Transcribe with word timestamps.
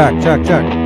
Check, 0.00 0.22
check, 0.22 0.46
check. 0.46 0.79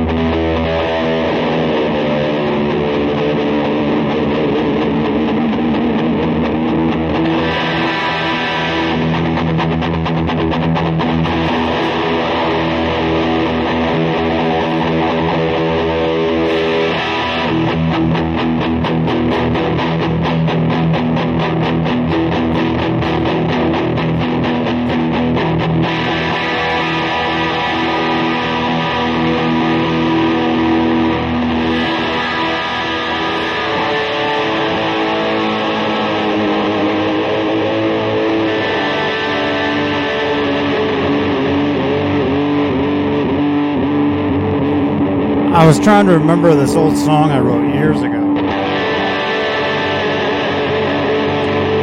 I 45.65 45.67
was 45.67 45.79
trying 45.79 46.05
to 46.05 46.11
remember 46.11 46.53
this 46.53 46.75
old 46.75 46.95
song 46.95 47.31
I 47.31 47.39
wrote 47.39 47.73
years 47.73 47.97
ago. 47.97 48.35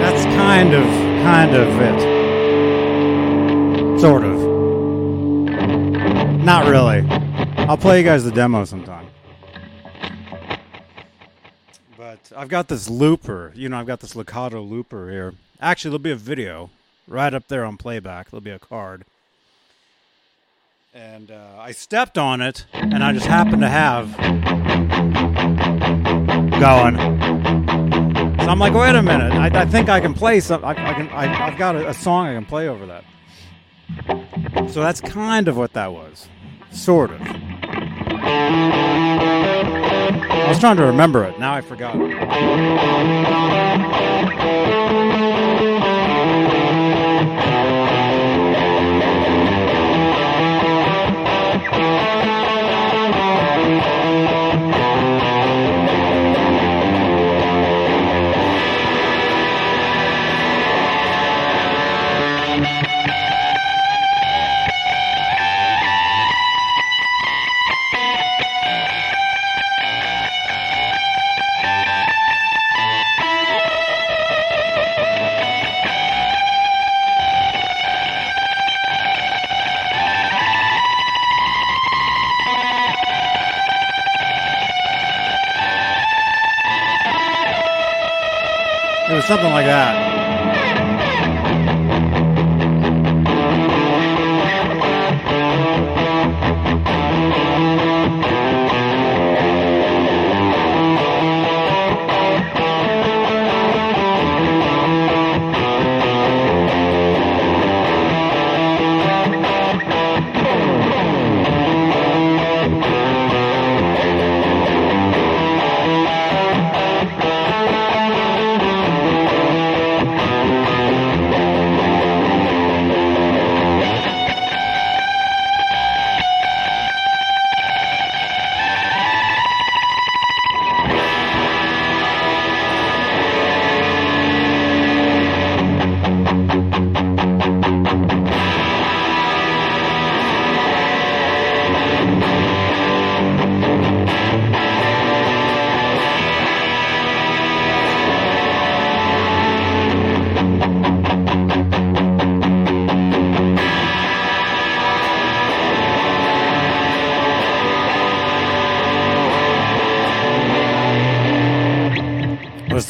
That's 0.01 0.25
kind 0.37 0.73
of, 0.73 0.85
kind 1.25 1.57
of 1.57 1.67
it. 1.81 2.01
Sort 4.01 4.23
of. 4.23 4.39
Not 6.45 6.69
really. 6.69 7.05
I'll 7.67 7.77
play 7.77 7.99
you 7.99 8.05
guys 8.05 8.23
the 8.23 8.31
demo 8.31 8.65
sometime. 8.65 9.09
But 11.99 12.31
I've 12.37 12.49
got 12.49 12.69
this 12.69 12.89
looper. 12.89 13.51
You 13.57 13.69
know, 13.69 13.81
I've 13.81 13.87
got 13.89 13.99
this 13.99 14.15
Legato 14.15 14.63
looper 14.63 15.11
here. 15.11 15.35
Actually, 15.61 15.89
there'll 15.91 16.05
be 16.05 16.13
a 16.13 16.15
video 16.15 16.71
right 17.09 17.35
up 17.35 17.49
there 17.49 17.65
on 17.65 17.77
playback. 17.77 18.31
There'll 18.31 18.43
be 18.43 18.51
a 18.53 18.61
card 18.61 19.05
and 21.23 21.31
uh, 21.31 21.57
I 21.57 21.71
stepped 21.71 22.19
on 22.19 22.41
it, 22.41 22.67
and 22.73 23.05
I 23.05 23.13
just 23.13 23.27
happened 23.27 23.63
to 23.63 23.69
have 23.69 24.17
going. 26.59 26.97
So 28.41 28.49
I'm 28.49 28.59
like, 28.59 28.75
wait 28.75 28.97
a 28.97 29.03
minute, 29.03 29.33
I, 29.33 29.61
I 29.61 29.65
think 29.67 29.89
I 29.89 30.01
can 30.01 30.15
play 30.15 30.41
some. 30.41 30.65
I, 30.65 30.71
I 30.71 30.95
can. 30.95 31.09
I, 31.11 31.27
have 31.27 31.57
got 31.57 31.77
a, 31.77 31.91
a 31.91 31.95
song 31.95 32.27
I 32.27 32.35
can 32.35 32.45
play 32.45 32.67
over 32.67 32.87
that. 32.87 33.05
So 34.73 34.81
that's 34.81 35.01
kind 35.01 35.47
of 35.47 35.57
what 35.57 35.75
that 35.75 35.93
was, 35.93 36.29
sort 36.73 37.13
of. 37.13 37.21
I 40.33 40.49
was 40.49 40.59
trying 40.59 40.79
to 40.79 40.87
remember 40.87 41.23
it. 41.25 41.39
Now 41.39 41.55
I 41.55 41.61
forgot. 41.61 41.95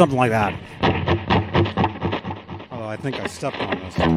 Something 0.03 0.19
like 0.19 0.31
that. 0.31 0.53
Although 2.73 2.89
I 2.89 2.97
think 2.97 3.21
I 3.21 3.29
stepped 3.29 3.57
on 3.61 3.79
this. 3.79 3.95
Oh 4.01 4.09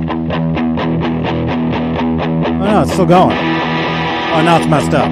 no, 2.58 2.82
it's 2.82 2.92
still 2.92 3.06
going. 3.06 3.38
Oh, 3.38 4.42
now 4.44 4.58
it's 4.58 4.66
messed 4.66 4.96
up. 4.96 5.12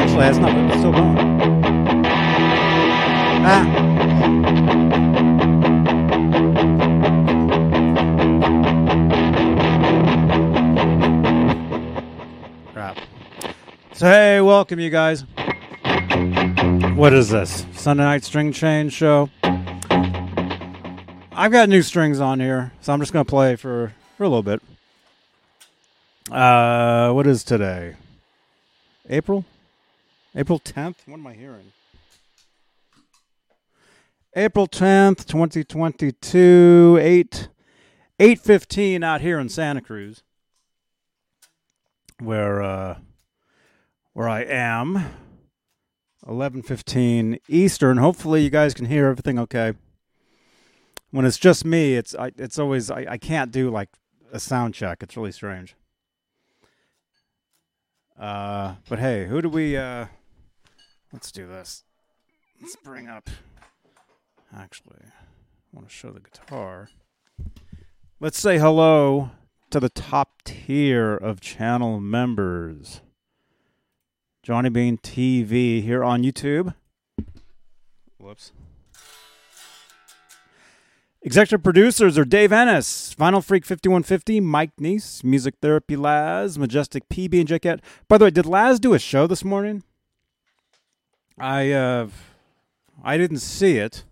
Actually, 0.00 0.26
it's 0.28 0.38
not. 0.38 0.56
It's 0.70 0.78
still 0.78 0.92
going. 0.92 1.35
So 13.96 14.04
hey, 14.04 14.42
welcome 14.42 14.78
you 14.78 14.90
guys. 14.90 15.22
What 16.96 17.14
is 17.14 17.30
this? 17.30 17.64
Sunday 17.72 18.02
night 18.02 18.24
string 18.24 18.52
change 18.52 18.92
show. 18.92 19.30
I've 21.32 21.50
got 21.50 21.70
new 21.70 21.80
strings 21.80 22.20
on 22.20 22.38
here, 22.38 22.72
so 22.82 22.92
I'm 22.92 23.00
just 23.00 23.14
gonna 23.14 23.24
play 23.24 23.56
for 23.56 23.94
for 24.18 24.24
a 24.24 24.28
little 24.28 24.42
bit. 24.42 24.60
Uh, 26.30 27.12
what 27.12 27.26
is 27.26 27.42
today? 27.42 27.96
April? 29.08 29.46
April 30.34 30.60
10th? 30.60 30.96
What 31.06 31.14
am 31.14 31.26
I 31.26 31.32
hearing? 31.32 31.72
April 34.34 34.68
10th, 34.68 35.24
2022, 35.24 36.98
8 37.00 37.48
8:15 38.20 39.02
out 39.02 39.22
here 39.22 39.38
in 39.38 39.48
Santa 39.48 39.80
Cruz 39.80 40.22
where 42.18 42.62
uh 42.62 42.98
where 44.16 44.30
I 44.30 44.44
am 44.44 45.10
11:15 46.26 47.38
Eastern. 47.50 47.98
Hopefully 47.98 48.42
you 48.42 48.48
guys 48.48 48.72
can 48.72 48.86
hear 48.86 49.08
everything 49.08 49.38
okay. 49.38 49.74
When 51.10 51.26
it's 51.26 51.36
just 51.36 51.66
me, 51.66 51.96
it's 51.96 52.14
I, 52.14 52.32
it's 52.38 52.58
always 52.58 52.90
I, 52.90 53.04
I 53.10 53.18
can't 53.18 53.52
do 53.52 53.68
like 53.70 53.90
a 54.32 54.40
sound 54.40 54.72
check. 54.72 55.02
It's 55.02 55.18
really 55.18 55.32
strange. 55.32 55.76
Uh 58.18 58.76
but 58.88 59.00
hey, 59.00 59.26
who 59.26 59.42
do 59.42 59.50
we 59.50 59.76
uh 59.76 60.06
let's 61.12 61.30
do 61.30 61.46
this. 61.46 61.84
Let's 62.58 62.76
bring 62.76 63.08
up 63.08 63.28
actually 64.56 65.02
I 65.04 65.74
want 65.74 65.88
to 65.88 65.94
show 65.94 66.10
the 66.10 66.20
guitar. 66.20 66.88
Let's 68.18 68.40
say 68.40 68.56
hello 68.56 69.32
to 69.68 69.78
the 69.78 69.90
top 69.90 70.40
tier 70.42 71.14
of 71.14 71.42
channel 71.42 72.00
members. 72.00 73.02
Johnny 74.46 74.68
Bean 74.68 74.96
TV 74.96 75.82
here 75.82 76.04
on 76.04 76.22
YouTube. 76.22 76.72
Whoops. 78.16 78.52
Executive 81.20 81.64
producers 81.64 82.16
are 82.16 82.24
Dave 82.24 82.52
Ennis, 82.52 83.12
Final 83.12 83.40
Freak 83.40 83.64
5150, 83.64 84.38
Mike 84.38 84.70
Neese, 84.80 85.24
Music 85.24 85.56
Therapy 85.60 85.96
Laz, 85.96 86.60
Majestic 86.60 87.08
PB 87.08 87.40
and 87.40 87.48
Jet 87.48 87.80
By 88.06 88.18
the 88.18 88.26
way, 88.26 88.30
did 88.30 88.46
Laz 88.46 88.78
do 88.78 88.94
a 88.94 89.00
show 89.00 89.26
this 89.26 89.44
morning? 89.44 89.82
I 91.36 91.72
uh 91.72 92.08
I 93.02 93.18
didn't 93.18 93.40
see 93.40 93.78
it. 93.78 94.04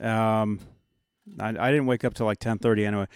Um 0.00 0.60
I, 1.38 1.48
I 1.50 1.70
didn't 1.70 1.84
wake 1.84 2.02
up 2.02 2.14
till 2.14 2.24
like 2.24 2.38
10:30 2.38 2.86
anyway. 2.86 3.06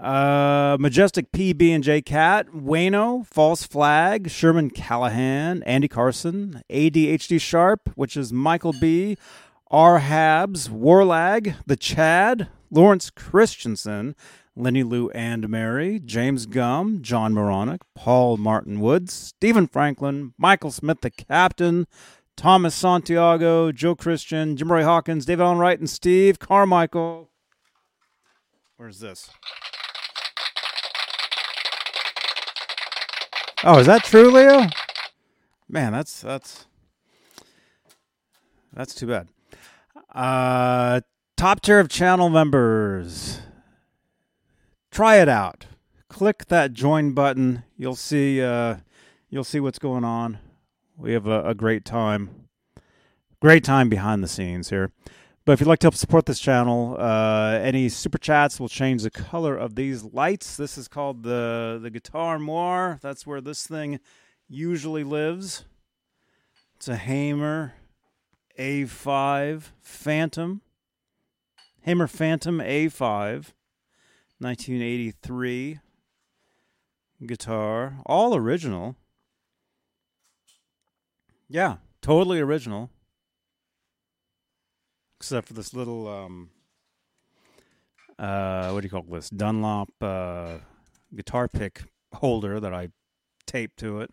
Uh, 0.00 0.78
Majestic 0.80 1.30
PB 1.30 1.74
and 1.74 1.84
J 1.84 2.00
Cat, 2.00 2.48
Wayno, 2.48 3.26
False 3.26 3.64
Flag, 3.64 4.30
Sherman 4.30 4.70
Callahan, 4.70 5.62
Andy 5.64 5.88
Carson, 5.88 6.62
ADHD 6.70 7.38
Sharp, 7.38 7.90
which 7.96 8.16
is 8.16 8.32
Michael 8.32 8.72
B, 8.72 9.18
R. 9.70 10.00
Habs, 10.00 10.70
Warlag, 10.70 11.54
The 11.66 11.76
Chad, 11.76 12.48
Lawrence 12.70 13.10
Christensen, 13.10 14.16
Lenny 14.56 14.82
Lou 14.82 15.10
and 15.10 15.50
Mary, 15.50 16.00
James 16.02 16.46
Gum, 16.46 17.02
John 17.02 17.34
Moronic, 17.34 17.82
Paul 17.94 18.38
Martin 18.38 18.80
Woods, 18.80 19.12
Stephen 19.12 19.66
Franklin, 19.66 20.32
Michael 20.38 20.70
Smith, 20.70 21.02
the 21.02 21.10
Captain, 21.10 21.86
Thomas 22.36 22.74
Santiago, 22.74 23.70
Joe 23.70 23.94
Christian, 23.94 24.56
Jim 24.56 24.72
Roy 24.72 24.82
Hawkins, 24.82 25.26
David 25.26 25.44
Wright, 25.44 25.78
and 25.78 25.90
Steve 25.90 26.38
Carmichael. 26.38 27.28
Where's 28.78 29.00
this? 29.00 29.28
Oh, 33.62 33.78
is 33.78 33.86
that 33.86 34.04
true, 34.04 34.30
Leo? 34.30 34.68
Man, 35.68 35.92
that's 35.92 36.22
that's 36.22 36.66
that's 38.72 38.94
too 38.94 39.06
bad. 39.06 39.28
Uh, 40.14 41.02
top 41.36 41.60
tier 41.60 41.78
of 41.78 41.90
channel 41.90 42.30
members. 42.30 43.42
Try 44.90 45.16
it 45.18 45.28
out. 45.28 45.66
Click 46.08 46.46
that 46.46 46.72
join 46.72 47.12
button. 47.12 47.64
You'll 47.76 47.96
see. 47.96 48.42
Uh, 48.42 48.76
you'll 49.28 49.44
see 49.44 49.60
what's 49.60 49.78
going 49.78 50.04
on. 50.04 50.38
We 50.96 51.12
have 51.12 51.26
a, 51.26 51.48
a 51.48 51.54
great 51.54 51.84
time. 51.84 52.48
Great 53.40 53.62
time 53.62 53.90
behind 53.90 54.24
the 54.24 54.28
scenes 54.28 54.70
here. 54.70 54.90
But 55.50 55.54
if 55.54 55.60
you'd 55.62 55.66
like 55.66 55.80
to 55.80 55.86
help 55.86 55.96
support 55.96 56.26
this 56.26 56.38
channel, 56.38 56.96
uh, 56.96 57.58
any 57.60 57.88
super 57.88 58.18
chats 58.18 58.60
will 58.60 58.68
change 58.68 59.02
the 59.02 59.10
color 59.10 59.56
of 59.56 59.74
these 59.74 60.04
lights. 60.04 60.56
This 60.56 60.78
is 60.78 60.86
called 60.86 61.24
the 61.24 61.80
the 61.82 61.90
Guitar 61.90 62.38
Moir. 62.38 63.00
That's 63.02 63.26
where 63.26 63.40
this 63.40 63.66
thing 63.66 63.98
usually 64.48 65.02
lives. 65.02 65.64
It's 66.76 66.86
a 66.86 66.94
Hamer 66.94 67.74
a5 68.56 69.72
Phantom. 69.80 70.60
Hamer 71.80 72.06
Phantom 72.06 72.58
A5, 72.58 73.50
1983 74.38 75.80
guitar. 77.26 77.94
All 78.06 78.36
original. 78.36 78.94
Yeah, 81.48 81.78
totally 82.00 82.38
original. 82.38 82.90
Except 85.20 85.48
for 85.48 85.52
this 85.52 85.74
little, 85.74 86.08
um, 86.08 86.48
uh, 88.18 88.70
what 88.70 88.80
do 88.80 88.86
you 88.86 88.90
call 88.90 89.02
this? 89.02 89.28
Dunlop 89.28 89.90
uh, 90.00 90.54
guitar 91.14 91.46
pick 91.46 91.82
holder 92.14 92.58
that 92.58 92.72
I 92.72 92.88
taped 93.46 93.78
to 93.80 94.00
it. 94.00 94.10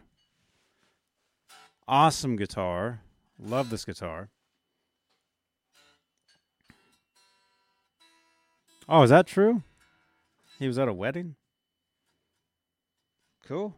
Awesome 1.88 2.36
guitar. 2.36 3.04
Love 3.40 3.70
this 3.70 3.86
guitar. 3.86 4.28
Oh, 8.90 9.04
is 9.04 9.10
that 9.10 9.28
true? 9.28 9.64
He 10.60 10.68
was 10.68 10.78
at 10.78 10.90
a 10.90 10.94
wedding? 10.94 11.36
Cool. 13.46 13.74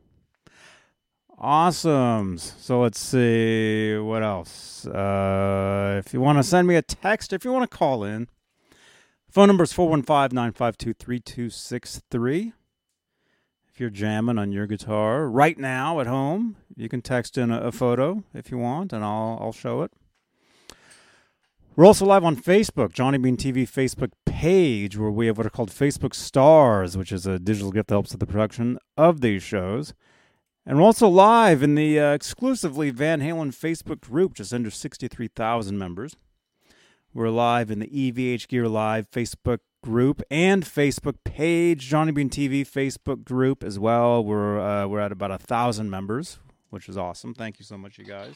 Awesome. 1.41 2.37
So 2.37 2.81
let's 2.81 2.99
see 2.99 3.95
what 3.95 4.23
else. 4.23 4.85
Uh, 4.85 6.01
if 6.05 6.13
you 6.13 6.19
want 6.19 6.37
to 6.37 6.43
send 6.43 6.67
me 6.67 6.75
a 6.75 6.81
text, 6.81 7.31
if 7.31 7.45
you 7.45 7.53
want 7.53 7.69
to 7.69 7.77
call 7.77 8.03
in, 8.03 8.27
phone 9.31 9.47
number 9.47 9.63
is 9.63 9.71
415 9.71 10.35
952 10.35 10.93
3263. 10.93 12.53
If 13.71 13.79
you're 13.79 13.89
jamming 13.89 14.37
on 14.37 14.51
your 14.51 14.67
guitar 14.67 15.29
right 15.29 15.57
now 15.57 16.01
at 16.01 16.07
home, 16.07 16.57
you 16.75 16.89
can 16.89 17.01
text 17.01 17.37
in 17.37 17.51
a, 17.51 17.61
a 17.61 17.71
photo 17.71 18.25
if 18.33 18.51
you 18.51 18.57
want, 18.57 18.91
and 18.91 19.01
I'll, 19.01 19.37
I'll 19.39 19.53
show 19.53 19.81
it. 19.83 19.93
We're 21.77 21.85
also 21.85 22.05
live 22.05 22.25
on 22.25 22.35
Facebook, 22.35 22.91
Johnny 22.91 23.17
Bean 23.17 23.37
TV 23.37 23.63
Facebook 23.63 24.11
page, 24.25 24.97
where 24.97 25.09
we 25.09 25.27
have 25.27 25.37
what 25.37 25.47
are 25.47 25.51
called 25.51 25.71
Facebook 25.71 26.13
Stars, 26.13 26.97
which 26.97 27.13
is 27.13 27.25
a 27.25 27.39
digital 27.39 27.71
gift 27.71 27.87
that 27.87 27.95
helps 27.95 28.11
with 28.11 28.19
the 28.19 28.27
production 28.27 28.77
of 28.97 29.21
these 29.21 29.41
shows. 29.41 29.93
And 30.69 30.77
we're 30.77 30.83
also 30.83 31.07
live 31.07 31.63
in 31.63 31.73
the 31.73 31.99
uh, 31.99 32.11
exclusively 32.13 32.91
Van 32.91 33.21
Halen 33.21 33.55
Facebook 33.55 34.01
group, 34.01 34.35
just 34.35 34.53
under 34.53 34.69
63,000 34.69 35.75
members. 35.75 36.15
We're 37.11 37.31
live 37.31 37.71
in 37.71 37.79
the 37.79 37.87
EVH 37.87 38.47
Gear 38.47 38.67
Live 38.67 39.09
Facebook 39.09 39.61
group 39.81 40.21
and 40.29 40.63
Facebook 40.63 41.15
page, 41.23 41.87
Johnny 41.87 42.11
Bean 42.11 42.29
TV 42.29 42.61
Facebook 42.61 43.23
group 43.23 43.63
as 43.63 43.79
well. 43.79 44.23
We're 44.23 44.59
uh, 44.59 44.85
we're 44.85 44.99
at 44.99 45.11
about 45.11 45.31
a 45.31 45.39
thousand 45.39 45.89
members, 45.89 46.37
which 46.69 46.87
is 46.87 46.99
awesome. 46.99 47.33
Thank 47.33 47.57
you 47.57 47.65
so 47.65 47.75
much, 47.75 47.97
you 47.97 48.05
guys. 48.05 48.35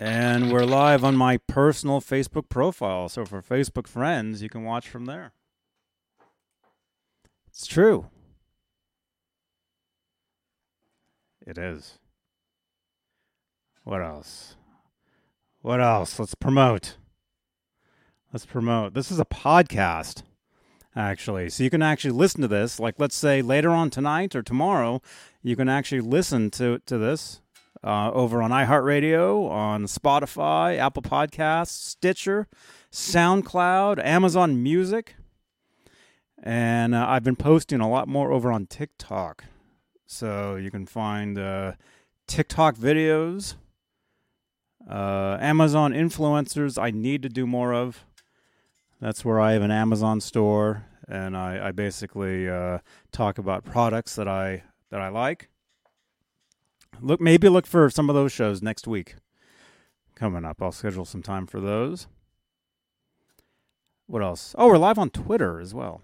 And 0.00 0.52
we're 0.52 0.64
live 0.64 1.04
on 1.04 1.14
my 1.14 1.36
personal 1.36 2.00
Facebook 2.00 2.48
profile. 2.48 3.08
So 3.08 3.24
for 3.24 3.40
Facebook 3.42 3.86
friends, 3.86 4.42
you 4.42 4.48
can 4.48 4.64
watch 4.64 4.88
from 4.88 5.04
there. 5.04 5.34
It's 7.62 7.68
true. 7.68 8.06
It 11.46 11.56
is. 11.56 12.00
What 13.84 14.02
else? 14.02 14.56
What 15.60 15.80
else? 15.80 16.18
Let's 16.18 16.34
promote. 16.34 16.96
Let's 18.32 18.46
promote. 18.46 18.94
This 18.94 19.12
is 19.12 19.20
a 19.20 19.24
podcast, 19.24 20.24
actually. 20.96 21.50
So 21.50 21.62
you 21.62 21.70
can 21.70 21.82
actually 21.82 22.10
listen 22.10 22.40
to 22.40 22.48
this. 22.48 22.80
Like, 22.80 22.96
let's 22.98 23.14
say 23.14 23.42
later 23.42 23.70
on 23.70 23.90
tonight 23.90 24.34
or 24.34 24.42
tomorrow, 24.42 25.00
you 25.40 25.54
can 25.54 25.68
actually 25.68 26.00
listen 26.00 26.50
to, 26.50 26.80
to 26.86 26.98
this 26.98 27.42
uh, 27.84 28.10
over 28.10 28.42
on 28.42 28.50
iHeartRadio, 28.50 29.48
on 29.48 29.84
Spotify, 29.84 30.78
Apple 30.78 31.02
Podcasts, 31.02 31.68
Stitcher, 31.68 32.48
SoundCloud, 32.90 34.04
Amazon 34.04 34.60
Music. 34.64 35.14
And 36.42 36.94
uh, 36.94 37.06
I've 37.08 37.22
been 37.22 37.36
posting 37.36 37.80
a 37.80 37.88
lot 37.88 38.08
more 38.08 38.32
over 38.32 38.50
on 38.50 38.66
TikTok. 38.66 39.44
So 40.06 40.56
you 40.56 40.70
can 40.70 40.86
find 40.86 41.38
uh, 41.38 41.72
TikTok 42.26 42.76
videos, 42.76 43.54
uh, 44.90 45.38
Amazon 45.40 45.92
influencers 45.92 46.82
I 46.82 46.90
need 46.90 47.22
to 47.22 47.28
do 47.28 47.46
more 47.46 47.72
of. 47.72 48.04
That's 49.00 49.24
where 49.24 49.40
I 49.40 49.52
have 49.52 49.62
an 49.62 49.70
Amazon 49.70 50.20
store, 50.20 50.84
and 51.08 51.36
I, 51.36 51.68
I 51.68 51.72
basically 51.72 52.48
uh, 52.48 52.78
talk 53.10 53.38
about 53.38 53.64
products 53.64 54.14
that 54.16 54.28
I 54.28 54.64
that 54.90 55.00
I 55.00 55.08
like 55.08 55.48
look 57.00 57.20
maybe 57.20 57.48
look 57.48 57.66
for 57.66 57.90
some 57.90 58.08
of 58.08 58.14
those 58.14 58.32
shows 58.32 58.62
next 58.62 58.86
week 58.86 59.16
coming 60.14 60.44
up. 60.44 60.62
I'll 60.62 60.72
schedule 60.72 61.04
some 61.04 61.22
time 61.22 61.46
for 61.46 61.60
those. 61.60 62.06
What 64.06 64.22
else? 64.22 64.54
Oh, 64.58 64.68
we're 64.68 64.78
live 64.78 64.98
on 64.98 65.10
Twitter 65.10 65.60
as 65.60 65.74
well. 65.74 66.02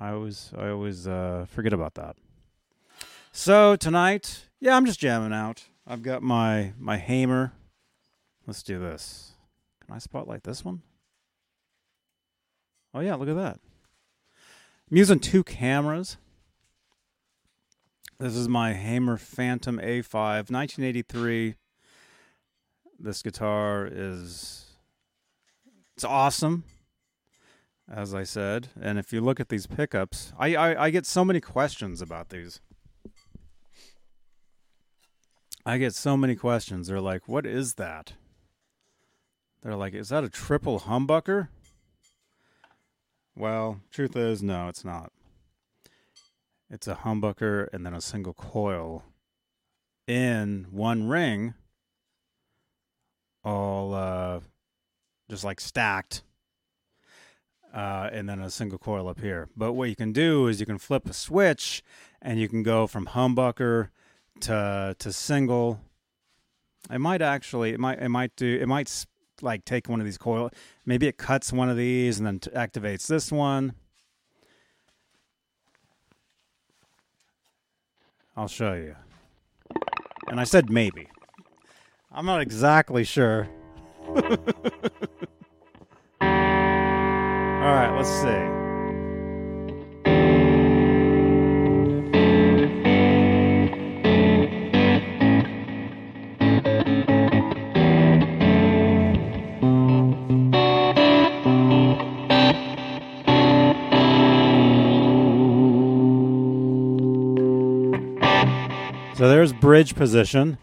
I 0.00 0.12
always 0.12 0.50
I 0.56 0.70
always 0.70 1.06
uh, 1.06 1.44
forget 1.50 1.74
about 1.74 1.94
that. 1.94 2.16
So 3.32 3.76
tonight, 3.76 4.46
yeah, 4.58 4.74
I'm 4.74 4.86
just 4.86 4.98
jamming 4.98 5.34
out. 5.34 5.64
I've 5.86 6.02
got 6.02 6.22
my 6.22 6.72
my 6.78 6.96
Hamer. 6.96 7.52
Let's 8.46 8.62
do 8.62 8.78
this. 8.78 9.32
Can 9.84 9.94
I 9.94 9.98
spotlight 9.98 10.44
this 10.44 10.64
one? 10.64 10.80
Oh 12.94 13.00
yeah, 13.00 13.14
look 13.14 13.28
at 13.28 13.36
that. 13.36 13.60
I'm 14.90 14.96
using 14.96 15.20
two 15.20 15.44
cameras. 15.44 16.16
This 18.18 18.34
is 18.34 18.48
my 18.48 18.72
Hamer 18.72 19.18
Phantom 19.18 19.78
A5, 19.78 20.50
1983. 20.50 21.56
This 22.98 23.22
guitar 23.22 23.86
is 23.86 24.64
it's 25.94 26.04
awesome, 26.04 26.64
as 27.90 28.14
I 28.14 28.22
said. 28.22 28.68
And 28.80 28.98
if 28.98 29.12
you 29.12 29.20
look 29.20 29.40
at 29.40 29.48
these 29.48 29.66
pickups, 29.66 30.32
I, 30.38 30.54
I, 30.54 30.84
I 30.84 30.90
get 30.90 31.06
so 31.06 31.24
many 31.24 31.40
questions 31.40 32.00
about 32.00 32.28
these. 32.28 32.60
I 35.66 35.78
get 35.78 35.94
so 35.94 36.16
many 36.16 36.36
questions. 36.36 36.88
They're 36.88 37.00
like, 37.00 37.28
"What 37.28 37.44
is 37.44 37.74
that?" 37.74 38.14
They're 39.62 39.76
like, 39.76 39.94
is 39.94 40.08
that 40.08 40.24
a 40.24 40.30
triple 40.30 40.80
humbucker? 40.80 41.48
Well, 43.36 43.80
truth 43.90 44.16
is, 44.16 44.42
no, 44.42 44.68
it's 44.68 44.84
not. 44.84 45.12
It's 46.70 46.88
a 46.88 46.94
humbucker 46.94 47.68
and 47.72 47.84
then 47.84 47.94
a 47.94 48.00
single 48.00 48.32
coil 48.32 49.04
in 50.06 50.66
one 50.70 51.08
ring, 51.08 51.54
all 53.44 53.92
uh, 53.92 54.40
just 55.28 55.44
like 55.44 55.60
stacked, 55.60 56.22
uh, 57.72 58.10
and 58.12 58.28
then 58.28 58.40
a 58.40 58.50
single 58.50 58.78
coil 58.78 59.08
up 59.08 59.20
here. 59.20 59.48
But 59.56 59.72
what 59.72 59.88
you 59.88 59.96
can 59.96 60.12
do 60.12 60.46
is 60.46 60.60
you 60.60 60.66
can 60.66 60.78
flip 60.78 61.08
a 61.08 61.12
switch 61.12 61.82
and 62.20 62.38
you 62.38 62.48
can 62.48 62.62
go 62.62 62.86
from 62.86 63.06
humbucker 63.06 63.90
to 64.40 64.96
to 64.98 65.12
single. 65.12 65.80
It 66.90 66.98
might 66.98 67.22
actually, 67.22 67.72
it 67.72 67.80
might, 67.80 68.00
it 68.00 68.08
might 68.08 68.34
do, 68.36 68.58
it 68.60 68.66
might 68.66 69.06
like 69.42 69.64
take 69.64 69.88
one 69.88 70.00
of 70.00 70.06
these 70.06 70.18
coil. 70.18 70.50
Maybe 70.84 71.06
it 71.06 71.18
cuts 71.18 71.52
one 71.52 71.68
of 71.68 71.76
these 71.76 72.18
and 72.18 72.26
then 72.26 72.40
activates 72.40 73.06
this 73.06 73.30
one. 73.30 73.74
I'll 78.36 78.48
show 78.48 78.74
you. 78.74 78.96
And 80.28 80.40
I 80.40 80.44
said 80.44 80.70
maybe. 80.70 81.08
I'm 82.12 82.26
not 82.26 82.40
exactly 82.40 83.04
sure. 83.04 83.48
All 87.60 87.66
right, 87.66 87.94
let's 87.94 88.08
see. 88.08 88.60
So 109.16 109.28
there's 109.28 109.52
bridge 109.52 109.94
position. 109.94 110.56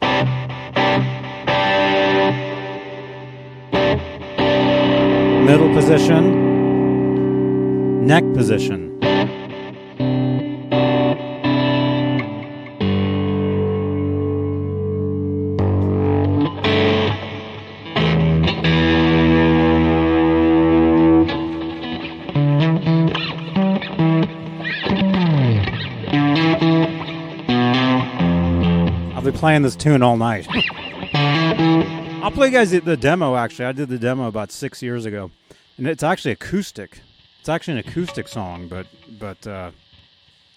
Middle 5.45 5.71
position. 5.75 6.46
Neck 8.01 8.23
position. 8.33 8.97
I'll 29.15 29.21
be 29.21 29.31
playing 29.31 29.63
this 29.63 29.75
tune 29.75 30.01
all 30.01 30.17
night. 30.17 30.47
I'll 32.23 32.31
play 32.31 32.47
you 32.47 32.53
guys 32.53 32.71
the- 32.71 32.79
the 32.79 32.97
demo. 32.97 33.35
Actually, 33.35 33.65
I 33.65 33.71
did 33.71 33.89
the 33.89 33.97
demo 33.97 34.27
about 34.27 34.51
six 34.51 34.81
years 34.81 35.05
ago, 35.05 35.31
and 35.77 35.87
it's 35.87 36.03
actually 36.03 36.31
acoustic. 36.31 37.01
It's 37.47 37.53
actually 37.53 37.79
an 37.79 37.87
acoustic 37.87 38.27
song, 38.27 38.67
but 38.67 38.87
but 39.17 39.47
uh, 39.47 39.71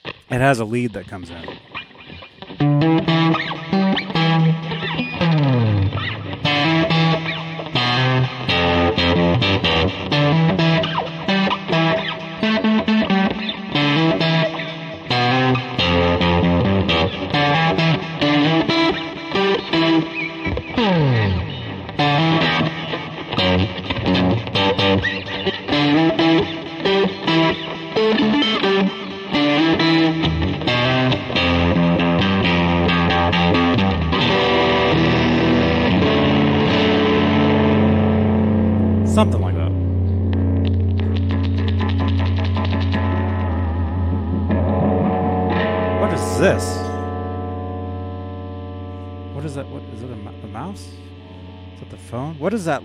it 0.05 0.15
has 0.29 0.59
a 0.59 0.65
lead 0.65 0.93
that 0.95 1.07
comes 1.07 1.31
in. 1.31 1.70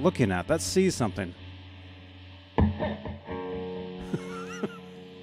Looking 0.06 0.32
at? 0.32 0.48
That 0.48 0.62
sees 0.62 0.94
something. 0.94 1.34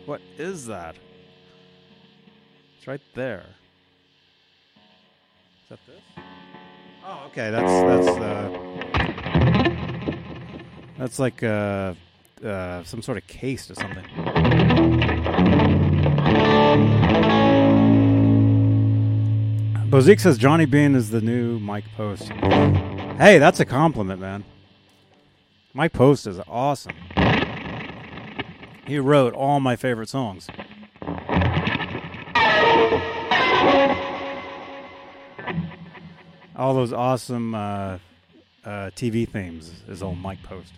what 0.06 0.20
is 0.36 0.66
that? 0.66 0.96
It's 2.76 2.88
right 2.88 3.00
there. 3.14 3.46
Is 4.74 5.68
that 5.70 5.78
this? 5.86 6.02
Oh, 7.06 7.26
okay. 7.26 7.50
That's 7.52 7.72
that's 7.90 8.08
uh, 8.18 8.50
that's 10.98 11.18
like 11.20 11.44
uh, 11.44 11.94
uh, 12.44 12.82
some 12.82 13.02
sort 13.02 13.18
of 13.18 13.26
case 13.28 13.70
or 13.70 13.76
something. 13.76 14.04
Bozique 19.88 20.20
says 20.20 20.38
Johnny 20.38 20.64
Bean 20.64 20.96
is 20.96 21.10
the 21.10 21.20
new 21.20 21.60
Mike 21.60 21.84
Post. 21.96 22.30
Hey, 23.18 23.38
that's 23.38 23.60
a 23.60 23.64
compliment, 23.64 24.20
man. 24.20 24.42
Mike 25.74 25.94
Post 25.94 26.26
is 26.26 26.38
awesome. 26.46 26.92
He 28.86 28.98
wrote 28.98 29.32
all 29.32 29.58
my 29.58 29.74
favorite 29.74 30.10
songs. 30.10 30.46
All 36.54 36.74
those 36.74 36.92
awesome 36.92 37.54
uh, 37.54 37.98
uh, 38.64 38.90
TV 38.94 39.26
themes 39.26 39.72
is 39.88 40.02
all 40.02 40.14
Mike 40.14 40.42
Post. 40.42 40.74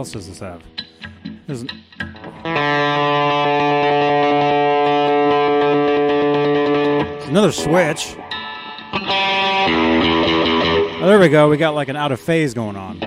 Else 0.00 0.12
does 0.12 0.26
this 0.28 0.38
have? 0.38 0.62
There's 1.46 1.60
an- 1.60 1.68
another 7.28 7.52
switch. 7.52 8.16
Oh, 11.02 11.06
there 11.06 11.20
we 11.20 11.28
go. 11.28 11.50
We 11.50 11.58
got 11.58 11.74
like 11.74 11.88
an 11.88 11.96
out 11.96 12.12
of 12.12 12.20
phase 12.20 12.54
going 12.54 12.76
on. 12.76 12.98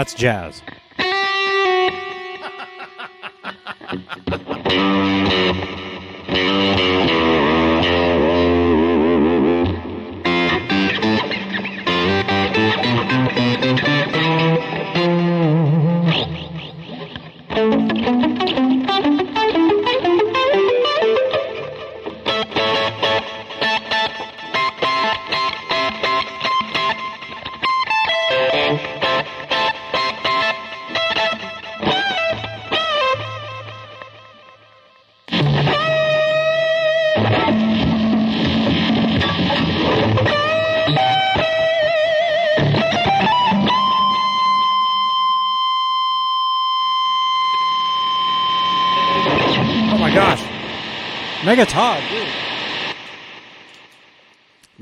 That's 0.00 0.14
jazz. 0.14 0.62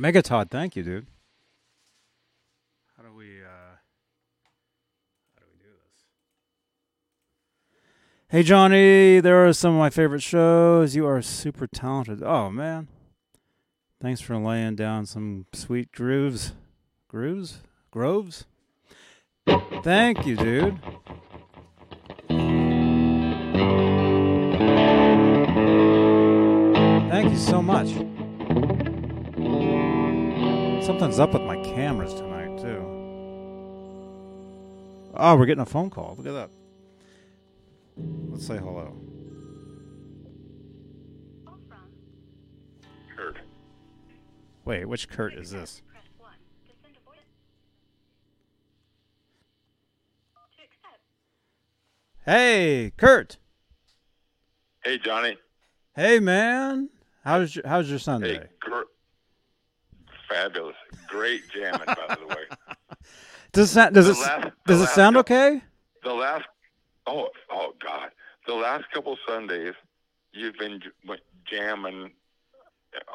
Mega 0.08 0.22
Todd, 0.22 0.48
thank 0.50 0.74
you, 0.74 0.82
dude. 0.82 1.06
How 2.96 3.02
do 3.02 3.12
we 3.14 3.42
uh 3.42 3.76
how 5.34 5.40
do 5.40 5.44
we 5.52 5.58
do 5.58 5.66
this? 5.84 6.00
Hey 8.30 8.42
Johnny, 8.42 9.20
there 9.20 9.46
are 9.46 9.52
some 9.52 9.74
of 9.74 9.78
my 9.78 9.90
favorite 9.90 10.22
shows. 10.22 10.96
You 10.96 11.06
are 11.06 11.20
super 11.20 11.66
talented. 11.66 12.22
Oh 12.22 12.48
man. 12.48 12.88
Thanks 14.00 14.22
for 14.22 14.38
laying 14.38 14.76
down 14.76 15.04
some 15.04 15.44
sweet 15.52 15.92
grooves. 15.92 16.54
Grooves? 17.08 17.58
Groves? 17.90 18.46
Thank 19.82 20.24
you, 20.24 20.36
dude. 20.36 20.80
Thank 27.10 27.30
you 27.30 27.36
so 27.36 27.60
much. 27.60 28.17
Something's 30.88 31.18
up 31.18 31.34
with 31.34 31.42
my 31.42 31.56
cameras 31.62 32.14
tonight, 32.14 32.56
too. 32.56 32.80
Oh, 35.12 35.36
we're 35.36 35.44
getting 35.44 35.60
a 35.60 35.66
phone 35.66 35.90
call. 35.90 36.14
Look 36.16 36.26
at 36.26 36.32
that. 36.32 36.48
Let's 38.30 38.46
say 38.46 38.56
hello. 38.56 38.96
Kurt. 43.14 43.36
Wait, 44.64 44.86
which 44.86 45.10
Kurt 45.10 45.34
is 45.34 45.50
this? 45.50 45.82
Press 45.90 46.04
1 46.16 46.32
to 46.68 46.72
send 46.82 46.94
a 46.96 47.00
voice. 47.06 47.18
To 50.56 50.62
accept. 50.62 51.02
Hey, 52.24 52.94
Kurt. 52.96 53.36
Hey, 54.82 54.96
Johnny. 54.96 55.36
Hey, 55.94 56.18
man. 56.18 56.88
How's 57.24 57.54
your 57.54 57.68
How's 57.68 57.90
your 57.90 57.98
Sunday? 57.98 58.38
Hey, 58.38 58.46
gr- 58.58 58.84
fabulous. 60.28 60.76
Great 61.08 61.42
jamming, 61.50 61.86
by 61.86 62.16
the 62.18 62.26
way. 62.26 62.44
Does 63.52 63.70
it 63.70 63.72
sound, 63.74 63.94
does 63.94 64.06
The 64.06 64.12
it 64.12 64.18
last- 64.18 64.52
does 64.66 64.80
it 64.82 64.88
sound 64.88 65.14
cou- 65.16 65.20
okay? 65.20 65.62
The 66.04 66.12
last, 66.12 66.44
oh, 67.06 67.28
oh 67.50 67.72
God, 67.82 68.10
the 68.46 68.52
last 68.54 68.84
couple 68.92 69.16
Sundays, 69.26 69.72
you've 70.32 70.56
been 70.58 70.80
jamming 71.50 72.10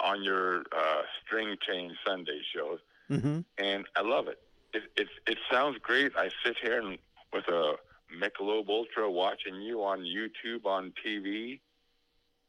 on 0.04 0.24
your 0.24 0.62
uh, 0.76 1.02
string 1.24 1.56
change 1.68 1.94
Sunday 2.06 2.40
shows, 2.56 2.80
Mm-hmm. 3.12 3.42
and 3.60 3.86
I 3.96 4.02
love 4.02 4.28
it. 4.28 4.40
It 4.74 4.84
it 4.98 5.08
it 5.28 5.38
sounds 5.52 5.78
great. 5.84 6.14
I 6.18 6.30
sit 6.44 6.56
here 6.64 6.80
and 6.82 6.98
with 7.32 7.48
a 7.48 7.76
Michelob 8.20 8.70
Ultra 8.70 9.12
watching 9.12 9.62
you 9.62 9.84
on 9.84 10.00
YouTube 10.00 10.66
on 10.66 10.94
TV 11.06 11.60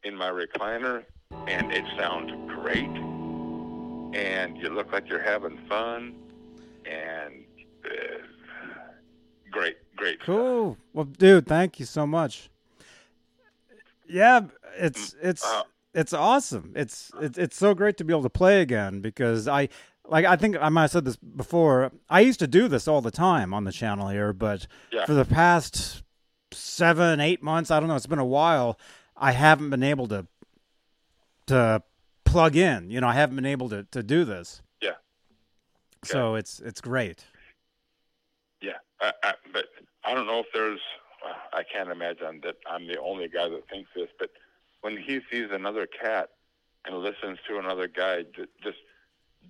in 0.05 0.17
my 0.17 0.31
recliner, 0.31 1.05
and 1.49 1.71
it 1.71 1.85
sounds 1.99 2.31
great. 2.49 2.89
And 4.15 4.57
you 4.57 4.69
look 4.71 4.93
like 4.93 5.09
you're 5.09 5.23
having 5.23 5.59
fun, 5.69 6.15
and 6.87 7.45
uh, 7.85 7.91
great, 9.51 9.77
great. 9.97 10.17
stuff. 10.17 10.27
Cool. 10.27 10.77
Well, 10.93 11.05
dude, 11.07 11.47
thank 11.47 11.81
you 11.81 11.87
so 11.87 12.07
much. 12.07 12.49
Yeah, 14.09 14.43
it's 14.79 15.17
it's 15.21 15.45
uh, 15.45 15.63
it's 15.95 16.13
awesome. 16.13 16.73
It's 16.77 17.11
it's 17.21 17.39
it's 17.39 17.57
so 17.57 17.75
great 17.75 17.97
to 17.97 18.05
be 18.05 18.13
able 18.13 18.23
to 18.23 18.31
play 18.31 18.61
again 18.61 19.01
because 19.01 19.49
I 19.49 19.69
like 20.07 20.25
I 20.27 20.37
think 20.37 20.57
I 20.61 20.69
might 20.69 20.83
have 20.83 20.91
said 20.93 21.05
this 21.05 21.17
before. 21.17 21.91
I 22.09 22.21
used 22.21 22.39
to 22.41 22.47
do 22.47 22.69
this 22.69 22.87
all 22.87 23.01
the 23.01 23.11
time 23.11 23.53
on 23.55 23.65
the 23.65 23.73
channel 23.73 24.09
here, 24.09 24.33
but 24.33 24.67
Yeah. 24.93 25.07
for 25.07 25.15
the 25.15 25.25
past 25.25 26.03
seven, 26.53 27.19
eight 27.19 27.43
months, 27.43 27.71
I 27.71 27.81
don't 27.81 27.89
know, 27.89 27.97
it's 27.97 28.07
been 28.07 28.19
a 28.19 28.25
while. 28.25 28.79
I 29.17 29.33
haven't 29.33 29.71
been 29.71 29.83
able 29.83 30.07
to 30.09 30.27
to 31.47 31.83
plug 32.35 32.57
in. 32.57 32.91
You 32.91 33.01
know, 33.01 33.07
I 33.07 33.15
haven't 33.15 33.37
been 33.37 33.47
able 33.47 33.69
to 33.69 33.85
to 33.93 34.03
do 34.03 34.25
this. 34.25 34.61
Yeah. 34.83 34.97
So 36.03 36.35
it's 36.35 36.59
it's 36.61 36.81
great. 36.81 37.25
Yeah, 38.61 38.79
I, 39.01 39.13
I, 39.23 39.35
but 39.53 39.67
I 40.05 40.15
don't 40.15 40.27
know 40.27 40.41
if 40.41 40.47
there's. 40.53 40.81
I 41.55 41.63
can't 41.63 41.89
imagine 41.89 42.41
that 42.43 42.57
I'm 42.71 42.87
the 42.87 43.01
only 43.01 43.29
guy 43.29 43.49
that 43.49 43.63
thinks 43.71 43.89
this. 43.97 44.09
But 44.19 44.31
when 44.83 44.97
he 44.99 45.21
sees 45.31 45.49
another 45.51 45.87
cat 45.87 46.31
and 46.85 46.99
listens 46.99 47.39
to 47.49 47.59
another 47.59 47.89
guy 47.89 48.25
just 48.63 48.79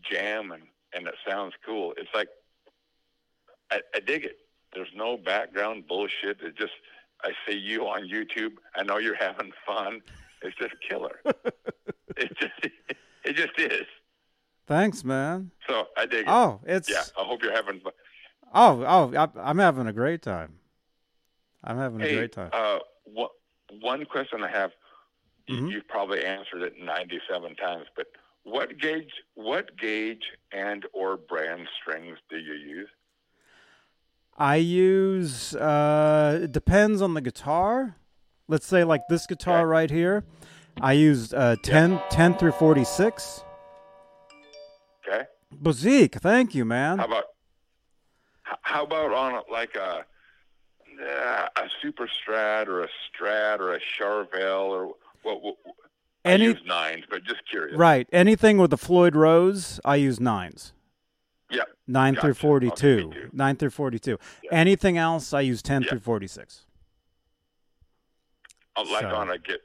jam 0.08 0.52
and 0.52 0.62
and 0.92 1.08
it 1.08 1.14
sounds 1.26 1.54
cool, 1.64 1.94
it's 1.96 2.10
like 2.14 2.28
I, 3.70 3.80
I 3.94 4.00
dig 4.00 4.24
it. 4.24 4.36
There's 4.74 4.92
no 4.94 5.16
background 5.16 5.88
bullshit. 5.88 6.42
It 6.42 6.56
just 6.56 6.74
I 7.22 7.32
see 7.48 7.56
you 7.56 7.86
on 7.86 8.06
YouTube. 8.06 8.52
I 8.76 8.82
know 8.82 8.98
you're 8.98 9.16
having 9.28 9.52
fun. 9.66 10.02
It's 10.42 10.56
just 10.58 10.74
killer. 10.86 11.22
it 12.16 12.36
just 12.38 12.52
it 13.24 13.36
just 13.36 13.58
is. 13.58 13.86
Thanks, 14.66 15.04
man. 15.04 15.50
So 15.68 15.86
I 15.96 16.06
dig 16.06 16.20
it. 16.20 16.28
Oh, 16.28 16.60
it's 16.64 16.88
yeah, 16.90 17.02
I 17.18 17.24
hope 17.24 17.42
you're 17.42 17.52
having 17.52 17.80
fun. 17.80 17.92
Oh, 18.54 18.84
oh, 18.86 19.16
I- 19.16 19.50
I'm 19.50 19.58
having 19.58 19.86
a 19.86 19.92
great 19.92 20.22
time. 20.22 20.58
I'm 21.62 21.76
having 21.78 22.00
a 22.02 22.12
great 22.12 22.32
time. 22.32 22.50
Uh, 22.52 22.78
one, 23.04 23.28
one 23.80 24.04
question 24.04 24.42
I 24.42 24.48
have, 24.50 24.70
Mhm. 25.48 25.70
you've 25.70 25.88
probably 25.88 26.24
answered 26.24 26.62
it 26.62 26.74
97 26.78 27.56
times, 27.56 27.86
but 27.96 28.06
what 28.44 28.78
gauge, 28.78 29.12
what 29.34 29.76
gauge 29.78 30.22
and 30.52 30.86
or 30.92 31.16
brand 31.16 31.66
strings 31.80 32.18
do 32.30 32.38
you 32.38 32.52
use? 32.54 32.88
I 34.36 34.56
use 34.56 35.54
uh 35.54 36.40
it 36.42 36.52
depends 36.52 37.00
on 37.00 37.14
the 37.14 37.20
guitar. 37.20 37.96
Let's 38.48 38.66
say 38.66 38.84
like 38.84 39.02
this 39.08 39.26
guitar 39.26 39.60
Okay. 39.60 39.64
right 39.66 39.90
here. 39.90 40.24
I 40.80 40.92
used 40.92 41.34
uh 41.34 41.56
10 41.62 42.00
10 42.10 42.34
through 42.36 42.52
46. 42.52 43.44
Okay. 45.06 45.24
Bozique, 45.62 46.20
thank 46.20 46.54
you, 46.54 46.64
man. 46.64 46.98
How 46.98 47.04
about, 47.04 47.24
how 48.62 48.82
about 48.84 49.12
on 49.12 49.42
like 49.50 49.76
a, 49.76 50.04
uh, 51.02 51.48
a 51.56 51.68
super 51.80 52.08
strat 52.08 52.66
or 52.68 52.82
a 52.82 52.88
strat 52.88 53.60
or 53.60 53.74
a 53.74 53.80
Charvel 53.98 54.68
or 54.70 54.86
what, 55.22 55.42
what 55.42 55.56
I 56.24 56.30
Any 56.32 56.44
use 56.46 56.60
nines, 56.66 57.04
but 57.08 57.22
just 57.24 57.42
curious. 57.48 57.76
right, 57.76 58.08
anything 58.12 58.58
with 58.58 58.70
the 58.70 58.78
Floyd 58.78 59.14
Rose, 59.14 59.78
I 59.84 59.96
use 59.96 60.18
nines. 60.20 60.72
Yeah. 61.50 61.62
9 61.86 62.14
through 62.16 62.30
Gotcha. 62.30 62.40
42. 62.40 62.96
Me 63.08 63.14
too. 63.14 63.30
9 63.32 63.56
through 63.56 63.70
42. 63.70 64.18
Yeah. 64.42 64.50
Anything 64.52 64.96
else 64.98 65.32
I 65.34 65.42
use 65.42 65.62
10 65.62 65.82
Yeah. 65.82 65.90
through 65.90 66.00
46. 66.00 66.64
Like 68.76 69.02
So- 69.02 69.14
on 69.14 69.30
a 69.30 69.38
get 69.38 69.60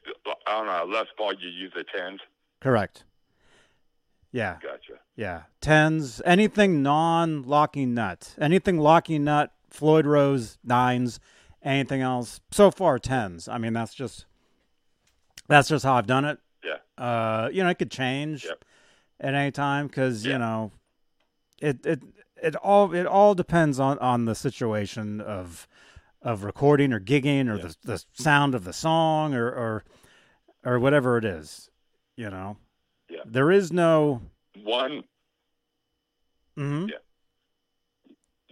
on 0.48 0.68
a 0.68 0.86
Les 0.86 1.06
Paul, 1.18 1.34
you 1.34 1.50
use 1.50 1.74
a 1.76 1.84
tens. 1.84 2.20
Correct. 2.62 3.04
Yeah. 4.32 4.58
Gotcha. 4.62 5.00
Yeah, 5.16 5.44
tens, 5.60 6.22
anything 6.24 6.82
non-locking 6.84 7.94
nut, 7.94 8.36
anything 8.40 8.78
locking 8.78 9.24
nut, 9.24 9.52
Floyd 9.70 10.06
Rose 10.06 10.58
nines, 10.64 11.20
anything 11.64 12.02
else. 12.02 12.40
So 12.52 12.70
far, 12.72 13.00
tens. 13.00 13.48
I 13.48 13.58
mean, 13.58 13.74
that's 13.74 13.94
just 13.96 14.26
that's 15.48 15.68
just 15.70 15.84
how 15.84 15.96
I've 15.96 16.08
done 16.08 16.26
it. 16.26 16.40
Yeah. 16.64 16.78
Uh, 17.04 17.50
you 17.52 17.64
know, 17.64 17.70
it 17.70 17.80
could 17.80 17.92
change 17.92 18.46
Yep. 18.46 18.64
at 19.20 19.34
any 19.34 19.52
time 19.52 19.88
because 19.88 20.24
Yeah. 20.26 20.34
you 20.34 20.40
know, 20.40 20.72
it 21.60 21.86
it 21.86 22.02
it 22.42 22.56
all 22.58 22.94
it 22.94 23.08
all 23.08 23.34
depends 23.34 23.80
on 23.80 23.98
on 24.00 24.26
the 24.26 24.36
situation 24.36 25.20
of 25.20 25.68
of 26.22 26.44
recording 26.44 26.92
or 26.94 27.00
gigging 27.00 27.50
or 27.50 27.56
Yeah. 27.58 27.64
the 27.64 27.76
the 27.84 28.06
sound 28.14 28.56
of 28.56 28.64
the 28.64 28.74
song 28.74 29.34
or 29.34 29.48
or 29.48 29.84
or 30.64 30.80
whatever 30.80 31.18
it 31.18 31.26
is. 31.26 31.70
You 32.16 32.30
know. 32.30 32.58
Yeah. 33.10 33.22
There 33.26 33.52
is 33.52 33.72
no. 33.72 34.22
One 34.64 35.04
mhm. 36.58 36.90
Yeah. 36.90 36.98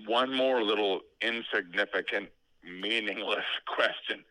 one 0.05 0.33
more 0.33 0.63
little 0.63 1.01
insignificant, 1.21 2.29
meaningless 2.63 3.45
question. 3.67 4.23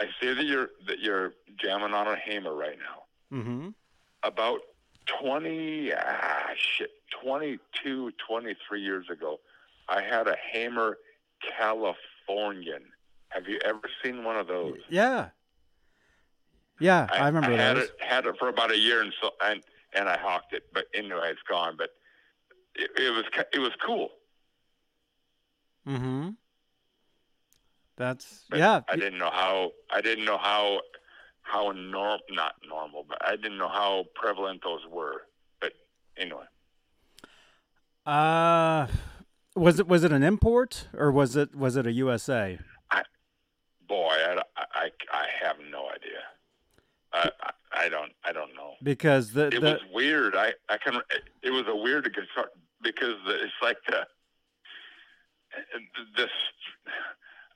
I 0.00 0.06
see 0.20 0.32
that 0.34 0.44
you're 0.44 0.70
that 0.86 1.00
you're 1.00 1.32
jamming 1.56 1.94
on 1.94 2.06
a 2.06 2.16
Hamer 2.16 2.54
right 2.54 2.78
now. 2.78 3.36
Mm-hmm. 3.36 3.68
About 4.22 4.60
20, 5.06 5.92
ah, 5.94 6.50
shit, 6.56 6.90
22, 7.22 8.12
23 8.26 8.80
years 8.80 9.08
ago, 9.10 9.40
I 9.88 10.02
had 10.02 10.26
a 10.28 10.36
Hamer 10.52 10.98
Californian. 12.28 12.82
Have 13.28 13.46
you 13.46 13.58
ever 13.64 13.80
seen 14.02 14.24
one 14.24 14.36
of 14.36 14.46
those? 14.46 14.76
Yeah. 14.88 15.28
Yeah, 16.80 17.08
I, 17.10 17.26
remember 17.26 17.50
I 17.52 17.56
had 17.56 17.76
those. 17.76 17.84
it 17.84 17.90
had 17.98 18.24
it 18.26 18.36
for 18.38 18.48
about 18.48 18.70
a 18.70 18.78
year 18.78 19.02
and 19.02 19.12
so 19.20 19.30
and 19.42 19.62
and 19.94 20.08
I 20.08 20.16
hawked 20.16 20.52
it, 20.52 20.62
but 20.72 20.84
anyway, 20.94 21.30
it's 21.30 21.40
gone. 21.48 21.74
But 21.76 21.90
it, 22.76 22.90
it 22.96 23.10
was 23.10 23.24
it 23.52 23.58
was 23.58 23.72
cool. 23.84 24.10
Mm-hmm. 25.86 26.30
That's 27.96 28.44
But 28.48 28.60
yeah. 28.60 28.82
I 28.88 28.94
didn't 28.94 29.18
know 29.18 29.30
how 29.30 29.72
I 29.90 30.00
didn't 30.00 30.24
know 30.24 30.38
how 30.38 30.80
how 31.42 31.72
norm 31.72 32.20
not 32.30 32.54
normal, 32.68 33.04
but 33.08 33.18
I 33.26 33.34
didn't 33.34 33.58
know 33.58 33.68
how 33.68 34.04
prevalent 34.14 34.62
those 34.62 34.86
were. 34.88 35.22
But 35.60 35.72
anyway, 36.16 36.44
Uh, 38.06 38.86
was 39.58 39.80
it 39.80 39.88
was 39.88 40.04
it 40.04 40.12
an 40.12 40.22
import 40.22 40.88
or 40.94 41.10
was 41.10 41.36
it 41.36 41.54
was 41.54 41.76
it 41.76 41.86
a 41.86 41.92
USA? 41.92 42.58
boy, 43.88 44.12
I, 44.12 44.42
I, 44.56 44.90
I 45.12 45.26
have 45.42 45.56
no 45.70 45.88
idea. 45.88 46.20
I, 47.12 47.30
I 47.42 47.52
I 47.84 47.88
don't 47.88 48.12
I 48.24 48.32
don't 48.32 48.54
know. 48.54 48.74
Because 48.82 49.32
the 49.32 49.46
It 49.46 49.60
the 49.60 49.60
was 49.60 49.80
weird. 49.92 50.36
I 50.36 50.52
I 50.68 50.76
can. 50.76 51.00
It 51.42 51.50
was 51.50 51.64
a 51.66 51.76
weird 51.76 52.04
guitar 52.04 52.50
because 52.82 53.14
the, 53.26 53.34
it's 53.34 53.52
like 53.62 53.78
the 53.88 54.06
the 56.16 56.28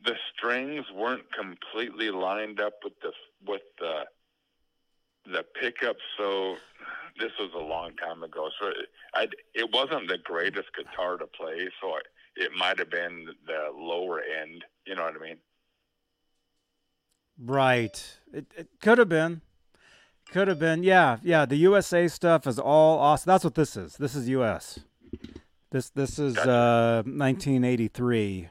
the 0.04 0.14
strings 0.34 0.84
weren't 0.94 1.30
completely 1.32 2.10
lined 2.10 2.60
up 2.60 2.74
with 2.82 2.94
the 3.02 3.12
with 3.46 3.62
the 3.78 4.04
the 5.24 5.44
pickup. 5.60 5.96
So 6.18 6.56
this 7.18 7.30
was 7.38 7.50
a 7.54 7.62
long 7.64 7.94
time 7.96 8.22
ago. 8.22 8.48
So 8.60 8.68
it, 8.68 8.76
I 9.14 9.26
it 9.54 9.70
wasn't 9.72 10.08
the 10.08 10.18
greatest 10.22 10.68
guitar 10.76 11.16
to 11.16 11.26
play. 11.26 11.68
So 11.80 11.96
it, 11.96 12.06
it 12.36 12.52
might 12.56 12.78
have 12.78 12.90
been 12.90 13.26
the 13.46 13.68
lower 13.76 14.20
end. 14.20 14.64
You 14.86 14.94
know 14.96 15.04
what 15.04 15.14
I 15.20 15.22
mean? 15.24 15.36
right. 17.38 18.18
It 18.32 18.46
it 18.56 18.68
could 18.80 18.98
have 18.98 19.08
been. 19.08 19.40
Could 20.30 20.48
have 20.48 20.58
been. 20.58 20.82
Yeah, 20.82 21.18
yeah. 21.22 21.44
The 21.44 21.56
USA 21.56 22.08
stuff 22.08 22.46
is 22.46 22.58
all 22.58 22.98
awesome. 22.98 23.28
That's 23.30 23.44
what 23.44 23.54
this 23.54 23.76
is. 23.76 23.96
This 23.96 24.14
is 24.14 24.28
US. 24.30 24.78
This 25.70 25.90
this 25.90 26.18
is 26.18 26.34
Gotcha. 26.34 26.50
uh 26.50 27.02
1983 27.04 28.48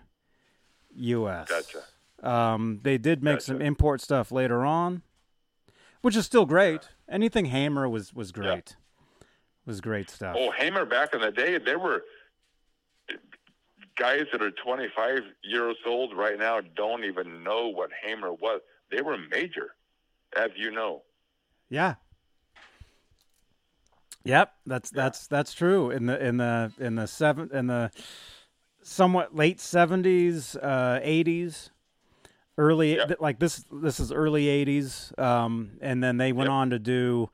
US. 0.95 1.49
Gotcha. 1.49 1.83
Um, 2.23 2.79
they 2.83 2.99
did 2.99 3.23
make 3.23 3.41
some 3.41 3.61
import 3.61 3.99
stuff 3.99 4.31
later 4.31 4.63
on, 4.63 5.01
which 6.01 6.15
is 6.15 6.25
still 6.25 6.45
great. 6.45 6.89
Anything 7.09 7.45
Hamer 7.45 7.87
was 7.87 8.13
was 8.13 8.31
great. 8.31 8.75
Was 9.65 9.81
great 9.81 10.09
stuff. 10.09 10.35
Oh, 10.37 10.51
Hamer 10.51 10.85
back 10.85 11.13
in 11.13 11.21
the 11.21 11.31
day, 11.31 11.57
there 11.59 11.79
were 11.79 12.03
guys 13.97 14.23
that 14.31 14.41
are 14.41 14.51
25 14.51 15.19
years 15.43 15.75
old 15.85 16.15
right 16.17 16.39
now 16.39 16.59
don't 16.75 17.03
even 17.03 17.43
know 17.43 17.67
what 17.67 17.91
Hamer 18.03 18.33
was. 18.33 18.61
They 18.89 19.01
were 19.01 19.17
major, 19.17 19.75
as 20.35 20.49
you 20.55 20.71
know. 20.71 21.03
Yeah. 21.69 21.95
Yep, 24.23 24.53
that's 24.65 24.89
that's 24.91 25.27
that's 25.27 25.53
true. 25.53 25.89
In 25.89 26.05
the 26.05 26.23
in 26.23 26.37
the 26.37 26.71
in 26.79 26.95
the 26.95 27.07
seven 27.07 27.49
in 27.51 27.67
the 27.67 27.91
somewhat 28.83 29.35
late 29.35 29.59
seventies, 29.59 30.55
uh, 30.55 30.99
eighties, 31.01 31.70
early 32.57 32.95
Yep. 32.95 33.07
th- 33.07 33.19
like 33.19 33.39
this 33.39 33.65
this 33.71 33.99
is 33.99 34.11
early 34.11 34.47
eighties, 34.47 35.13
um, 35.17 35.77
and 35.81 36.03
then 36.03 36.17
they 36.17 36.31
went 36.31 36.47
Yep. 36.49 36.53
on 36.53 36.69
to 36.71 36.79
do 36.79 37.29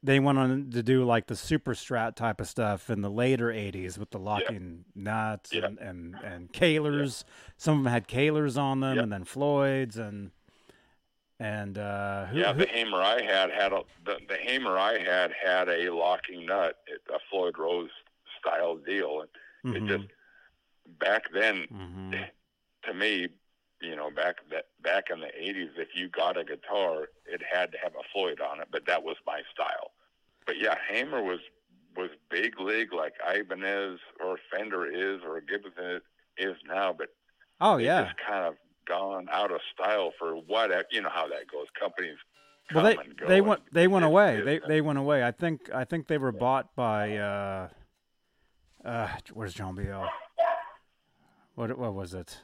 they 0.00 0.20
went 0.20 0.38
on 0.38 0.70
to 0.70 0.80
do 0.82 1.04
like 1.04 1.26
the 1.26 1.34
super 1.34 1.74
strat 1.74 2.14
type 2.14 2.40
of 2.40 2.46
stuff 2.46 2.88
in 2.88 3.00
the 3.00 3.10
later 3.10 3.50
eighties 3.50 3.98
with 3.98 4.10
the 4.10 4.18
locking 4.18 4.84
nuts 4.94 5.52
Yep. 5.52 5.64
and 5.64 5.78
and 5.80 6.14
and 6.22 6.52
Kahlers. 6.52 7.24
Some 7.56 7.78
of 7.78 7.84
them 7.84 7.92
had 7.92 8.06
Kahlers 8.06 8.56
on 8.56 8.78
them, 8.80 8.94
Yep. 8.96 9.02
and 9.02 9.12
then 9.12 9.24
Floyd's 9.24 9.98
and 9.98 10.30
and 11.40 11.78
uh, 11.78 12.26
who, 12.26 12.38
Yeah, 12.38 12.52
who- 12.52 12.60
the 12.60 12.66
Hamer 12.68 13.00
I 13.00 13.22
had 13.22 13.50
had 13.50 13.72
a, 13.72 13.82
the, 14.04 14.18
the 14.28 14.36
Hamer 14.36 14.76
I 14.76 14.98
had 14.98 15.32
had 15.32 15.68
a 15.68 15.90
locking 15.90 16.46
nut, 16.46 16.76
a 17.14 17.18
Floyd 17.30 17.56
Rose 17.58 17.90
style 18.40 18.76
deal, 18.76 19.24
and 19.64 19.76
it 19.76 19.82
Mhm. 19.82 19.88
just 19.88 20.04
back 20.98 21.24
then 21.32 21.66
Mhm. 21.72 22.28
to 22.84 22.94
me, 22.94 23.28
you 23.80 23.94
know, 23.94 24.10
back 24.10 24.36
that 24.50 24.66
back 24.82 25.04
in 25.10 25.20
the 25.20 25.26
'80s, 25.26 25.70
if 25.76 25.88
you 25.94 26.08
got 26.08 26.36
a 26.36 26.44
guitar, 26.44 27.08
it 27.26 27.42
had 27.50 27.72
to 27.72 27.78
have 27.82 27.94
a 27.94 28.02
Floyd 28.12 28.40
on 28.40 28.60
it. 28.60 28.68
But 28.70 28.86
that 28.86 29.02
was 29.02 29.16
my 29.26 29.42
style. 29.52 29.92
But 30.46 30.58
yeah, 30.58 30.76
Hamer 30.88 31.22
was 31.22 31.40
was 31.96 32.10
big 32.30 32.60
league 32.60 32.92
like 32.92 33.14
Ibanez 33.28 33.98
or 34.24 34.38
Fender 34.52 34.86
is 34.86 35.20
or 35.24 35.40
Gibson 35.40 36.00
is, 36.38 36.56
now. 36.66 36.92
But 36.96 37.08
Oh 37.60 37.76
yeah. 37.76 38.04
just 38.04 38.16
kind 38.26 38.44
of 38.46 38.54
gone 38.86 39.28
out 39.32 39.50
of 39.50 39.60
style 39.74 40.12
for 40.18 40.34
what 40.34 40.70
you 40.90 41.02
know 41.02 41.10
how 41.10 41.28
that 41.28 41.50
goes. 41.50 41.66
Companies 41.78 42.16
Well, 42.74 42.84
they 42.84 42.96
they 43.26 43.40
went 43.40 43.62
they 43.72 43.86
went 43.86 44.04
away. 44.04 44.40
They 44.40 44.60
they 44.66 44.80
went 44.80 44.98
away. 44.98 45.24
I 45.24 45.32
think 45.32 45.70
I 45.72 45.84
think 45.84 46.06
they 46.06 46.18
were 46.18 46.32
bought 46.32 46.74
by 46.74 47.16
uh, 47.16 47.68
uh, 48.84 49.08
where's 49.32 49.54
John 49.54 49.74
Biel? 49.74 50.08
What 51.54 51.76
what 51.76 51.94
was 51.94 52.14
it? 52.14 52.38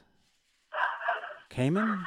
Kaman 1.49 2.03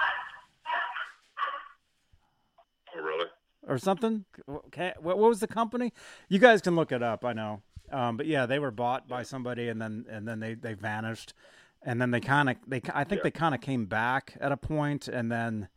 Oh, 2.96 3.00
really? 3.00 3.26
or 3.66 3.78
something? 3.78 4.24
What 4.46 5.18
was 5.18 5.40
the 5.40 5.46
company? 5.46 5.92
You 6.28 6.38
guys 6.38 6.60
can 6.62 6.74
look 6.76 6.90
it 6.92 7.02
up. 7.02 7.24
I 7.24 7.32
know. 7.32 7.62
Um, 7.90 8.16
but 8.16 8.26
yeah, 8.26 8.46
they 8.46 8.58
were 8.58 8.70
bought 8.70 9.08
by 9.08 9.22
somebody, 9.22 9.68
and 9.68 9.80
then 9.80 10.04
and 10.10 10.26
then 10.28 10.40
they, 10.40 10.54
they 10.54 10.74
vanished, 10.74 11.32
and 11.82 12.00
then 12.00 12.10
they 12.10 12.20
kind 12.20 12.50
of 12.50 12.56
they 12.66 12.80
I 12.92 13.04
think 13.04 13.20
Yeah. 13.20 13.24
they 13.24 13.30
kind 13.30 13.54
of 13.54 13.60
came 13.60 13.86
back 13.86 14.36
at 14.40 14.52
a 14.52 14.56
point, 14.56 15.08
and 15.08 15.30
then 15.32 15.68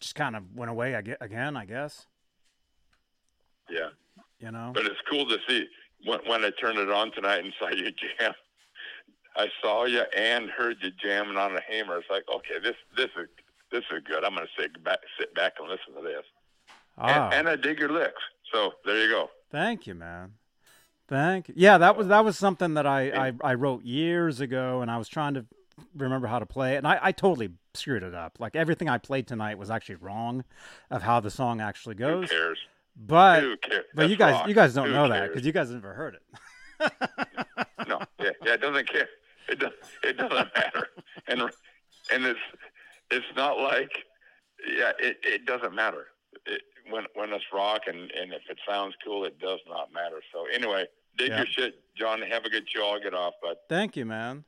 just 0.00 0.14
kind 0.14 0.36
of 0.36 0.44
went 0.54 0.70
away 0.70 0.94
ag- 0.94 1.16
again. 1.20 1.56
I 1.56 1.64
guess 1.64 2.06
Yeah. 3.70 3.90
you 4.40 4.50
know. 4.50 4.72
But 4.74 4.84
it's 4.86 5.00
cool 5.10 5.26
to 5.26 5.38
see 5.48 5.66
when, 6.04 6.18
when 6.26 6.44
I 6.44 6.50
turned 6.60 6.78
it 6.78 6.90
on 6.90 7.12
tonight 7.12 7.44
and 7.44 7.52
saw 7.58 7.68
you 7.68 7.90
jam. 7.92 8.32
I 9.36 9.48
saw 9.62 9.84
you 9.84 10.02
and 10.16 10.50
heard 10.50 10.76
you 10.82 10.90
jamming 11.02 11.36
on 11.36 11.56
a 11.56 11.60
Hamer. 11.60 11.98
It's 11.98 12.10
like, 12.10 12.24
okay, 12.32 12.58
this 12.62 12.76
this 12.96 13.08
is 13.16 13.28
this 13.70 13.84
is 13.90 14.02
good. 14.04 14.24
I'm 14.24 14.34
going 14.34 14.46
to 14.46 14.62
sit 14.62 14.82
back 14.84 14.98
sit 15.18 15.34
back 15.34 15.54
and 15.58 15.68
listen 15.68 15.94
to 15.94 16.02
this. 16.02 16.24
Ah. 16.98 17.26
And, 17.30 17.34
and 17.34 17.48
I 17.48 17.56
dig 17.56 17.78
your 17.78 17.88
licks. 17.88 18.22
So 18.52 18.72
there 18.84 19.02
you 19.02 19.08
go. 19.08 19.30
Thank 19.50 19.86
you, 19.86 19.94
man. 19.94 20.32
Thank 21.08 21.48
you. 21.48 21.54
Yeah, 21.56 21.78
that 21.78 21.96
was 21.96 22.08
that 22.08 22.24
was 22.24 22.38
something 22.38 22.74
that 22.74 22.86
I, 22.86 23.28
I, 23.28 23.32
I 23.42 23.54
wrote 23.54 23.84
years 23.84 24.40
ago, 24.40 24.80
and 24.82 24.90
I 24.90 24.98
was 24.98 25.08
trying 25.08 25.34
to 25.34 25.44
remember 25.96 26.26
how 26.26 26.38
to 26.38 26.46
play 26.46 26.74
it, 26.74 26.78
and 26.78 26.86
I, 26.86 26.98
I 27.02 27.12
totally 27.12 27.50
screwed 27.74 28.02
it 28.02 28.14
up. 28.14 28.38
Like 28.38 28.56
everything 28.56 28.88
I 28.88 28.98
played 28.98 29.26
tonight 29.26 29.58
was 29.58 29.70
actually 29.70 29.96
wrong 29.96 30.44
of 30.90 31.02
how 31.02 31.20
the 31.20 31.30
song 31.30 31.60
actually 31.60 31.96
Who 31.96 32.00
goes. 32.00 32.30
cares? 32.30 32.58
But 32.96 33.42
Who 33.42 33.56
cares? 33.56 33.84
but 33.94 34.10
you 34.10 34.16
guys 34.16 34.34
rock. 34.34 34.48
you 34.48 34.54
guys 34.54 34.74
don't 34.74 34.88
Who 34.88 34.92
know 34.92 35.08
that 35.08 35.28
because 35.28 35.46
you 35.46 35.52
guys 35.52 35.70
never 35.70 35.94
heard 35.94 36.14
it. 36.16 36.22
no, 37.88 38.00
yeah, 38.20 38.30
yeah, 38.44 38.54
it 38.54 38.60
doesn't 38.60 38.88
care. 38.88 39.08
It 39.48 39.58
does. 39.58 39.72
It 40.02 40.16
doesn't 40.16 40.54
matter. 40.54 40.88
And 41.28 41.40
and 42.12 42.24
it's 42.24 42.40
it's 43.10 43.26
not 43.36 43.58
like 43.58 43.90
yeah, 44.68 44.92
it 44.98 45.18
it 45.22 45.46
doesn't 45.46 45.74
matter. 45.74 46.06
It, 46.46 46.62
when 46.90 47.04
when 47.14 47.32
it's 47.32 47.44
rock 47.52 47.82
and 47.86 47.98
and 48.10 48.32
if 48.32 48.42
it 48.50 48.58
sounds 48.68 48.94
cool, 49.04 49.24
it 49.24 49.38
does 49.38 49.60
not 49.68 49.92
matter. 49.92 50.20
So 50.32 50.46
anyway, 50.52 50.86
dig 51.16 51.28
Yeah. 51.28 51.38
your 51.38 51.46
shit, 51.46 51.74
John. 51.96 52.20
Have 52.22 52.44
a 52.44 52.50
good 52.50 52.68
show. 52.68 52.90
I'll 52.90 53.00
get 53.00 53.14
off, 53.14 53.34
but 53.40 53.58
Thank 53.68 53.96
you, 53.96 54.04
man. 54.04 54.44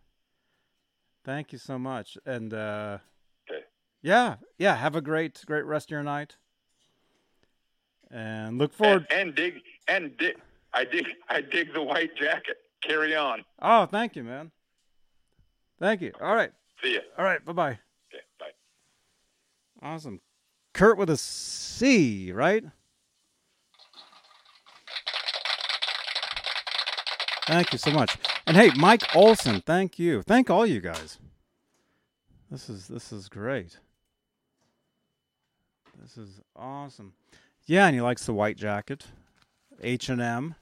Thank 1.24 1.52
you 1.52 1.58
so 1.58 1.78
much, 1.78 2.18
and 2.26 2.52
uh, 2.52 2.98
Okay. 3.50 3.62
yeah, 4.02 4.36
yeah. 4.58 4.74
Have 4.74 4.96
a 4.96 5.00
great 5.00 5.42
great 5.46 5.64
rest 5.64 5.86
of 5.86 5.90
your 5.92 6.02
night, 6.02 6.36
and 8.10 8.58
look 8.58 8.72
and, 8.72 8.76
forward. 8.78 9.06
and 9.10 9.34
dig 9.34 9.60
and 9.88 10.16
dig. 10.18 10.36
I 10.72 10.84
dig. 10.84 11.06
I 11.28 11.40
dig 11.40 11.72
the 11.72 11.82
white 11.82 12.16
jacket. 12.16 12.56
Carry 12.82 13.14
on. 13.16 13.44
oh, 13.62 13.86
thank 13.86 14.16
you, 14.16 14.24
man. 14.24 14.50
Thank 15.84 16.00
you. 16.00 16.12
All 16.18 16.34
right, 16.34 16.50
See 16.82 16.94
ya. 16.94 17.00
all 17.18 17.26
right. 17.26 17.44
Bye 17.44 17.52
bye. 17.52 17.70
Okay, 18.10 18.22
bye. 18.40 19.86
Awesome. 19.86 20.22
Kurt 20.72 20.96
with 20.96 21.10
a 21.10 21.18
C, 21.18 22.32
right? 22.32 22.64
Thank 27.46 27.74
you 27.74 27.78
so 27.78 27.90
much. 27.90 28.16
And 28.46 28.56
hey, 28.56 28.70
Mike 28.76 29.14
Olson, 29.14 29.60
thank 29.60 29.98
you. 29.98 30.22
Thank 30.22 30.48
all 30.48 30.66
you 30.66 30.80
guys. 30.80 31.18
This 32.50 32.70
is 32.70 32.88
this 32.88 33.12
is 33.12 33.28
great. 33.28 33.78
This 36.00 36.16
is 36.16 36.40
awesome. 36.56 37.12
Yeah, 37.66 37.84
and 37.88 37.94
he 37.94 38.00
likes 38.00 38.24
the 38.24 38.32
white 38.32 38.56
jacket. 38.56 39.04
H 39.82 40.08
and 40.08 40.22
M. 40.22 40.54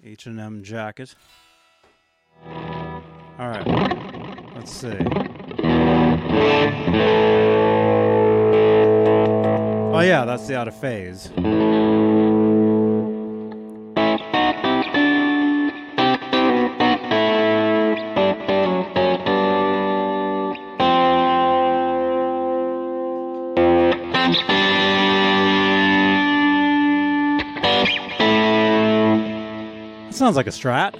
H 0.00 0.26
and 0.26 0.38
M 0.38 0.62
jacket. 0.62 1.16
All 3.36 3.48
right. 3.48 3.66
Let's 4.54 4.72
see. 4.72 4.96
Oh 9.92 10.00
yeah, 10.00 10.24
that's 10.24 10.46
the 10.46 10.56
out 10.56 10.68
of 10.68 10.76
phase. 10.76 11.30
That 30.04 30.14
sounds 30.14 30.36
like 30.36 30.46
a 30.46 30.50
strat. 30.50 30.94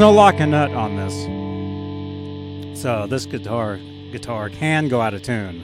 No 0.00 0.10
lock 0.10 0.40
and 0.40 0.52
nut 0.52 0.70
on 0.72 0.96
this. 0.96 1.12
So 2.80 3.06
this 3.06 3.26
guitar 3.26 3.78
guitar 4.10 4.48
can 4.48 4.88
go 4.88 5.02
out 5.02 5.12
of 5.12 5.22
tune. 5.22 5.62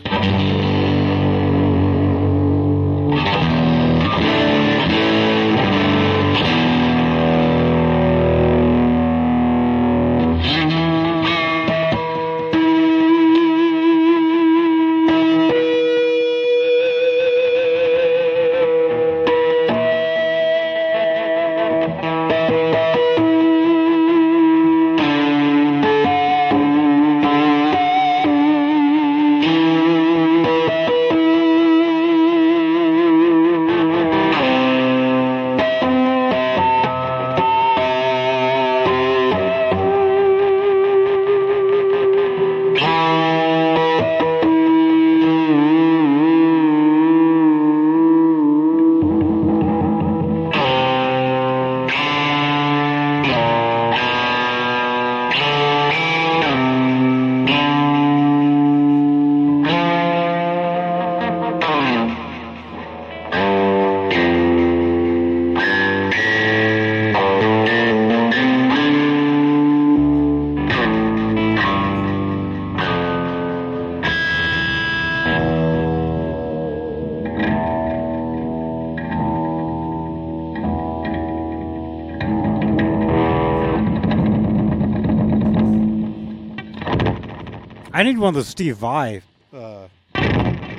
One 88.27 88.35
of 88.35 88.35
those 88.35 88.49
Steve 88.49 88.79
Vai 88.79 89.22
uh, 89.55 89.87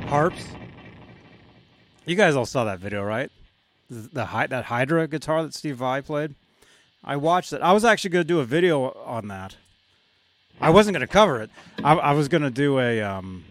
harps. 0.07 0.47
You 2.05 2.17
guys 2.17 2.35
all 2.35 2.45
saw 2.45 2.65
that 2.65 2.79
video, 2.79 3.01
right? 3.01 3.31
The, 3.89 4.25
that 4.49 4.65
Hydra 4.65 5.07
guitar 5.07 5.43
that 5.43 5.53
Steve 5.53 5.77
Vai 5.77 6.01
played. 6.01 6.35
I 7.05 7.15
watched 7.15 7.53
it. 7.53 7.61
I 7.61 7.71
was 7.71 7.85
actually 7.85 8.09
going 8.09 8.25
to 8.25 8.27
do 8.27 8.41
a 8.41 8.43
video 8.43 8.91
on 9.05 9.29
that. 9.29 9.55
I 10.59 10.71
wasn't 10.71 10.95
going 10.95 11.07
to 11.07 11.13
cover 11.13 11.41
it. 11.41 11.49
I, 11.85 11.93
I 11.93 12.11
was 12.11 12.27
going 12.27 12.41
to 12.41 12.49
do 12.49 12.79
a. 12.79 13.01
Um, 13.01 13.45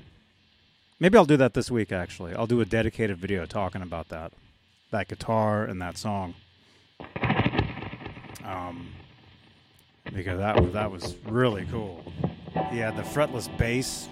maybe 1.00 1.16
I'll 1.16 1.24
do 1.24 1.38
that 1.38 1.54
this 1.54 1.70
week. 1.70 1.90
Actually, 1.90 2.34
I'll 2.34 2.46
do 2.46 2.60
a 2.60 2.66
dedicated 2.66 3.16
video 3.16 3.46
talking 3.46 3.80
about 3.80 4.10
that, 4.10 4.30
that 4.90 5.08
guitar 5.08 5.64
and 5.64 5.80
that 5.80 5.96
song. 5.96 6.34
Um, 8.44 8.88
because 10.12 10.38
that 10.38 10.72
that 10.74 10.90
was 10.90 11.16
really 11.24 11.64
cool. 11.70 12.04
He 12.70 12.78
had 12.78 12.96
the 12.96 13.02
fretless 13.02 13.54
bass, 13.56 14.08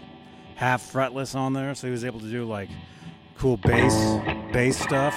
half 0.56 0.82
fretless 0.92 1.34
on 1.34 1.52
there, 1.52 1.74
so 1.74 1.86
he 1.86 1.90
was 1.90 2.04
able 2.04 2.20
to 2.20 2.30
do 2.30 2.44
like 2.44 2.70
cool 3.36 3.56
bass 3.56 3.94
bass 4.52 4.78
stuff. 4.78 5.14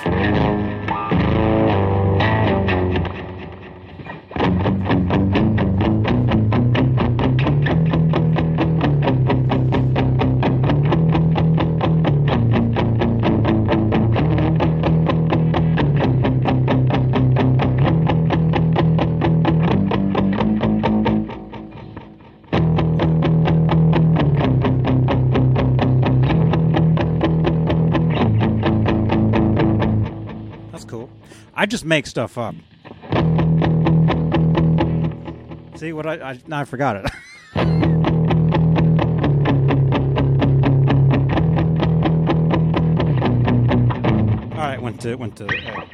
Make 31.87 32.05
stuff 32.05 32.37
up. 32.37 32.53
See 35.75 35.93
what 35.93 36.05
I 36.05 36.31
I, 36.31 36.39
now 36.47 36.59
I 36.59 36.65
forgot 36.65 36.97
it. 36.97 37.05
All 44.51 44.63
right, 44.63 44.81
went 44.81 45.01
to 45.01 45.15
went 45.15 45.35
to. 45.37 45.45
uh, 45.45 45.85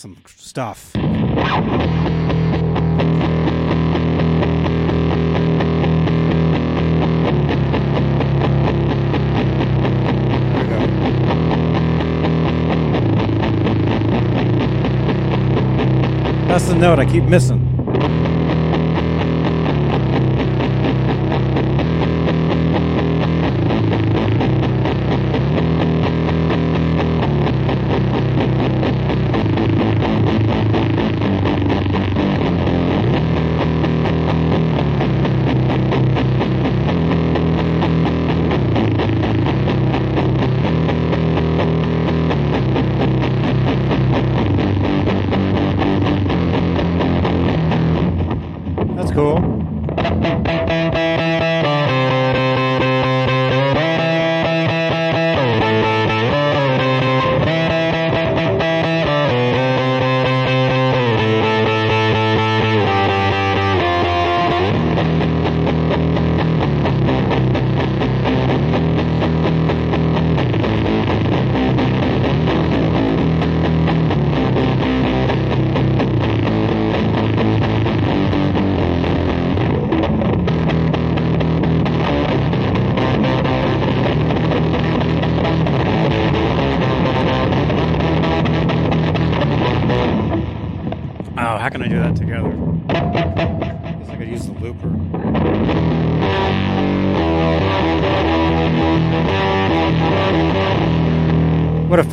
some 0.00 0.16
stuff. 0.26 0.92
That's 16.48 16.66
the 16.66 16.74
note 16.74 16.98
I 16.98 17.04
keep 17.04 17.24
missing. 17.24 17.59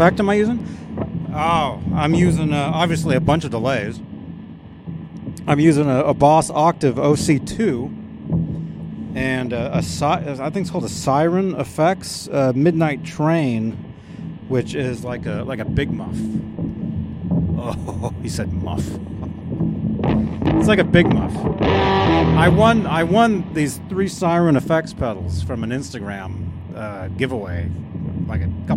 Effect 0.07 0.21
am 0.21 0.29
I 0.29 0.35
using? 0.35 0.65
Oh, 1.33 1.83
I'm 1.93 2.13
using 2.13 2.53
uh, 2.53 2.71
obviously 2.73 3.17
a 3.17 3.19
bunch 3.19 3.43
of 3.43 3.51
delays. 3.51 3.99
I'm 5.45 5.59
using 5.59 5.89
a, 5.89 6.05
a 6.05 6.13
Boss 6.13 6.49
Octave 6.49 6.95
OC2 6.95 9.17
and 9.17 9.51
uh, 9.51 9.71
a 9.73 9.83
si- 9.83 10.05
I 10.05 10.49
think 10.49 10.63
it's 10.63 10.69
called 10.69 10.85
a 10.85 10.89
Siren 10.89 11.55
Effects 11.55 12.29
uh, 12.29 12.53
Midnight 12.55 13.03
Train, 13.03 13.73
which 14.47 14.75
is 14.75 15.03
like 15.03 15.25
a 15.25 15.43
like 15.43 15.59
a 15.59 15.65
big 15.65 15.91
muff. 15.91 16.15
Oh, 17.59 18.13
he 18.21 18.29
said 18.29 18.53
muff. 18.53 18.87
It's 20.55 20.69
like 20.69 20.79
a 20.79 20.85
big 20.85 21.13
muff. 21.13 21.35
I 21.61 22.47
won. 22.47 22.87
I 22.87 23.03
won 23.03 23.53
these 23.53 23.81
three 23.89 24.07
Siren 24.07 24.55
Effects 24.55 24.93
pedals 24.93 25.43
from 25.43 25.65
an 25.65 25.71
Instagram 25.71 26.47
uh, 26.75 27.09
giveaway 27.09 27.69
like 28.27 28.41
a 28.41 28.49
couple 28.67 28.76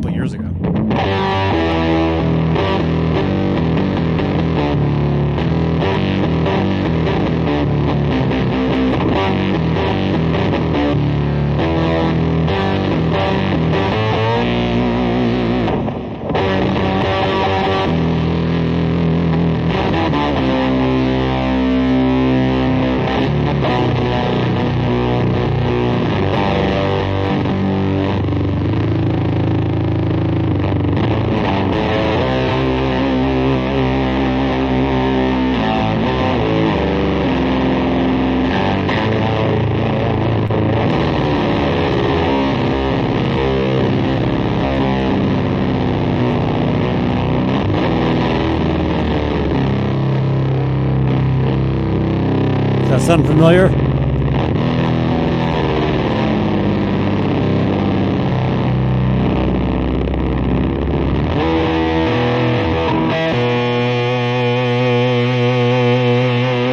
familiar? 53.41 53.68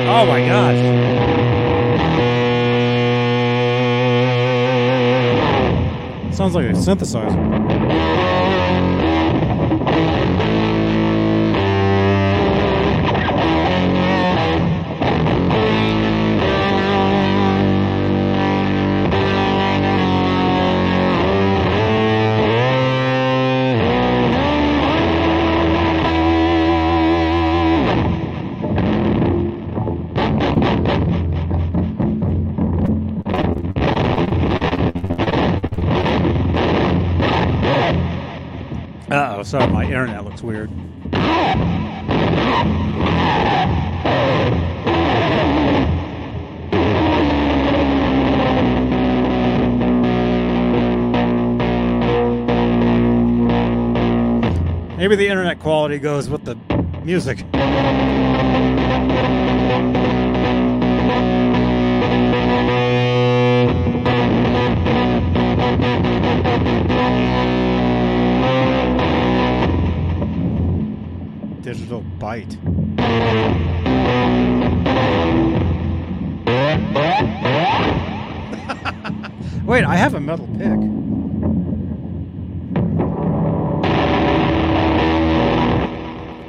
Oh 0.09 0.25
my 0.25 0.45
gosh. 0.45 0.75
Sounds 6.35 6.53
like 6.53 6.65
a 6.65 6.73
synthesizer. 6.73 7.76
Looks 40.37 40.43
weird. 40.43 40.69
Maybe 54.97 55.15
the 55.15 55.27
internet 55.27 55.59
quality 55.59 55.99
goes 55.99 56.29
with 56.29 56.43
the 56.43 56.55
music. 57.03 57.45
Digital 71.77 72.01
bite. 72.17 72.57
Wait, 79.63 79.83
I 79.83 79.95
have 79.95 80.15
a 80.15 80.19
metal 80.19 80.47
pick. 80.57 80.79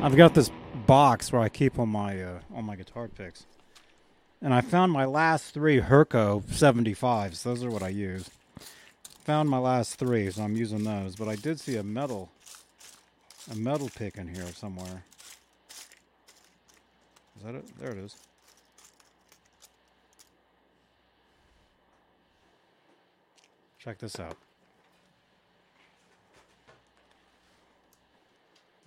I've 0.03 0.17
got 0.17 0.33
this 0.33 0.51
box 0.87 1.31
where 1.31 1.43
I 1.43 1.51
keep 1.51 1.79
all 1.79 1.85
my 1.85 2.23
uh, 2.23 2.41
all 2.55 2.63
my 2.63 2.77
guitar 2.77 3.09
picks, 3.09 3.45
and 4.41 4.55
I 4.55 4.63
found 4.63 4.93
my 4.93 5.05
last 5.05 5.53
three 5.53 5.83
Herco 5.83 6.43
75s. 6.43 7.43
Those 7.43 7.63
are 7.63 7.71
what 7.71 7.83
I 7.83 7.91
use. 7.91 8.31
Found 9.25 9.51
my 9.51 9.59
last 9.59 9.97
three, 9.97 10.31
so 10.31 10.43
I'm 10.43 10.57
using 10.57 10.85
those. 10.85 11.17
But 11.17 11.29
I 11.29 11.37
did 11.37 11.61
see 11.61 11.77
a 11.77 11.83
metal 11.83 12.31
a 13.51 13.57
metal 13.57 13.91
pick 13.95 14.17
in 14.17 14.29
here 14.29 14.47
somewhere. 14.55 15.05
Is 17.39 17.45
that 17.45 17.55
it? 17.55 17.65
There 17.79 17.93
it 17.93 17.99
is. 17.99 18.17
Check 23.79 23.99
this 23.99 24.19
out. 24.19 24.37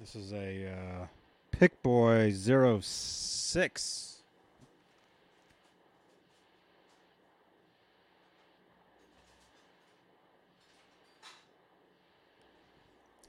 This 0.02 0.16
is 0.18 0.34
a 0.34 0.68
uh, 0.68 1.06
Pickboy 1.56 2.84
06. 2.84 4.18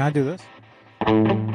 Can 0.00 0.06
I 0.06 0.10
do 0.10 0.24
this? 0.24 1.49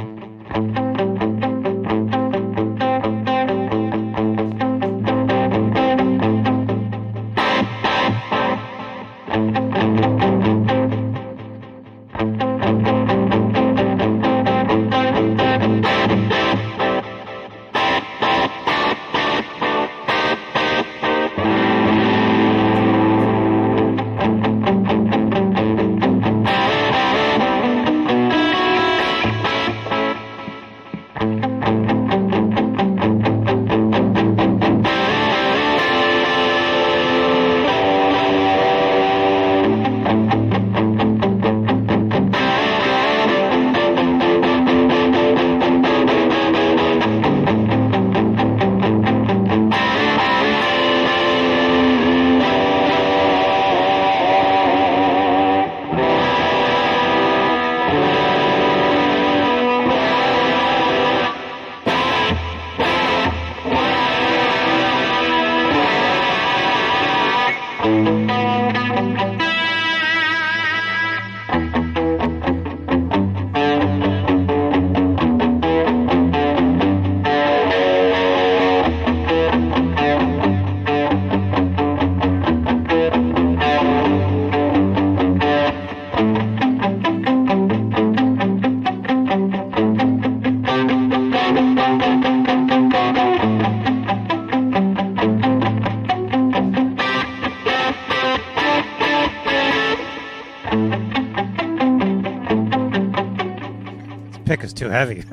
Heavy. 104.95 105.24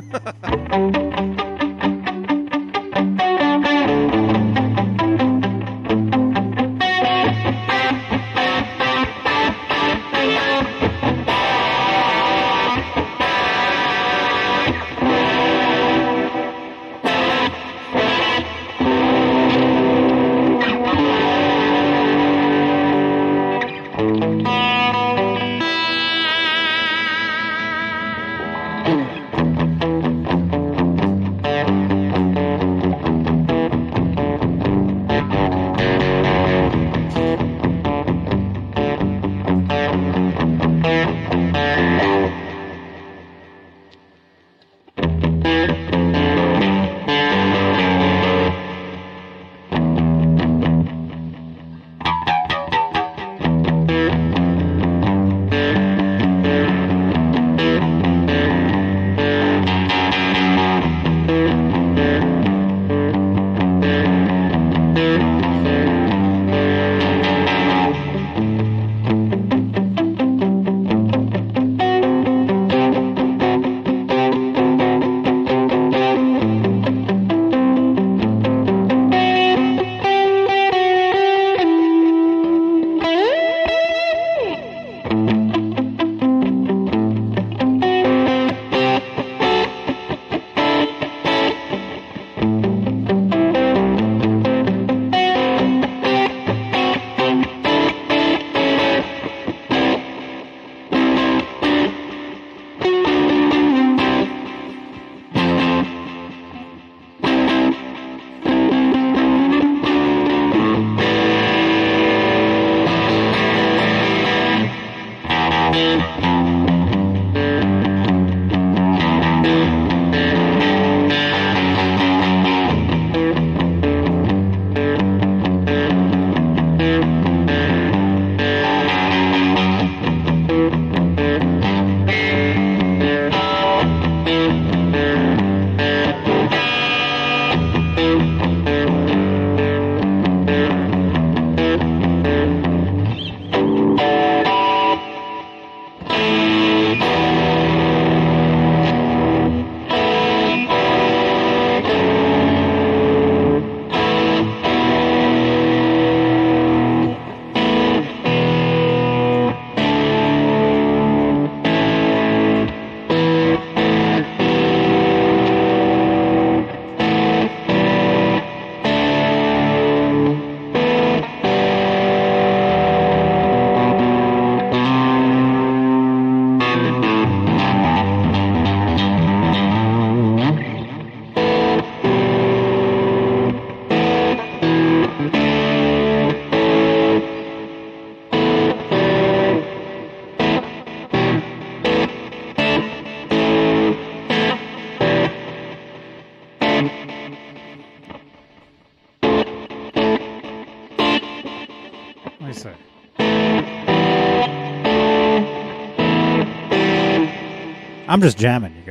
I'm 208.12 208.20
just 208.20 208.36
jamming, 208.36 208.81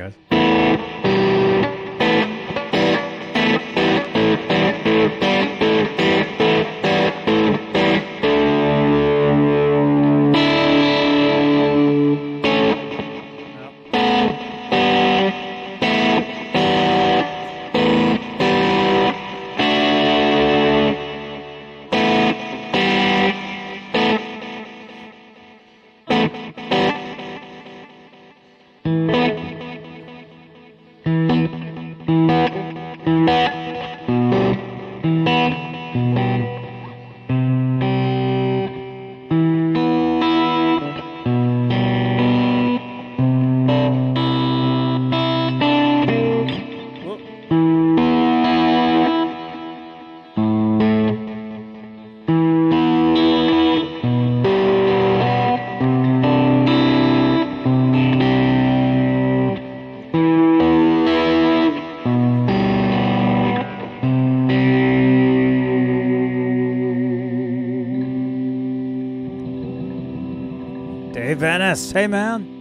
Dave 71.92 72.51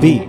B. 0.00 0.27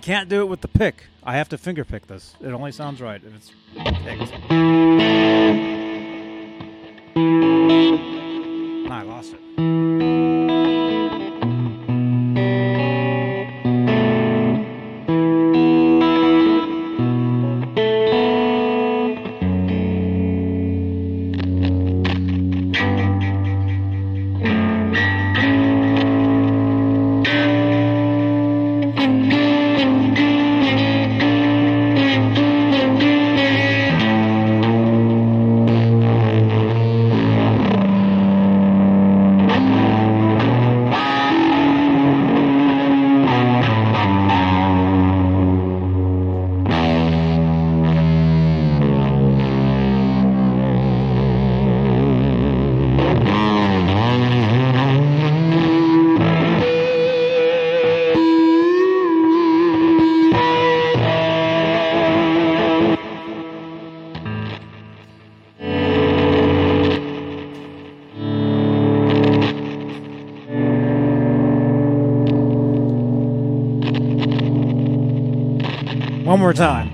I 0.00 0.02
can't 0.02 0.30
do 0.30 0.40
it 0.40 0.46
with 0.46 0.62
the 0.62 0.68
pick. 0.68 1.08
I 1.22 1.36
have 1.36 1.50
to 1.50 1.58
finger 1.58 1.84
pick 1.84 2.06
this. 2.06 2.34
It 2.40 2.52
only 2.52 2.72
sounds 2.72 3.02
right 3.02 3.20
if 3.22 3.34
it's 3.34 3.52
picked. 4.02 4.89
More 76.40 76.54
time. 76.54 76.89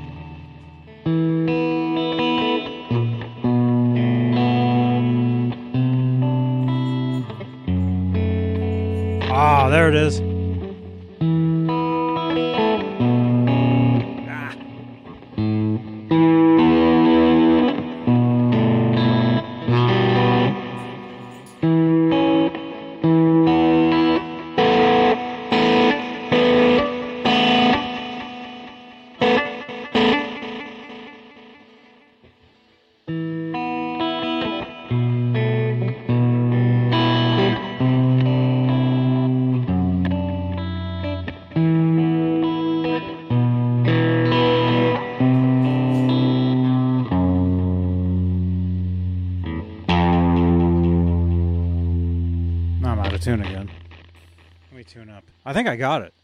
Tune 54.97 55.11
up. 55.11 55.25
I 55.45 55.53
think 55.53 55.69
I 55.69 55.77
got 55.77 56.01
it. 56.01 56.15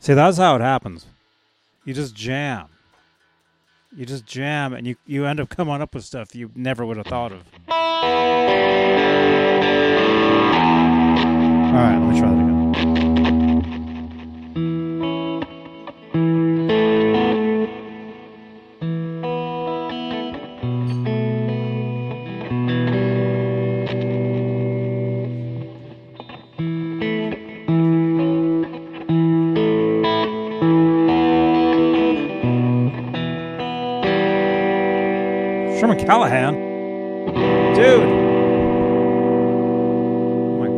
See, 0.00 0.14
that's 0.14 0.38
how 0.38 0.56
it 0.56 0.62
happens. 0.62 1.06
You 1.84 1.94
just 1.94 2.16
jam. 2.16 2.66
You 3.96 4.04
just 4.04 4.26
jam, 4.26 4.72
and 4.72 4.84
you 4.86 4.96
you 5.06 5.26
end 5.26 5.38
up 5.38 5.48
coming 5.48 5.80
up 5.80 5.94
with 5.94 6.04
stuff 6.04 6.34
you 6.34 6.50
never 6.56 6.84
would 6.84 6.96
have 6.96 7.06
thought 7.06 7.30
of. 7.32 7.44
All 7.68 7.76
right, 11.76 11.98
let 11.98 12.12
me 12.12 12.18
try 12.18 12.30
that 12.30 12.39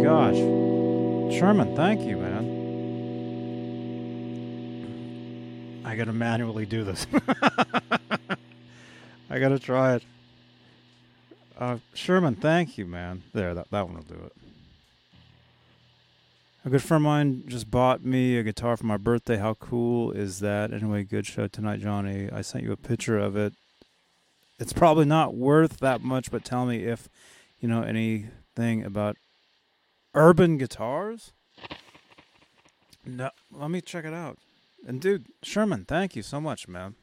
gosh. 0.02 0.36
Sherman, 1.38 1.74
thank 1.76 2.00
you, 2.02 2.16
man. 2.16 2.60
I 5.84 5.96
gotta 5.96 6.12
manually 6.12 6.66
do 6.66 6.84
this. 6.84 7.06
I 9.30 9.38
gotta 9.38 9.58
try 9.58 9.94
it. 9.96 10.04
Uh, 11.58 11.78
Sherman, 11.94 12.34
thank 12.34 12.76
you, 12.78 12.86
man. 12.86 13.22
There, 13.32 13.54
that, 13.54 13.70
that 13.70 13.86
one 13.86 13.96
will 13.96 14.02
do 14.02 14.14
it. 14.14 14.32
A 16.64 16.70
good 16.70 16.82
friend 16.82 17.02
of 17.02 17.04
mine 17.04 17.44
just 17.46 17.70
bought 17.70 18.04
me 18.04 18.38
a 18.38 18.42
guitar 18.42 18.76
for 18.76 18.86
my 18.86 18.96
birthday. 18.96 19.36
How 19.36 19.54
cool 19.54 20.12
is 20.12 20.40
that? 20.40 20.72
Anyway, 20.72 21.02
good 21.04 21.26
show 21.26 21.46
tonight, 21.48 21.80
Johnny. 21.80 22.30
I 22.30 22.40
sent 22.42 22.64
you 22.64 22.72
a 22.72 22.76
picture 22.76 23.18
of 23.18 23.36
it 23.36 23.54
it's 24.62 24.72
probably 24.72 25.04
not 25.04 25.34
worth 25.34 25.78
that 25.78 26.02
much, 26.02 26.30
but 26.30 26.44
tell 26.44 26.66
me 26.66 26.84
if 26.84 27.08
you 27.58 27.68
know 27.68 27.82
anything 27.82 28.84
about 28.84 29.16
urban 30.14 30.58
guitars. 30.58 31.32
No, 33.04 33.30
let 33.50 33.70
me 33.70 33.80
check 33.80 34.04
it 34.04 34.14
out. 34.14 34.38
And 34.86 35.00
dude, 35.00 35.26
Sherman, 35.42 35.84
thank 35.84 36.16
you 36.16 36.22
so 36.22 36.40
much, 36.40 36.68
man. 36.68 36.94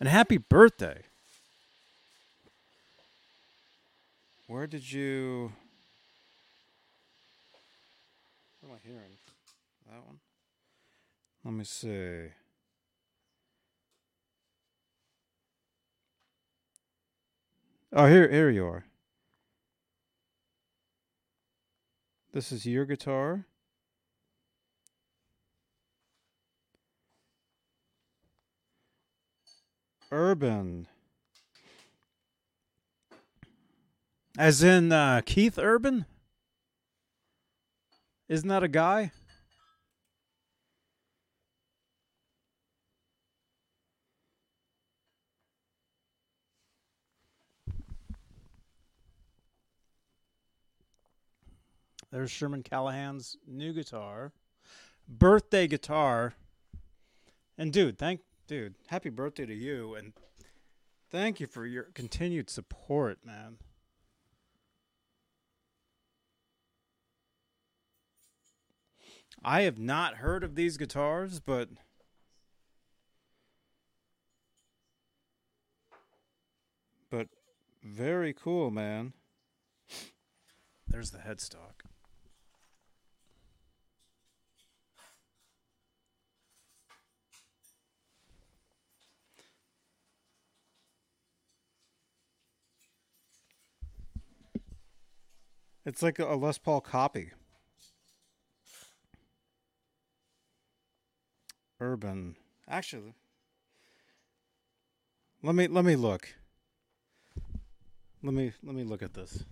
And 0.00 0.08
happy 0.08 0.38
birthday. 0.38 1.02
Where 4.46 4.66
did 4.66 4.92
you 4.92 5.52
What 8.62 8.70
am 8.70 8.76
I 8.76 8.88
hearing? 8.88 9.12
That 9.90 10.06
one? 10.06 10.18
Let 11.44 11.54
me 11.54 11.64
see. 11.64 12.32
Oh, 17.92 18.06
here, 18.06 18.30
here 18.30 18.50
you 18.50 18.64
are. 18.66 18.84
This 22.32 22.50
is 22.50 22.64
your 22.64 22.86
guitar. 22.86 23.44
Urban. 30.10 30.88
As 34.38 34.62
in 34.62 34.92
uh, 34.92 35.20
Keith 35.26 35.58
Urban? 35.58 36.06
Isn't 38.30 38.48
that 38.48 38.62
a 38.62 38.68
guy? 38.68 39.12
There's 52.12 52.30
Sherman 52.30 52.62
Callahan's 52.62 53.38
new 53.48 53.72
guitar, 53.72 54.32
birthday 55.08 55.66
guitar. 55.66 56.34
And 57.56 57.72
dude, 57.72 57.98
thank 57.98 58.20
dude, 58.46 58.74
happy 58.88 59.08
birthday 59.08 59.46
to 59.46 59.54
you 59.54 59.94
and 59.94 60.12
thank 61.10 61.40
you 61.40 61.46
for 61.46 61.64
your 61.64 61.84
continued 61.94 62.50
support, 62.50 63.24
man. 63.24 63.56
I 69.42 69.62
have 69.62 69.78
not 69.78 70.16
heard 70.16 70.44
of 70.44 70.54
these 70.54 70.76
guitars, 70.76 71.40
but 71.40 71.70
but 77.10 77.28
very 77.82 78.34
cool, 78.34 78.70
man. 78.70 79.14
There's 80.86 81.10
the 81.10 81.18
headstock. 81.18 81.81
It's 95.84 96.02
like 96.02 96.20
a 96.20 96.26
Les 96.36 96.58
Paul 96.58 96.80
copy. 96.80 97.30
Urban. 101.80 102.36
Actually, 102.68 103.14
let 105.42 105.56
me 105.56 105.66
let 105.66 105.84
me 105.84 105.96
look. 105.96 106.28
Let 108.22 108.32
me 108.32 108.52
let 108.62 108.76
me 108.76 108.84
look 108.84 109.02
at 109.02 109.14
this. 109.14 109.44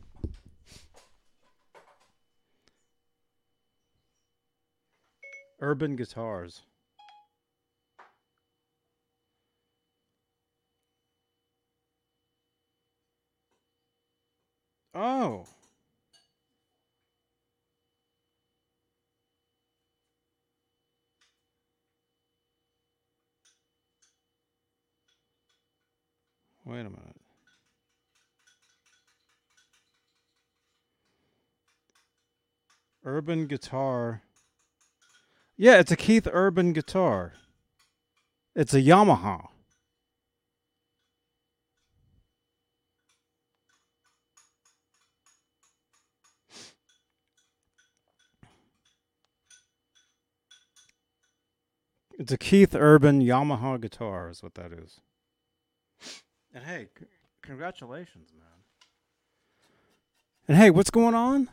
Urban 5.60 5.96
guitars. 5.96 6.62
Oh. 14.94 15.46
Wait 26.70 26.82
a 26.82 26.84
minute. 26.84 27.16
Urban 33.04 33.48
guitar. 33.48 34.22
Yeah, 35.56 35.80
it's 35.80 35.90
a 35.90 35.96
Keith 35.96 36.28
Urban 36.30 36.72
guitar. 36.72 37.32
It's 38.54 38.72
a 38.72 38.80
Yamaha. 38.80 39.48
It's 52.16 52.30
a 52.30 52.38
Keith 52.38 52.76
Urban 52.76 53.20
Yamaha 53.22 53.80
guitar, 53.80 54.30
is 54.30 54.40
what 54.40 54.54
that 54.54 54.72
is. 54.72 55.00
And 56.52 56.64
hey, 56.64 56.88
c- 56.98 57.06
congratulations, 57.42 58.30
man. 58.36 58.46
And 60.48 60.56
hey, 60.56 60.70
what's 60.70 60.90
going 60.90 61.14
on? 61.14 61.48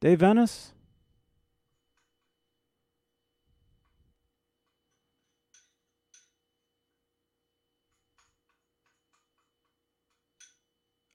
Dave 0.00 0.20
Venice? 0.20 0.72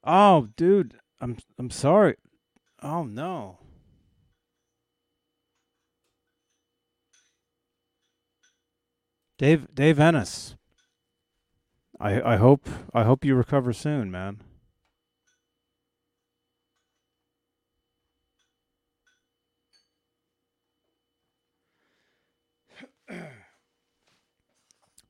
Oh, 0.04 0.48
dude, 0.58 0.96
I'm 1.20 1.38
I'm 1.60 1.70
sorry. 1.70 2.16
Oh 2.82 3.04
no. 3.04 3.60
Dave 9.38 9.74
Dave 9.74 10.00
Ennis. 10.00 10.56
I 12.02 12.34
I 12.34 12.38
hope 12.38 12.68
I 12.96 13.04
hope 13.04 13.24
you 13.24 13.36
recover 13.36 13.74
soon, 13.74 14.10
man. 14.10 14.42
I'm 23.10 23.28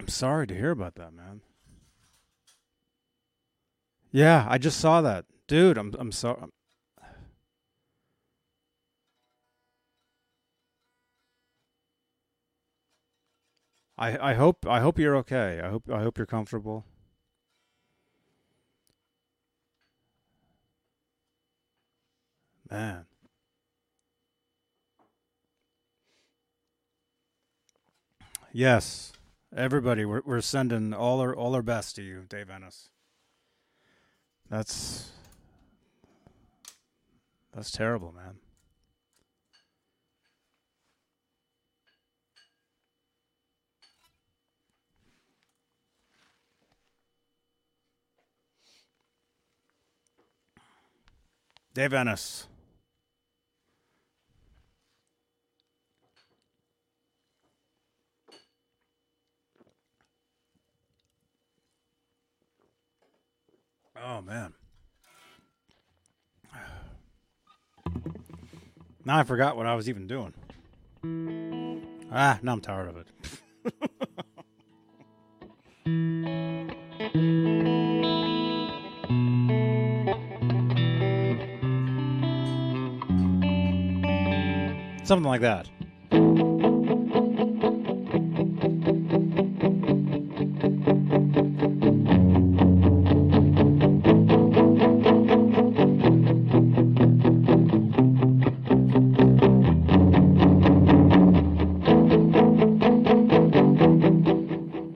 sorry 0.07 0.45
to 0.47 0.53
hear 0.53 0.71
about 0.71 0.95
that, 0.95 1.13
man. 1.13 1.39
Yeah, 4.11 4.45
I 4.49 4.57
just 4.57 4.77
saw 4.77 5.01
that. 5.01 5.23
Dude, 5.47 5.77
I'm 5.77 5.95
I'm 5.97 6.11
sorry. 6.11 6.49
I 14.01 14.31
I 14.31 14.33
hope 14.33 14.65
I 14.65 14.79
hope 14.79 14.97
you're 14.97 15.15
okay. 15.17 15.61
I 15.63 15.69
hope 15.69 15.83
I 15.89 16.01
hope 16.01 16.17
you're 16.17 16.25
comfortable. 16.25 16.85
Man. 22.69 23.05
Yes. 28.51 29.13
Everybody, 29.55 30.05
we're 30.05 30.21
we're 30.25 30.41
sending 30.41 30.93
all 30.93 31.19
our 31.19 31.35
all 31.35 31.53
our 31.53 31.61
best 31.61 31.95
to 31.97 32.01
you, 32.01 32.25
Dave 32.27 32.49
Ennis. 32.49 32.89
That's 34.49 35.11
that's 37.53 37.69
terrible, 37.69 38.13
man. 38.13 38.39
Dave 51.73 51.93
Ennis. 51.93 52.47
Oh 64.03 64.21
man. 64.21 64.53
Now 69.05 69.19
I 69.19 69.23
forgot 69.23 69.55
what 69.55 69.65
I 69.65 69.75
was 69.75 69.87
even 69.87 70.07
doing. 70.07 70.33
Ah, 72.11 72.39
now 72.41 72.51
I'm 72.51 72.61
tired 72.61 72.89
of 72.89 72.97
it. 72.97 73.07
Something 85.03 85.27
like 85.27 85.41
that. 85.41 85.67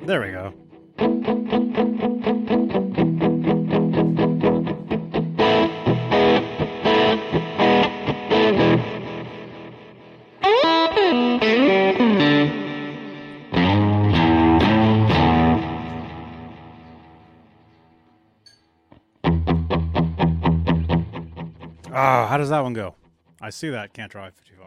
There 0.05 0.21
we 0.21 0.31
go. 0.31 0.64
Does 22.45 22.51
that 22.51 22.61
one 22.61 22.73
go? 22.73 22.93
I 23.41 23.49
see 23.49 23.69
that. 23.69 23.91
Can't 23.91 24.11
drive 24.11 24.35
55. 24.35 24.64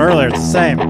Earlier. 0.00 0.28
It's 0.28 0.38
the 0.38 0.46
same. 0.46 0.89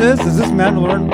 This 0.00 0.20
is? 0.20 0.26
Is 0.26 0.36
this 0.38 0.50
Mandalorian 0.50 1.07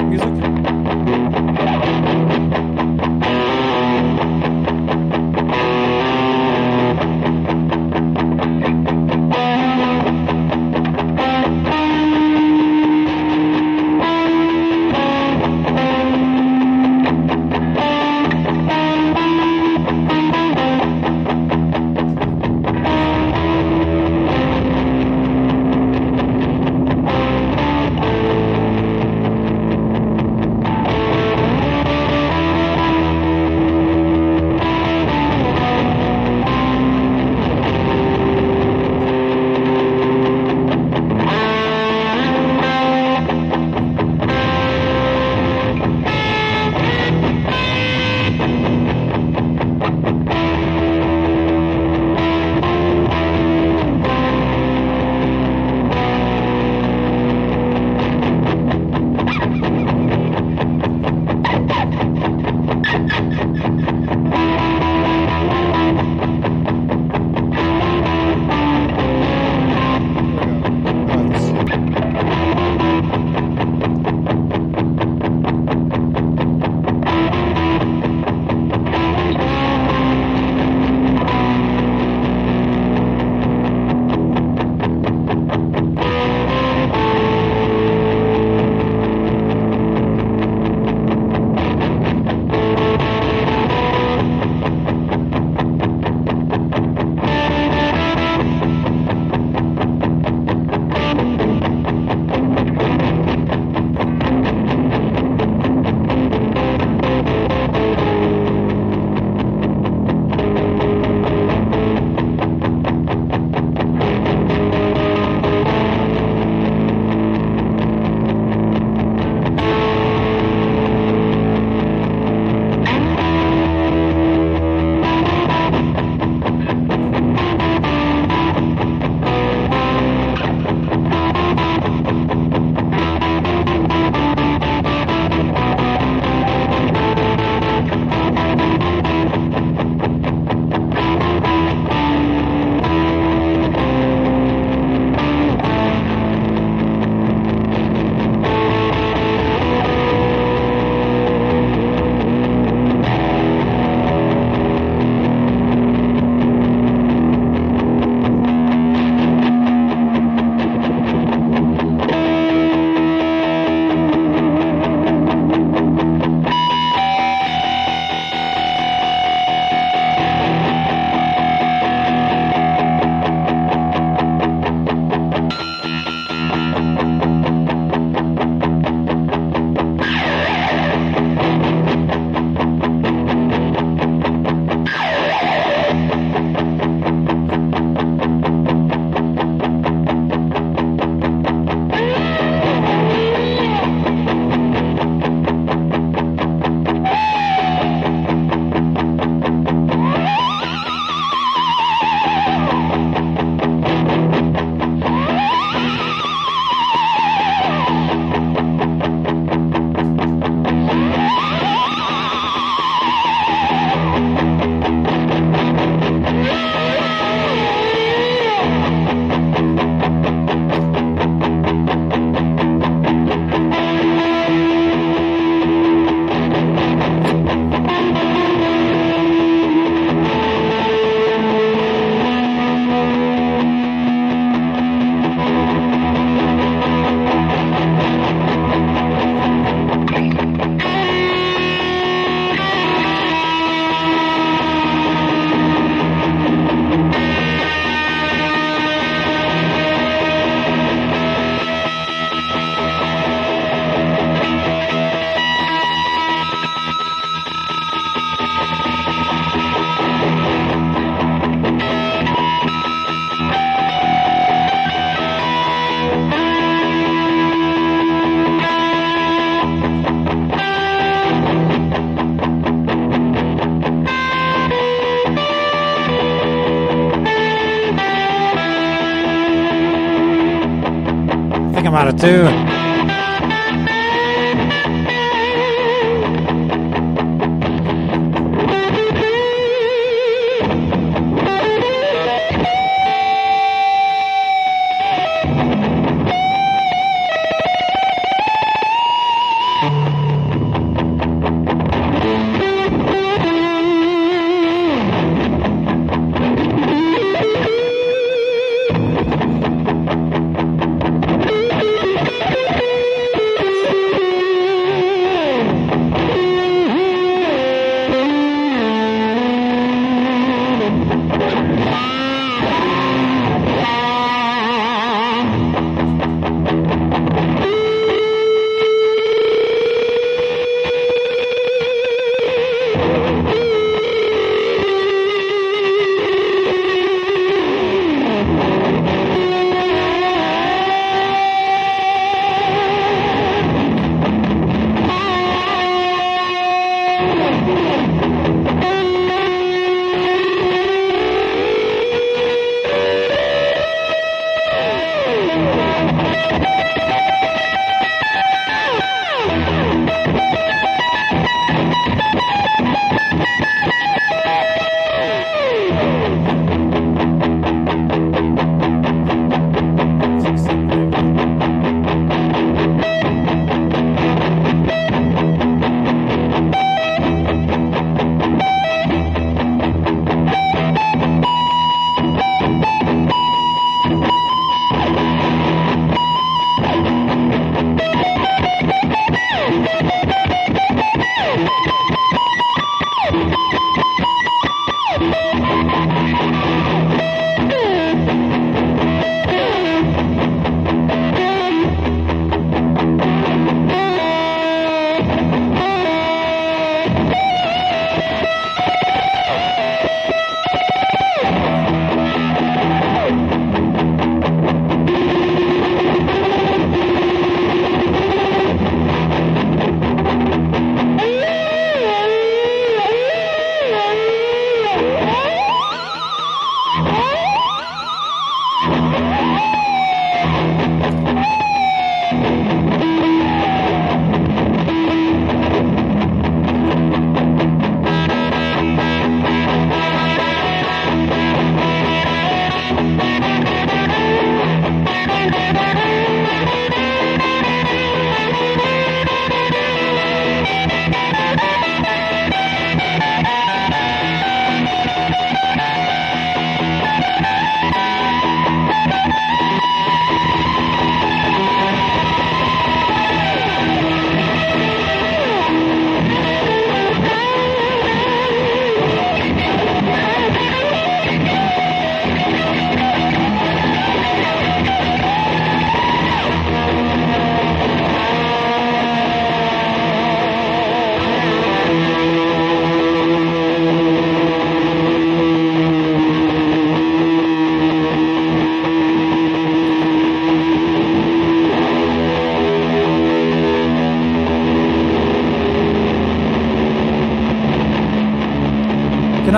out 282.05 282.15
of 282.15 282.21
tune. 282.21 282.64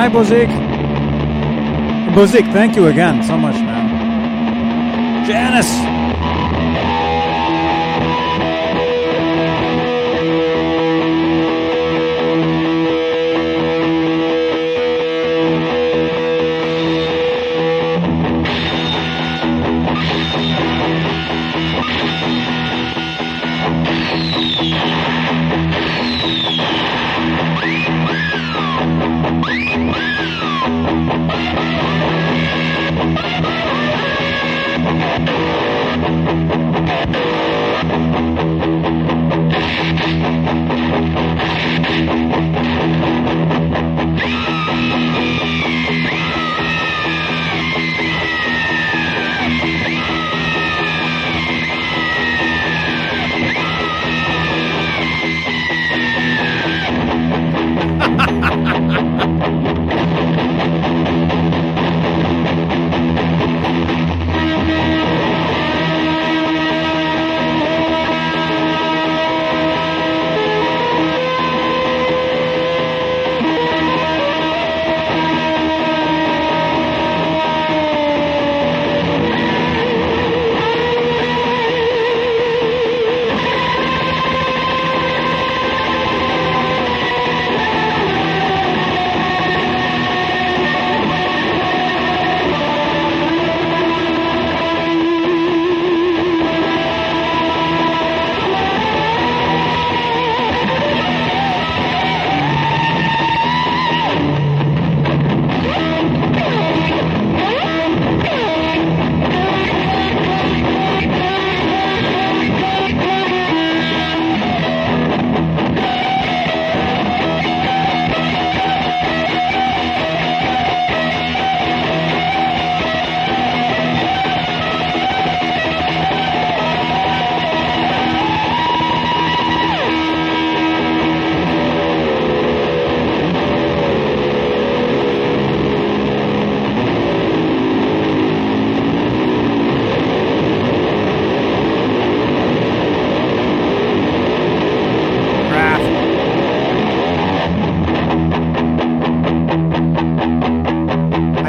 Night, 0.07 0.12
Bozik. 0.12 0.49
Bozik, 2.15 2.53
thank 2.53 2.77
you 2.77 2.87
again 2.87 3.24
so 3.24 3.37
much, 3.37 3.57
man. 3.57 5.24
Janice. 5.27 5.95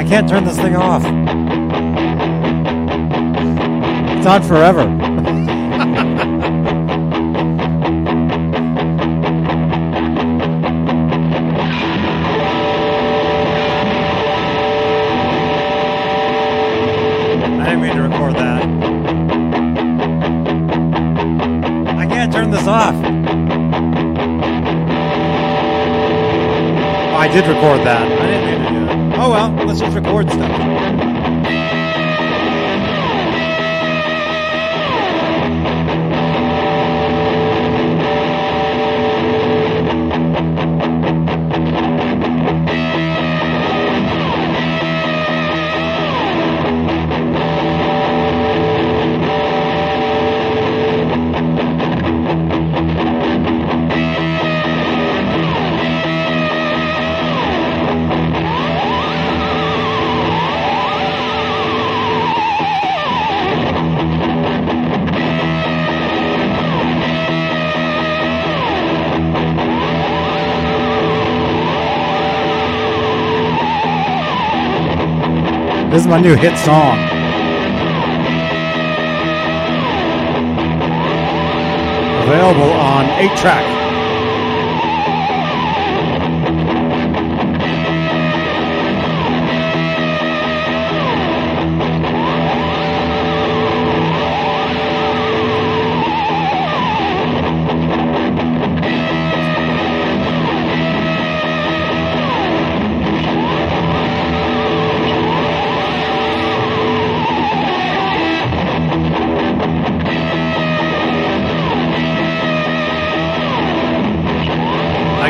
Can't 0.08 0.26
turn 0.26 0.42
this 0.42 0.56
thing 0.56 0.74
off. 0.74 1.02
It's 4.16 4.26
on 4.26 4.42
forever. 4.42 4.80
I 17.60 17.66
didn't 17.66 17.82
mean 17.82 17.94
to 17.96 18.02
record 18.02 18.34
that. 18.36 18.62
I 21.98 22.06
can't 22.06 22.32
turn 22.32 22.50
this 22.50 22.66
off. 22.66 22.94
Oh, 27.10 27.14
I 27.14 27.28
did 27.28 27.46
record 27.46 27.80
that. 27.86 28.10
I 28.10 28.26
didn't 28.26 28.46
mean 28.46 28.58
to 28.58 28.68
do 28.68 28.74
that. 28.74 28.77
Oh 29.20 29.30
well, 29.32 29.50
let's 29.66 29.80
just 29.80 29.96
record 29.96 30.30
stuff. 30.30 30.77
This 75.98 76.06
is 76.06 76.10
my 76.10 76.20
new 76.20 76.36
hit 76.36 76.56
song. 76.58 76.96
Available 82.22 82.70
on 82.70 83.06
8 83.18 83.36
track. 83.36 83.77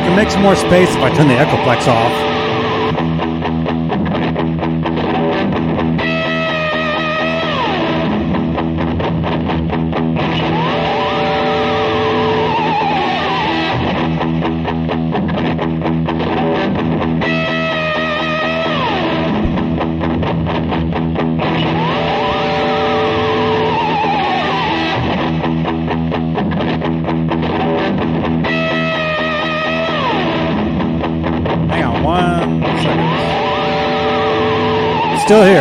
Can 0.09 0.17
make 0.17 0.31
some 0.31 0.41
more 0.41 0.57
space 0.57 0.89
if 0.89 1.03
I 1.03 1.15
turn 1.15 1.29
the 1.29 1.35
Echoplex 1.35 1.87
off. 1.87 2.38
Still 35.29 35.45
here. 35.45 35.61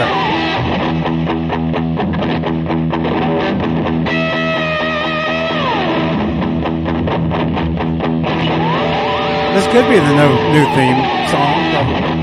This 9.56 9.68
could 9.68 9.89
be 9.89 9.99
the 9.99 10.14
new, 10.15 10.53
new 10.53 10.65
theme 10.73 11.27
song. 11.27 11.68
probably. 11.73 12.16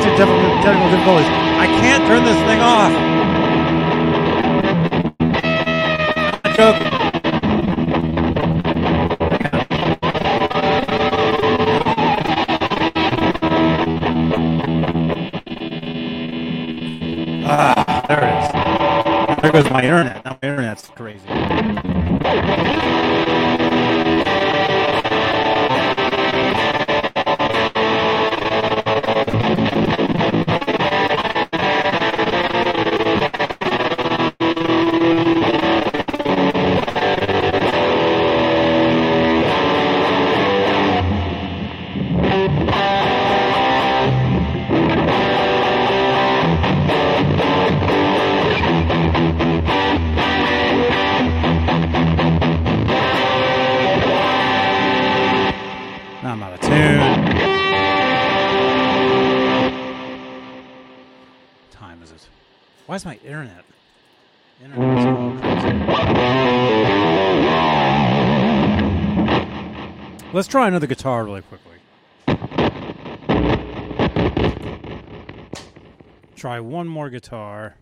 Technical, 0.00 0.90
difficulties. 0.90 1.28
I 1.28 1.66
can't 1.80 2.06
turn 2.06 2.24
this 2.24 2.36
thing 2.46 2.60
off. 2.60 2.92
Joking. 6.56 6.88
Ah, 17.46 18.04
there 18.08 18.24
it 18.24 18.32
is. 18.42 19.42
There 19.42 19.52
goes 19.52 19.70
my 19.70 19.82
internet. 19.82 20.24
Now 20.24 20.38
my 20.42 20.48
internet's 20.48 20.88
crazy. 20.88 21.28
Try 70.50 70.66
another 70.66 70.88
guitar 70.88 71.24
really 71.24 71.42
quickly. 71.42 71.76
Try 76.34 76.58
one 76.58 76.88
more 76.88 77.08
guitar. 77.08 77.76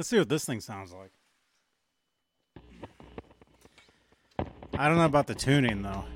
Let's 0.00 0.08
see 0.08 0.18
what 0.18 0.30
this 0.30 0.46
thing 0.46 0.60
sounds 0.60 0.94
like. 0.94 1.10
I 4.78 4.88
don't 4.88 4.96
know 4.96 5.04
about 5.04 5.26
the 5.26 5.34
tuning 5.34 5.82
though. 5.82 6.06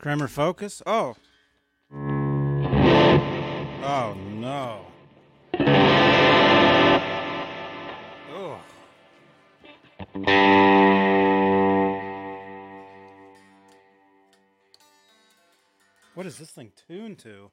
Kramer 0.00 0.26
Focus? 0.26 0.82
Oh. 0.86 1.14
Oh 3.84 4.16
no. 4.26 4.86
Ugh. 8.34 8.58
What 16.14 16.26
is 16.26 16.38
this 16.38 16.50
thing 16.50 16.72
tuned 16.88 17.20
to? 17.20 17.52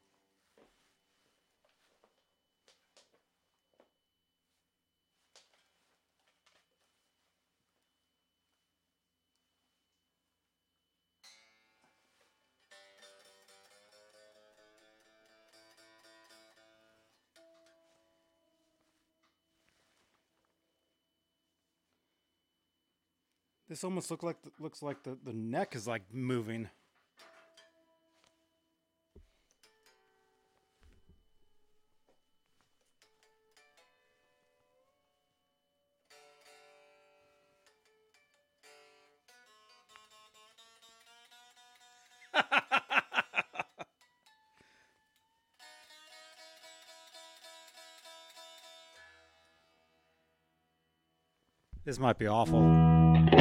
This 23.72 23.86
almost 23.86 24.12
look 24.12 24.22
like 24.22 24.36
looks 24.60 24.84
like 24.84 25.02
the, 25.04 25.18
the 25.24 25.32
neck 25.32 25.78
is 25.78 25.88
like 25.88 26.02
moving. 26.12 26.68
This 51.84 51.98
might 51.98 52.20
be 52.20 52.28
awful. 52.28 53.41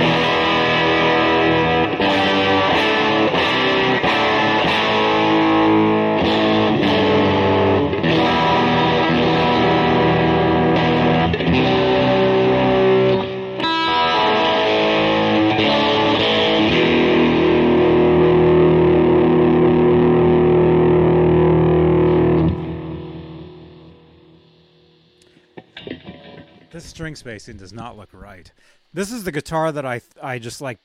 String 27.17 27.35
spacing 27.35 27.57
does 27.57 27.73
not 27.73 27.97
look 27.97 28.11
right. 28.13 28.53
This 28.93 29.11
is 29.11 29.25
the 29.25 29.33
guitar 29.33 29.73
that 29.73 29.85
I 29.85 30.01
I 30.23 30.39
just 30.39 30.61
like 30.61 30.79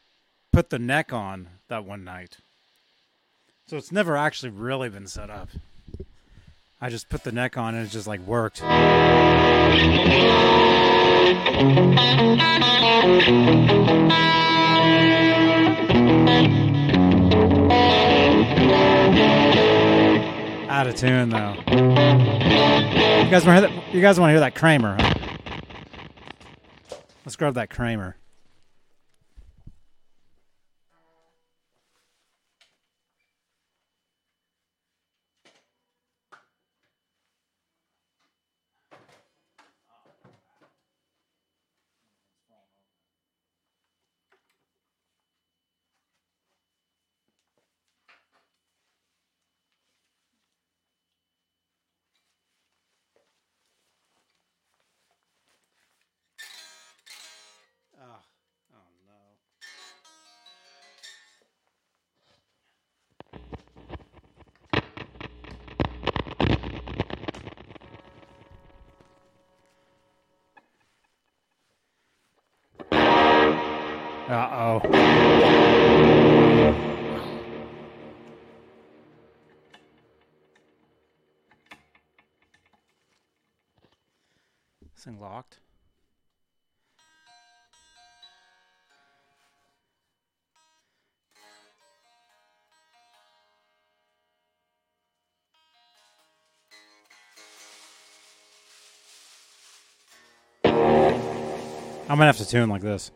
put 0.52 0.72
the 0.72 0.80
neck 0.80 1.14
on 1.14 1.48
that 1.68 1.86
one 1.86 2.04
night. 2.04 2.38
So 3.68 3.78
it's 3.78 3.92
never 3.92 4.18
actually 4.18 4.50
really 4.50 4.90
been 4.90 5.06
set 5.08 5.30
up. 5.30 5.50
I 6.82 6.90
just 6.90 7.10
put 7.10 7.24
the 7.24 7.32
neck 7.32 7.58
on 7.58 7.76
and 7.76 7.86
it 7.86 7.92
just 7.92 8.08
like 8.08 8.22
worked. 8.22 8.64
Out 20.70 20.88
of 20.88 20.96
tune 20.96 21.30
though. 21.30 21.56
You 23.26 23.32
guys 23.32 23.46
want 23.46 23.46
to 23.46 23.52
hear 23.54 23.62
that? 23.62 23.94
You 23.94 24.02
guys 24.02 24.20
want 24.20 24.30
to 24.30 24.34
hear 24.34 24.40
that 24.42 24.56
Kramer? 24.56 24.98
Huh? 25.00 25.15
Let's 27.26 27.36
grab 27.36 27.56
that 27.56 27.72
Kramer. 27.72 28.18
Thing 85.06 85.22
locked. 85.22 85.60
I'm 102.07 102.19
gonna 102.19 102.26
have 102.26 102.38
to 102.38 102.48
tune 102.48 102.69
like 102.69 102.82
this. 102.82 103.11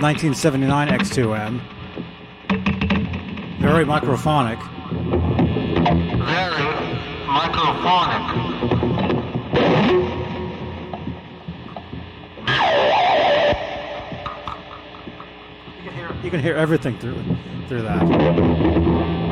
Actual 0.00 0.30
1979 0.30 0.88
X2M. 0.88 1.60
Very 3.60 3.84
microphonic. 3.84 4.58
Very 6.24 6.62
microphonic. 7.26 8.24
You 16.22 16.30
can 16.30 16.40
hear 16.40 16.54
everything 16.54 16.96
through 17.00 17.20
through 17.66 17.82
that. 17.82 19.27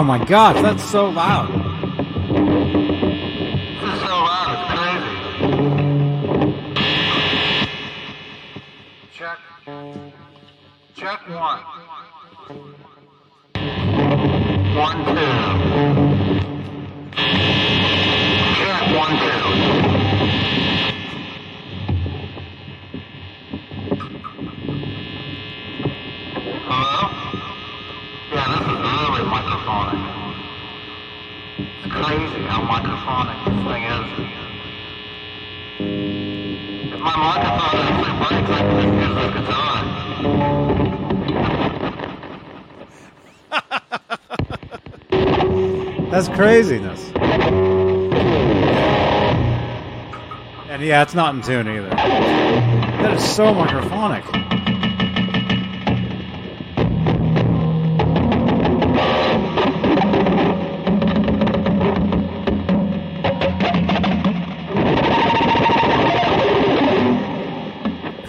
Oh 0.00 0.02
my 0.02 0.16
gosh, 0.24 0.62
that's 0.62 0.82
so 0.82 1.10
loud. 1.10 1.59
Craziness. 46.40 47.12
And 50.70 50.82
yeah, 50.82 51.02
it's 51.02 51.12
not 51.12 51.34
in 51.34 51.42
tune 51.42 51.68
either. 51.68 51.90
That 51.90 53.12
is 53.12 53.22
so 53.22 53.52
microphonic. 53.52 54.24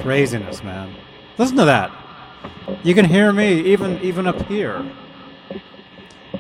Craziness, 0.02 0.62
man. 0.66 0.94
Listen 1.38 1.56
to 1.56 1.64
that. 1.64 1.94
You 2.84 2.94
can 2.94 3.06
hear 3.06 3.32
me 3.32 3.62
even 3.62 4.02
even 4.02 4.28
up 4.28 4.46
here. 4.48 4.86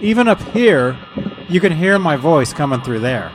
Even 0.01 0.27
up 0.27 0.41
here, 0.49 0.97
you 1.51 1.59
can 1.59 1.73
hear 1.73 1.99
my 1.99 2.15
voice 2.15 2.53
coming 2.53 2.81
through 2.81 2.99
there. 2.99 3.29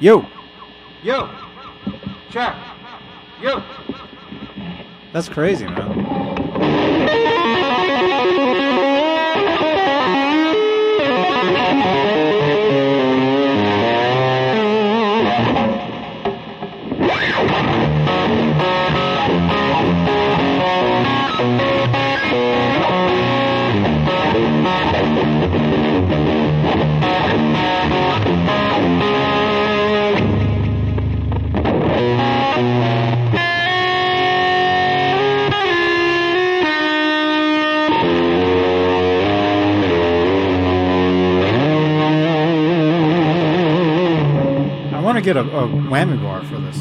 Yo, 0.00 0.26
Yo! 1.02 1.30
Check! 2.30 2.56
Yo! 3.40 3.62
that's 5.12 5.28
crazy, 5.28 5.66
man. 5.66 5.85
Get 45.26 45.36
a, 45.36 45.40
a 45.40 45.66
whammy 45.66 46.22
bar 46.22 46.44
for 46.44 46.56
this. 46.60 46.76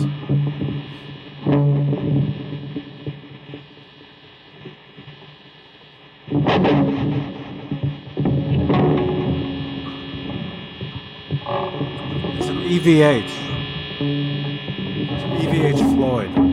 It's 12.35 12.47
an 12.49 12.57
EVH. 12.69 13.31
It's 15.09 15.23
an 15.23 15.31
EVH 15.41 15.95
Floyd. 15.95 16.45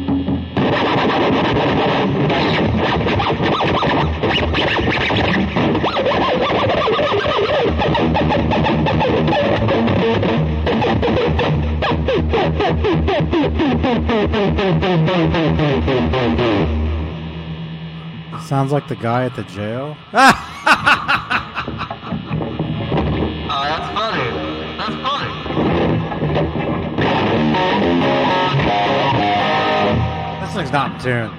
Sounds 18.42 18.70
like 18.70 18.86
the 18.86 18.96
guy 18.96 19.24
at 19.24 19.34
the 19.34 19.44
jail. 19.44 19.96
Oh, 23.54 23.64
that's 23.64 23.88
funny. 23.94 24.30
That's 24.78 24.96
funny. 25.02 25.30
This 30.40 30.54
thing's 30.54 30.72
not 30.72 30.92
in 30.92 31.00
tune. 31.00 31.30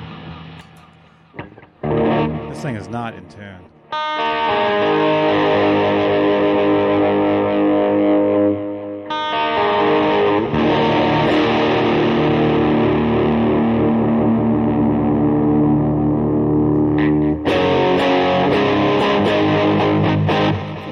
This 2.49 2.61
thing 2.61 2.75
is 2.75 2.87
not 2.87 3.15
in 3.15 3.27
tune. 3.29 3.69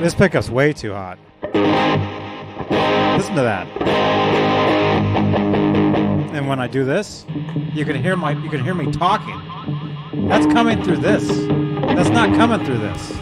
This 0.02 0.16
pickup's 0.16 0.50
way 0.50 0.74
too 0.74 0.94
hot. 0.94 1.20
Listen 1.44 3.36
to 3.36 3.44
that. 3.44 3.68
And 6.34 6.48
when 6.48 6.60
I 6.60 6.66
do 6.66 6.84
this, 6.84 7.24
you 7.72 7.86
can 7.86 8.02
hear 8.02 8.16
my 8.16 8.32
you 8.32 8.50
can 8.50 8.64
hear 8.64 8.74
me 8.74 8.92
talking. 8.92 9.40
That's 10.28 10.48
coming 10.48 10.84
through 10.84 10.98
this. 10.98 11.28
That's 11.96 12.10
not 12.10 12.36
coming 12.36 12.66
through 12.66 12.80
this. 12.80 13.16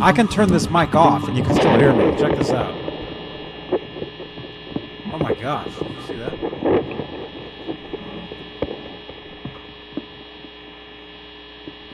I 0.00 0.10
can 0.10 0.26
turn 0.26 0.50
this 0.50 0.68
mic 0.68 0.96
off 0.96 1.28
and 1.28 1.36
you 1.36 1.44
can 1.44 1.54
still 1.54 1.78
hear 1.78 1.92
me. 1.92 2.18
Check 2.18 2.36
this 2.36 2.50
out. 2.50 2.74
Oh 5.12 5.18
my 5.20 5.32
gosh. 5.34 5.68
You 5.80 6.02
see 6.08 6.16
that? 6.16 6.32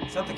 Is 0.06 0.14
that 0.14 0.26
the 0.26 0.32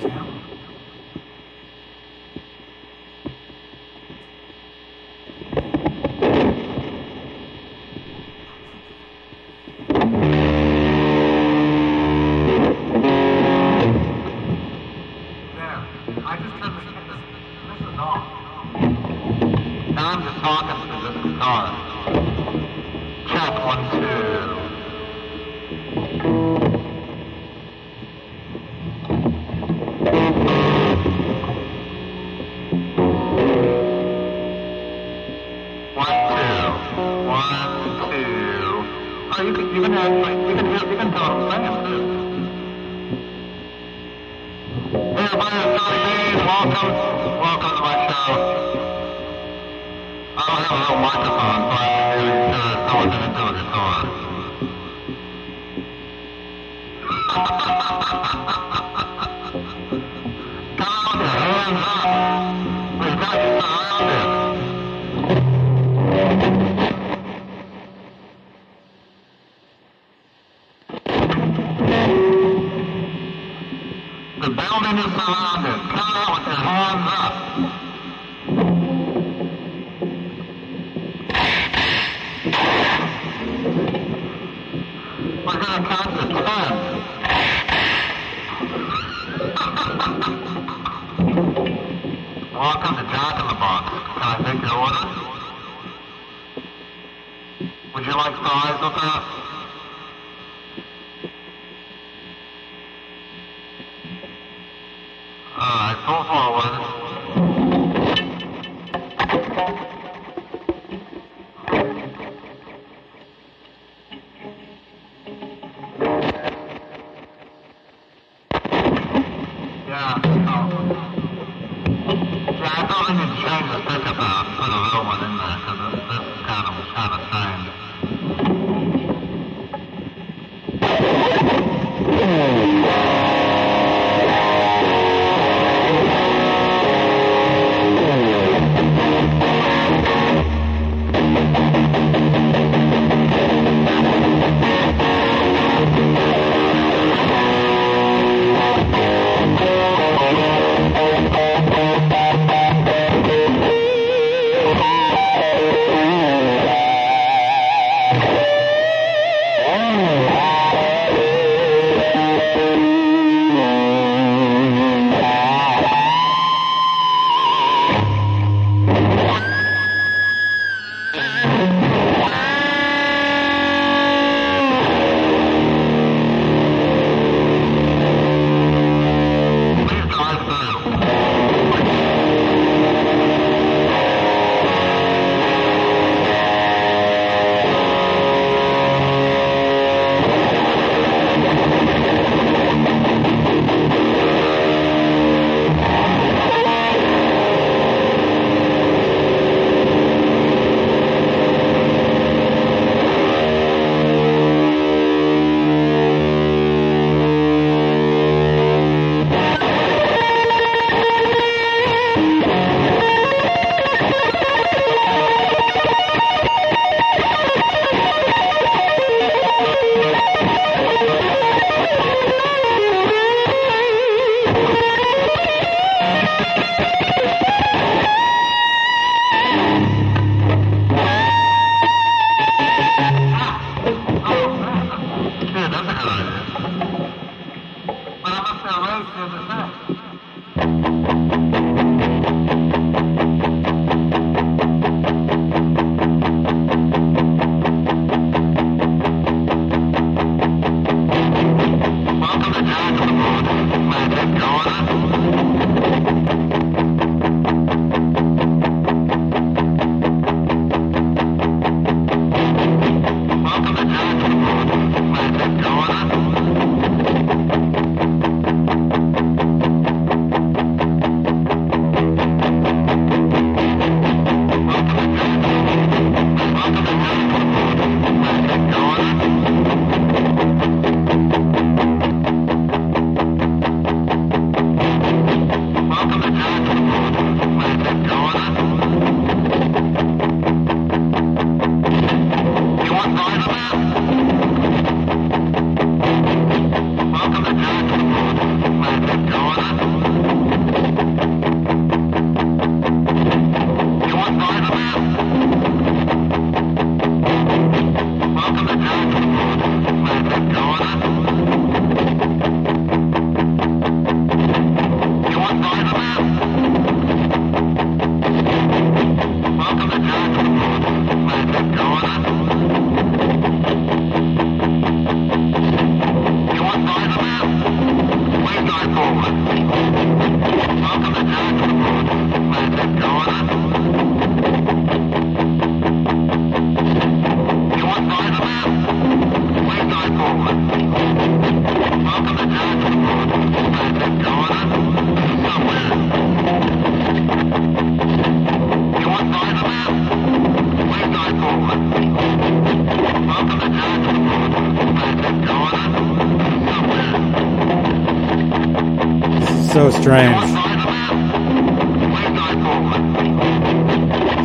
strange. 360.05 360.37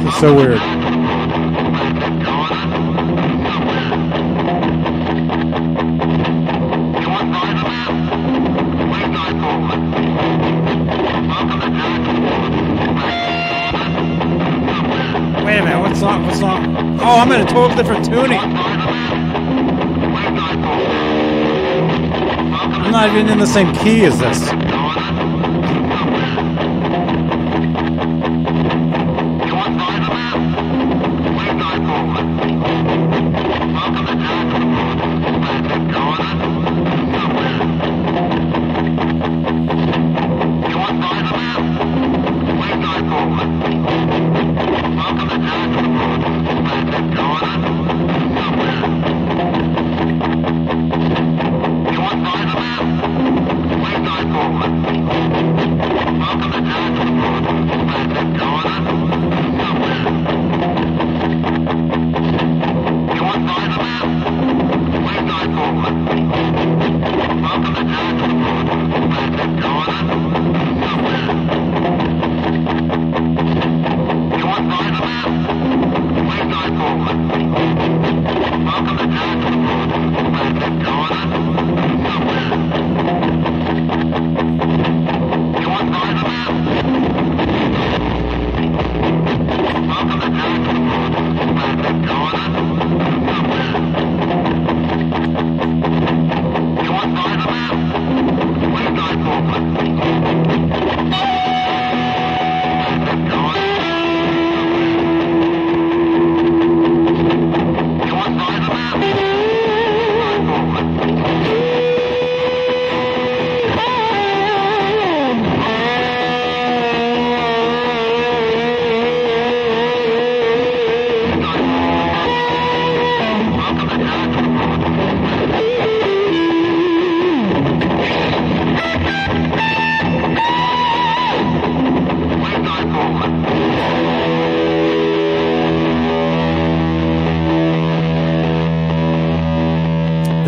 It's 0.07 0.19
so 0.22 0.34
weird. 0.34 0.61
Wait 15.44 15.57
a 15.57 15.61
minute, 15.61 15.80
what 15.81 15.98
song? 15.98 16.26
What 16.26 16.36
song? 16.36 16.77
Oh, 17.02 17.19
I'm 17.19 17.30
in 17.34 17.41
a 17.41 17.45
total 17.45 17.76
different 17.76 18.06
tuning. 18.06 18.40
I'm 22.80 22.91
not 22.94 23.10
even 23.10 23.27
in 23.27 23.40
the 23.40 23.45
same 23.45 23.73
key 23.76 24.06
as 24.06 24.18
this. 24.19 24.69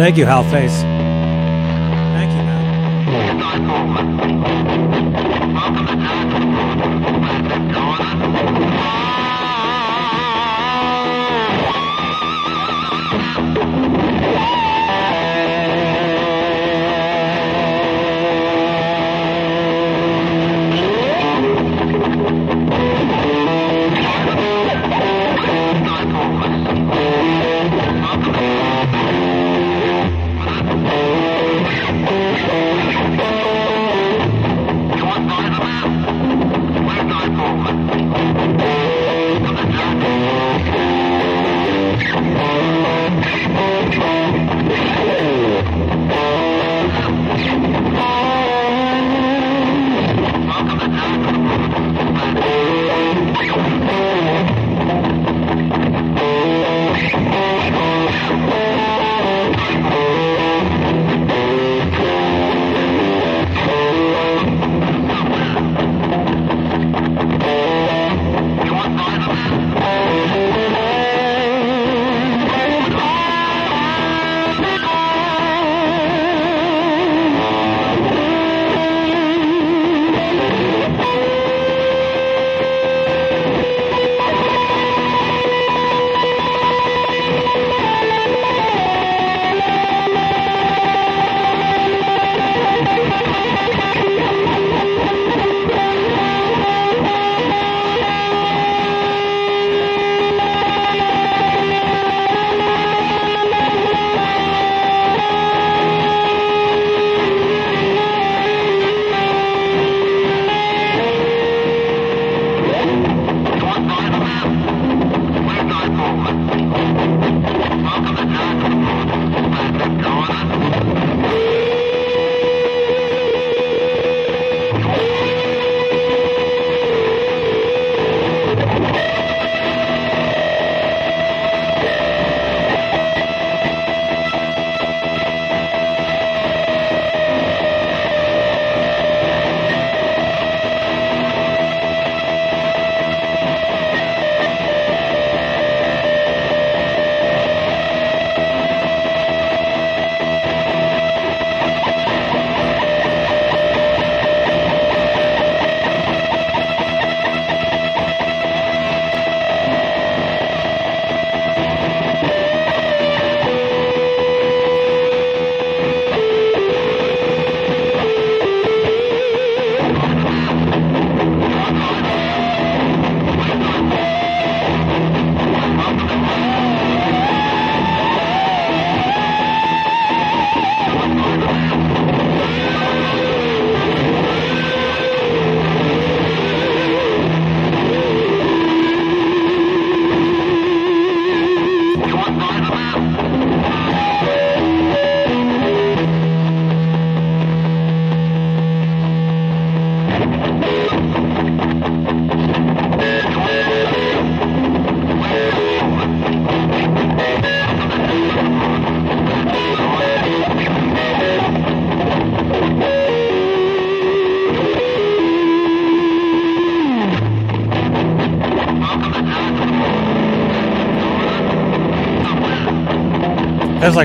Thank 0.01 0.17
you, 0.17 0.25
Hal 0.25 0.43
Face. 0.45 0.90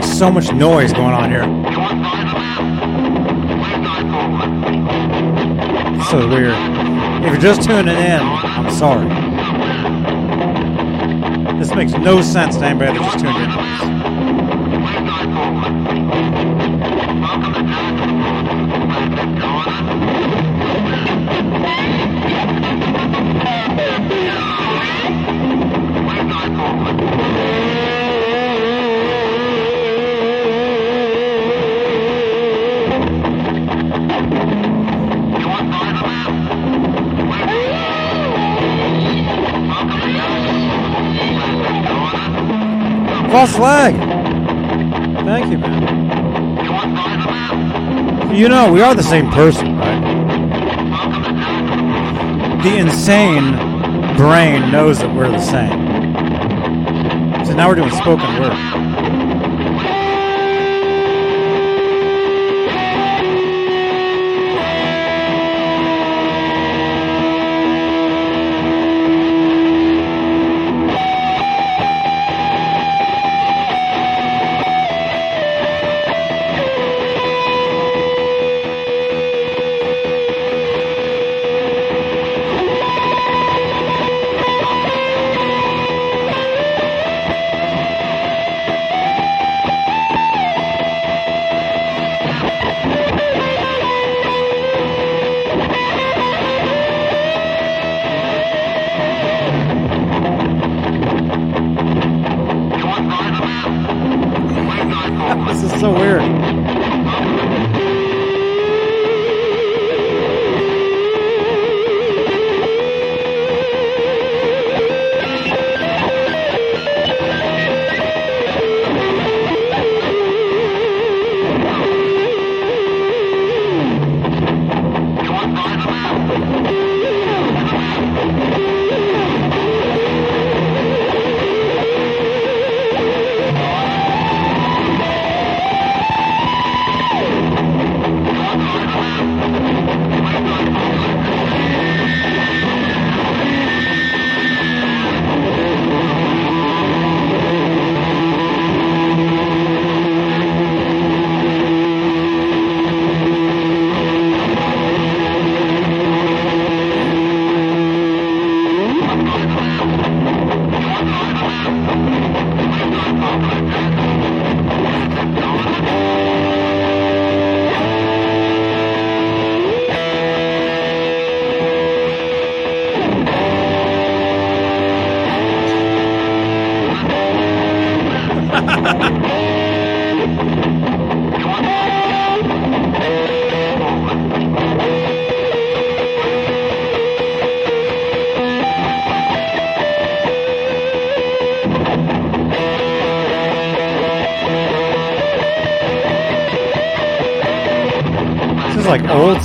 Like 0.01 0.05
so 0.05 0.31
much 0.31 0.53
noise 0.53 0.93
going 0.93 1.15
on 1.15 1.31
here. 1.31 1.45
So 6.11 6.29
weird. 6.29 6.53
If 7.25 7.33
you're 7.33 7.41
just 7.41 7.67
tuning 7.67 7.97
in, 7.97 8.21
I'm 8.21 8.71
sorry. 8.71 9.09
This 11.59 11.75
makes 11.75 11.93
no 11.93 12.21
sense 12.21 12.59
to 12.59 12.67
anybody 12.67 12.99
that's 12.99 13.15
just 13.15 13.25
tuned 13.25 13.39
in. 13.39 14.06
Us. 43.37 43.55
Flag. 43.55 43.95
Thank 45.27 45.53
you, 45.53 45.59
man. 45.59 45.87
You 48.35 48.49
know, 48.49 48.73
we 48.73 48.81
are 48.81 48.95
the 48.95 49.03
same 49.03 49.31
person, 49.31 49.77
right? 49.77 50.01
The 52.63 52.79
insane 52.79 53.53
brain 54.17 54.71
knows 54.73 55.01
that 55.01 55.15
we're 55.15 55.31
the 55.31 55.39
same. 55.39 55.85
So 57.45 57.53
now 57.55 57.69
we're 57.69 57.75
doing 57.75 57.91
spoken 57.91 58.41
word. 58.41 58.96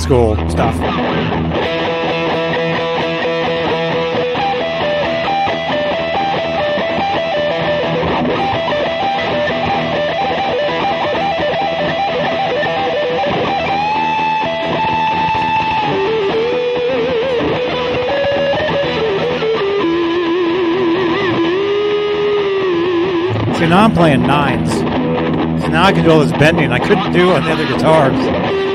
School 0.02 0.34
stuff. 0.50 0.74
See, 23.56 23.68
now 23.68 23.84
I'm 23.84 23.92
playing 23.92 24.22
nines. 24.22 24.72
So 25.62 25.68
now 25.68 25.84
I 25.84 25.92
can 25.92 26.04
do 26.04 26.10
all 26.10 26.18
this 26.18 26.32
bending 26.32 26.72
I 26.72 26.80
couldn't 26.80 27.12
do 27.12 27.30
on 27.30 27.44
the 27.44 27.52
other 27.52 27.66
guitars. 27.68 28.71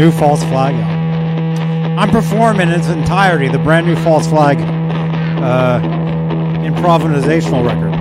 New 0.00 0.10
False 0.10 0.42
Flag 0.44 0.74
album. 0.76 1.98
I'm 1.98 2.08
performing 2.08 2.68
in 2.70 2.74
its 2.74 2.88
entirety 2.88 3.48
the 3.48 3.58
brand 3.58 3.86
new 3.86 3.96
False 3.96 4.26
Flag 4.26 4.58
uh, 4.58 5.78
improvisational 6.64 7.66
record. 7.66 7.92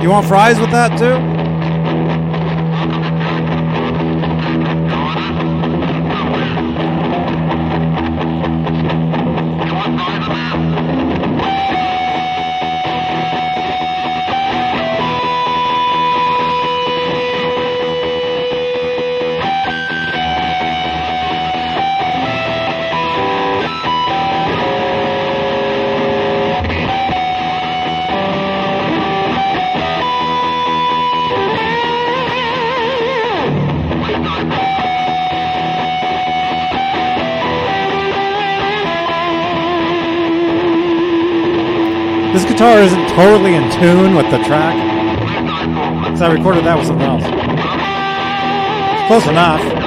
You 0.00 0.10
want 0.10 0.28
fries 0.28 0.60
with 0.60 0.70
that 0.70 0.96
too? 0.96 1.27
Guitar 42.58 42.80
isn't 42.80 43.08
totally 43.10 43.54
in 43.54 43.70
tune 43.70 44.16
with 44.16 44.28
the 44.32 44.38
track. 44.38 44.74
So 46.18 46.26
I 46.26 46.32
recorded 46.32 46.64
that 46.64 46.76
with 46.76 46.88
something 46.88 47.06
else. 47.06 47.22
Close 49.06 49.28
enough. 49.28 49.77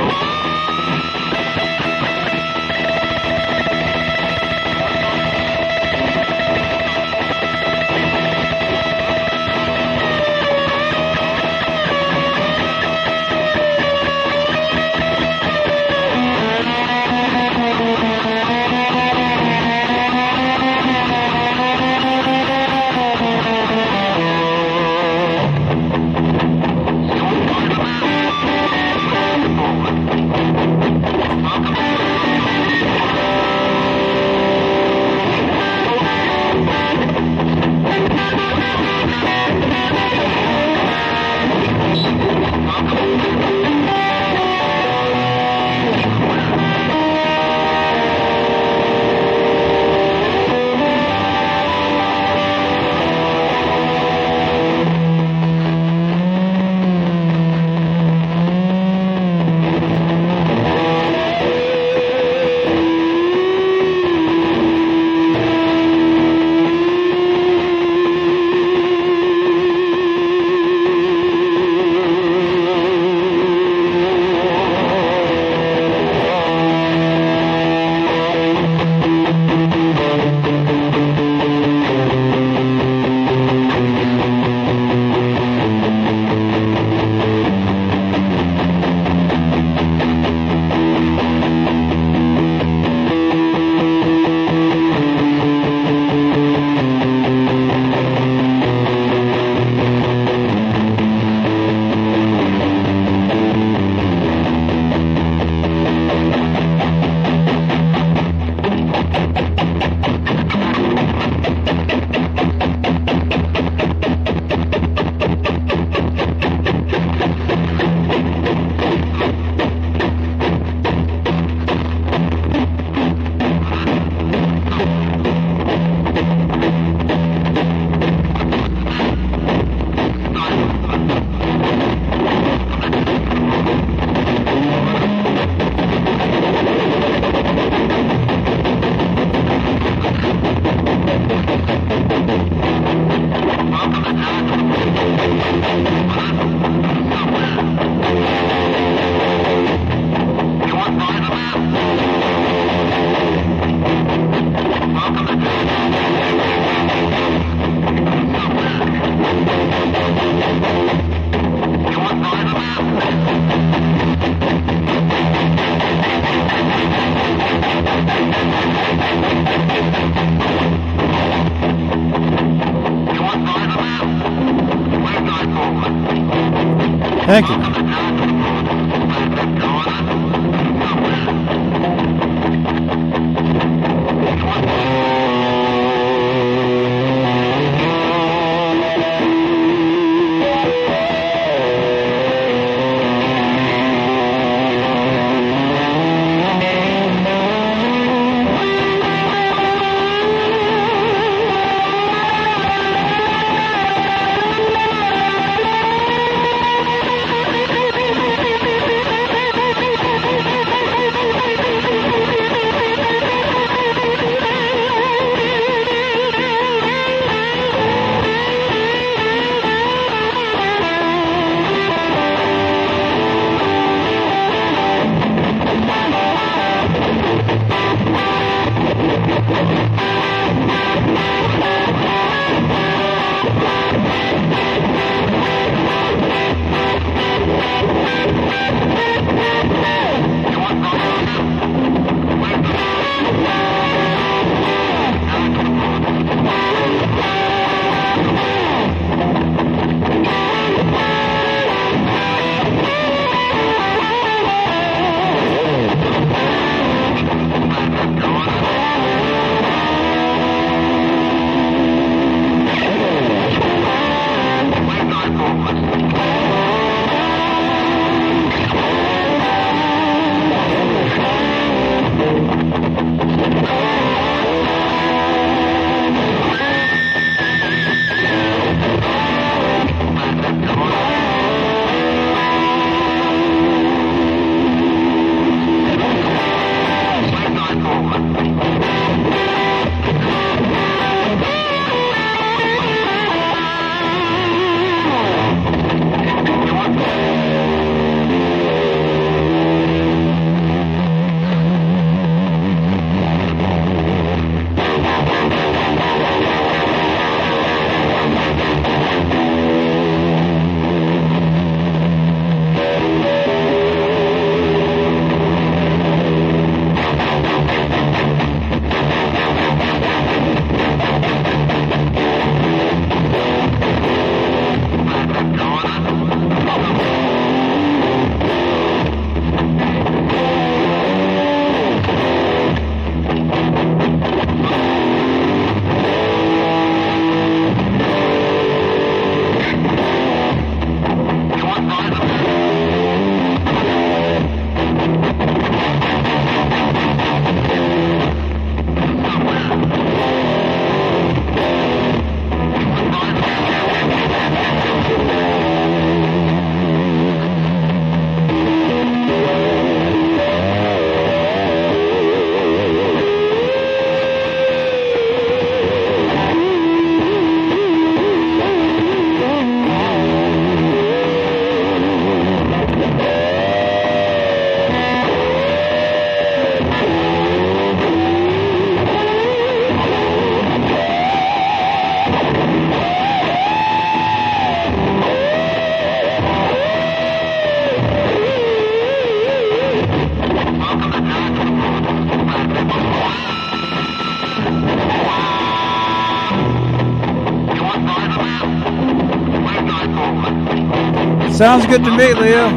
Sounds 401.62 401.86
good 401.86 402.04
to 402.04 402.10
me, 402.10 402.34
Leo. 402.34 402.70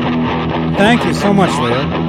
Thank 0.76 1.06
you 1.06 1.14
so 1.14 1.32
much, 1.32 1.48
Leo. 1.58 2.03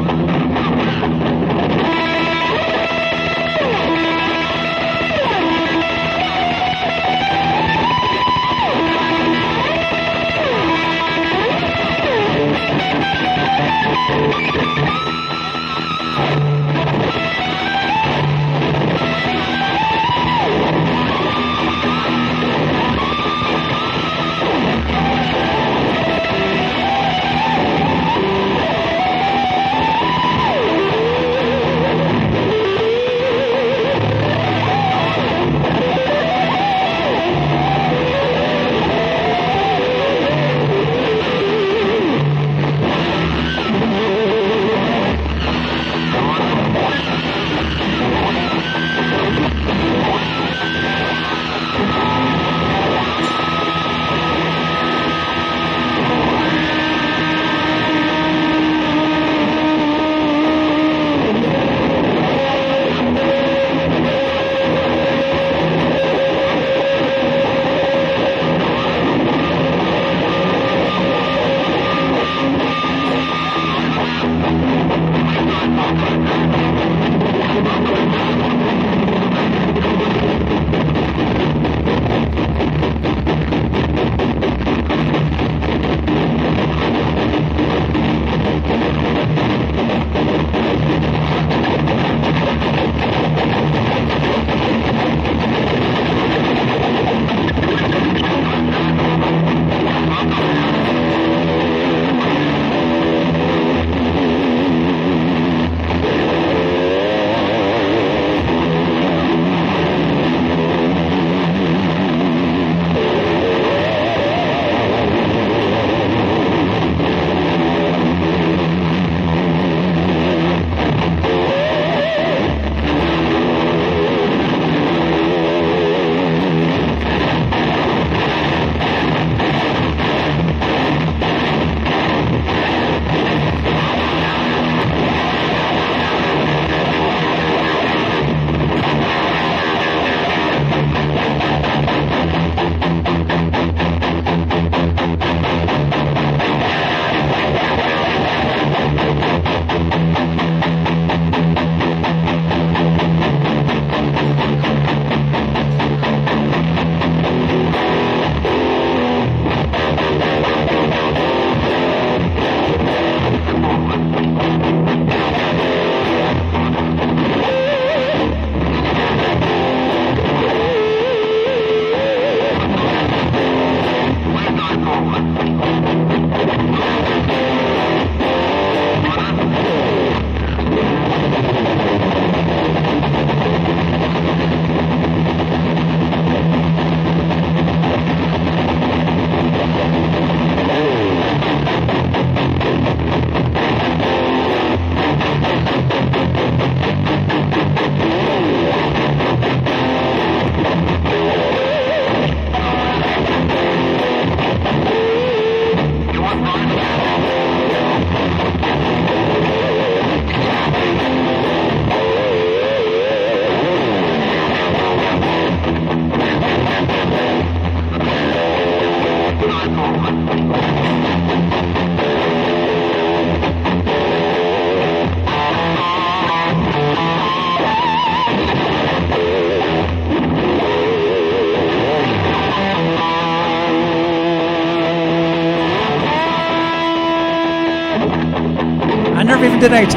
Did 239.66 239.74
any 239.74 239.88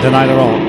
tonight 0.00 0.30
at 0.30 0.38
all. 0.38 0.67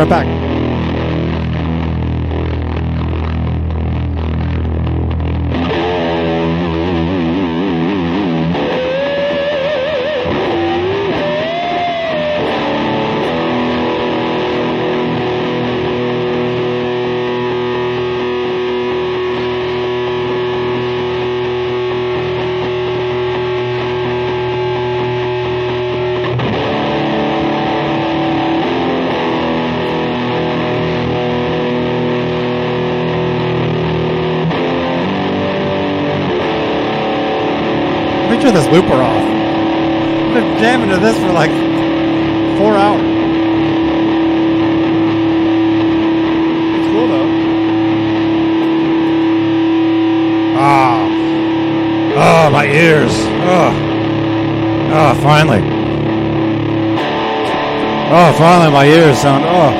Right 0.00 0.08
back. 0.08 0.39
My 58.70 58.86
ears 58.86 59.18
sound. 59.18 59.44
Oh. 59.44 59.79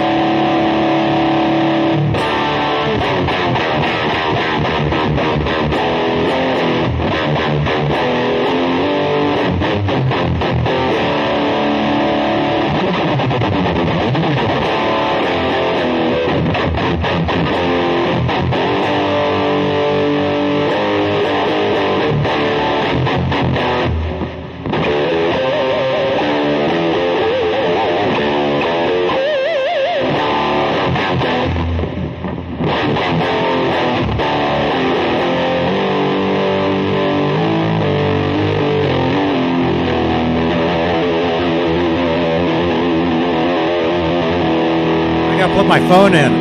My 45.71 45.79
phone 45.89 46.17
in. 46.17 46.40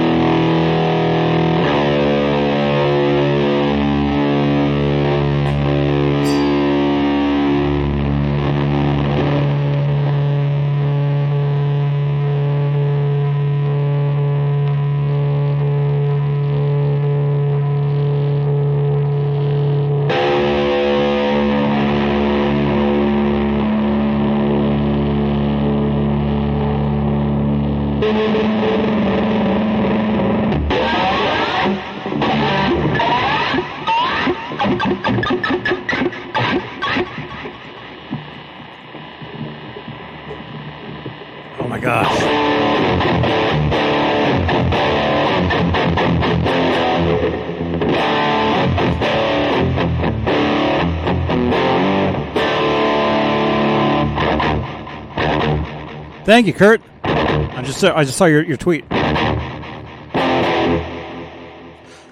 Thank 56.29 56.45
you, 56.45 56.53
Kurt. 56.53 56.79
I 57.03 57.63
just 57.63 57.79
saw, 57.79 57.97
I 57.97 58.03
just 58.03 58.15
saw 58.15 58.25
your, 58.25 58.43
your 58.43 58.55
tweet. 58.55 58.85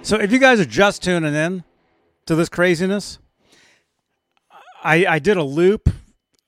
So 0.01 0.19
if 0.19 0.31
you 0.31 0.39
guys 0.39 0.59
are 0.59 0.65
just 0.65 1.03
tuning 1.03 1.35
in 1.35 1.63
to 2.25 2.33
this 2.33 2.49
craziness, 2.49 3.19
I 4.83 5.05
I 5.05 5.19
did 5.19 5.37
a 5.37 5.43
loop. 5.43 5.91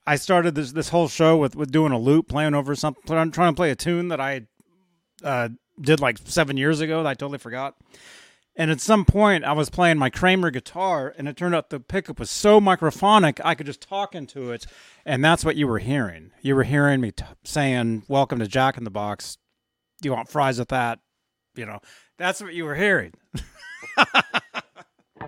I 0.08 0.16
started 0.16 0.56
this 0.56 0.72
this 0.72 0.90
whole 0.90 1.08
show 1.08 1.38
with, 1.38 1.56
with 1.56 1.72
doing 1.72 1.92
a 1.92 2.00
loop, 2.00 2.28
playing 2.28 2.56
over 2.56 2.74
something, 2.74 3.04
trying 3.06 3.30
trying 3.30 3.54
to 3.54 3.56
play 3.56 3.70
a 3.70 3.76
tune 3.76 4.08
that 4.08 4.20
I 4.20 4.48
uh, 5.24 5.50
did 5.80 6.00
like 6.00 6.18
seven 6.26 6.58
years 6.58 6.82
ago 6.82 7.04
that 7.04 7.10
I 7.10 7.14
totally 7.14 7.38
forgot. 7.38 7.76
And 8.60 8.70
at 8.70 8.82
some 8.82 9.06
point, 9.06 9.46
I 9.46 9.54
was 9.54 9.70
playing 9.70 9.98
my 10.00 10.10
Kramer 10.10 10.52
guitar, 10.52 11.16
and 11.18 11.30
it 11.30 11.38
turned 11.38 11.56
out 11.56 11.70
the 11.70 11.80
pickup 11.80 12.20
was 12.20 12.30
so 12.30 12.60
microphonic, 12.60 13.40
I 13.42 13.56
could 13.56 13.66
just 13.66 13.80
talk 13.80 14.14
into 14.14 14.52
it, 14.52 14.66
and 15.06 15.24
that's 15.24 15.46
what 15.46 15.56
you 15.56 15.66
were 15.66 15.80
hearing. 15.80 16.32
You 16.42 16.56
were 16.56 16.64
hearing 16.64 17.00
me 17.00 17.14
t- 17.14 17.24
saying, 17.46 18.04
"Welcome 18.10 18.40
to 18.40 18.48
Jack 18.48 18.78
in 18.78 18.84
the 18.84 18.90
Box." 18.90 19.38
Do 20.02 20.10
you 20.10 20.14
want 20.14 20.28
fries 20.28 20.60
with 20.60 20.68
that? 20.68 21.00
You 21.56 21.68
know, 21.68 21.80
that's 22.18 22.42
what 22.42 22.54
you 22.54 22.66
were 22.66 22.76
hearing. 22.76 23.14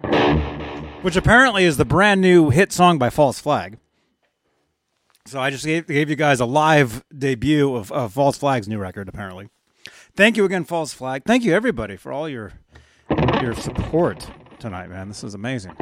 Which 1.01 1.15
apparently 1.15 1.63
is 1.63 1.77
the 1.77 1.85
brand 1.85 2.19
new 2.19 2.49
hit 2.49 2.73
song 2.73 2.97
by 2.97 3.09
False 3.09 3.39
Flag. 3.39 3.77
So 5.25 5.39
I 5.39 5.51
just 5.51 5.63
gave, 5.63 5.87
gave 5.87 6.09
you 6.09 6.17
guys 6.17 6.41
a 6.41 6.45
live 6.45 7.05
debut 7.17 7.75
of, 7.75 7.93
of 7.93 8.11
False 8.11 8.37
Flag's 8.37 8.67
new 8.67 8.77
record, 8.77 9.07
apparently. 9.07 9.47
Thank 10.17 10.35
you 10.35 10.43
again, 10.43 10.65
False 10.65 10.93
Flag. 10.93 11.23
Thank 11.25 11.45
you, 11.45 11.53
everybody, 11.53 11.95
for 11.95 12.11
all 12.11 12.27
your 12.27 12.51
your 13.41 13.55
support 13.55 14.29
tonight, 14.59 14.89
man. 14.89 15.07
This 15.07 15.23
is 15.23 15.33
amazing. 15.33 15.73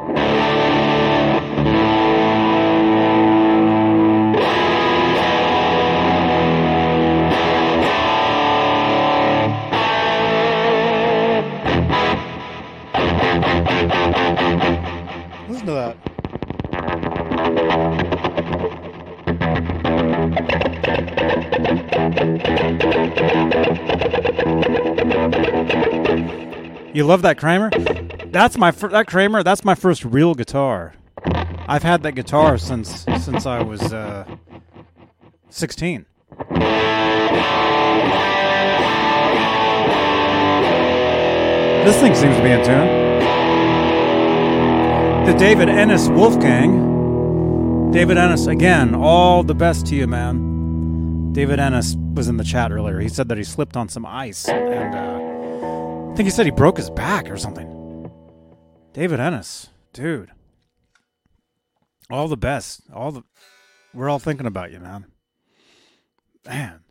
Listen 15.49 15.65
to 15.65 15.73
that. 15.73 15.97
You 26.93 27.03
love 27.05 27.21
that 27.21 27.37
Kramer? 27.37 27.69
That's 28.31 28.57
my 28.57 28.71
fir- 28.71 28.89
that 28.89 29.05
Kramer. 29.07 29.43
That's 29.43 29.63
my 29.63 29.75
first 29.75 30.03
real 30.03 30.33
guitar. 30.33 30.95
I've 31.67 31.83
had 31.83 32.01
that 32.03 32.13
guitar 32.13 32.57
since 32.57 33.05
since 33.19 33.45
I 33.45 33.61
was 33.61 33.93
uh, 33.93 34.25
sixteen. 35.49 36.05
This 41.85 41.99
thing 42.01 42.13
seems 42.15 42.35
to 42.37 42.43
be 42.43 42.51
in 42.51 42.63
tune. 42.65 42.87
The 45.25 45.33
David 45.37 45.69
Ennis 45.69 46.07
Wolfgang. 46.09 47.91
David 47.91 48.17
Ennis 48.17 48.47
again. 48.47 48.95
All 48.95 49.43
the 49.43 49.55
best 49.55 49.85
to 49.87 49.95
you, 49.95 50.07
man. 50.07 51.33
David 51.33 51.59
Ennis 51.59 51.95
was 52.13 52.27
in 52.27 52.37
the 52.37 52.43
chat 52.43 52.71
earlier. 52.71 52.99
He 52.99 53.09
said 53.09 53.29
that 53.29 53.37
he 53.37 53.43
slipped 53.43 53.77
on 53.77 53.89
some 53.89 54.05
ice 54.05 54.47
and. 54.49 54.95
Uh, 54.95 55.18
I 56.11 56.15
think 56.15 56.27
he 56.27 56.29
said 56.31 56.45
he 56.45 56.51
broke 56.51 56.77
his 56.77 56.89
back 56.89 57.29
or 57.29 57.37
something. 57.37 58.11
David 58.93 59.19
Ennis, 59.19 59.69
dude. 59.93 60.31
All 62.09 62.27
the 62.27 62.37
best. 62.37 62.81
All 62.93 63.11
the 63.11 63.23
we're 63.93 64.09
all 64.09 64.19
thinking 64.19 64.45
about 64.45 64.71
you, 64.71 64.79
man. 64.79 65.05
Man. 66.45 66.81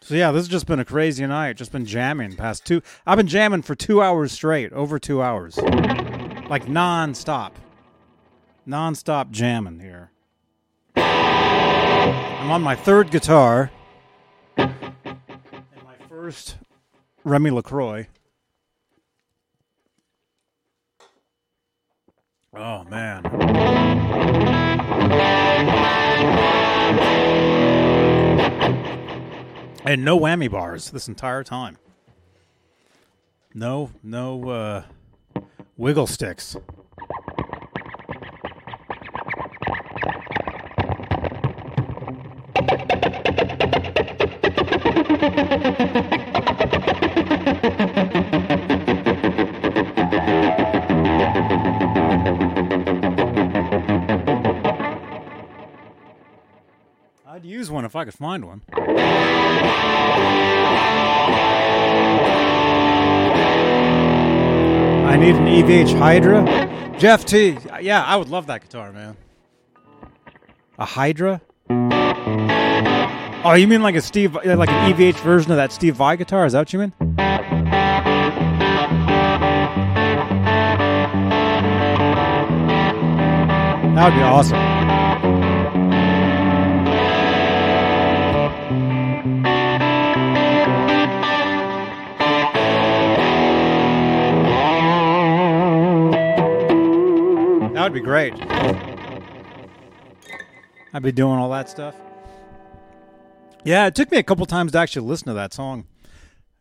So 0.00 0.14
yeah, 0.14 0.32
this 0.32 0.40
has 0.40 0.48
just 0.48 0.66
been 0.66 0.80
a 0.80 0.84
crazy 0.84 1.24
night. 1.26 1.56
Just 1.56 1.72
been 1.72 1.86
jamming 1.86 2.36
past 2.36 2.66
two. 2.66 2.82
I've 3.06 3.16
been 3.16 3.28
jamming 3.28 3.62
for 3.62 3.74
two 3.74 4.02
hours 4.02 4.32
straight, 4.32 4.72
over 4.72 4.98
two 4.98 5.22
hours, 5.22 5.56
like 5.56 6.68
non-stop, 6.68 7.58
non-stop 8.66 9.30
jamming 9.30 9.78
here. 9.78 10.10
I'm 10.96 12.50
on 12.50 12.62
my 12.62 12.74
third 12.74 13.10
guitar, 13.10 13.70
first 16.32 16.56
Remy 17.24 17.50
Lacroix. 17.50 18.06
Oh 22.54 22.84
man. 22.84 23.26
And 29.84 30.04
no 30.04 30.18
whammy 30.18 30.50
bars 30.50 30.90
this 30.90 31.06
entire 31.06 31.44
time. 31.44 31.76
No, 33.52 33.90
no 34.02 34.48
uh, 34.48 34.82
wiggle 35.76 36.06
sticks. 36.06 36.56
I'd 57.26 57.44
use 57.44 57.70
one 57.70 57.84
if 57.84 57.96
I 57.96 58.04
could 58.04 58.14
find 58.14 58.44
one. 58.44 58.60
I 65.12 65.16
need 65.16 65.34
an 65.34 65.46
EVH 65.46 65.98
Hydra. 65.98 66.44
Jeff 66.98 67.24
T. 67.24 67.56
Yeah, 67.80 68.04
I 68.04 68.16
would 68.16 68.28
love 68.28 68.46
that 68.46 68.60
guitar, 68.60 68.92
man. 68.92 69.16
A 70.78 70.84
Hydra? 70.84 71.40
Oh, 73.44 73.54
you 73.54 73.66
mean 73.66 73.82
like 73.82 73.96
a 73.96 74.00
Steve, 74.00 74.36
uh, 74.36 74.56
like 74.56 74.68
an 74.68 74.92
EVH 74.92 75.18
version 75.18 75.50
of 75.50 75.56
that 75.56 75.72
Steve 75.72 75.96
Vai 75.96 76.14
guitar? 76.14 76.46
Is 76.46 76.52
that 76.52 76.60
what 76.60 76.72
you 76.72 76.78
mean? 76.78 76.92
That 83.96 84.04
would 84.04 84.14
be 84.14 84.22
awesome. 84.22 84.58
That 97.74 97.82
would 97.82 97.92
be 97.92 98.00
great. 98.00 98.34
I'd 100.94 101.02
be 101.02 101.10
doing 101.10 101.38
all 101.38 101.50
that 101.50 101.68
stuff. 101.68 101.96
Yeah, 103.64 103.86
it 103.86 103.94
took 103.94 104.10
me 104.10 104.18
a 104.18 104.22
couple 104.24 104.44
times 104.46 104.72
to 104.72 104.78
actually 104.78 105.06
listen 105.06 105.28
to 105.28 105.34
that 105.34 105.52
song. 105.52 105.86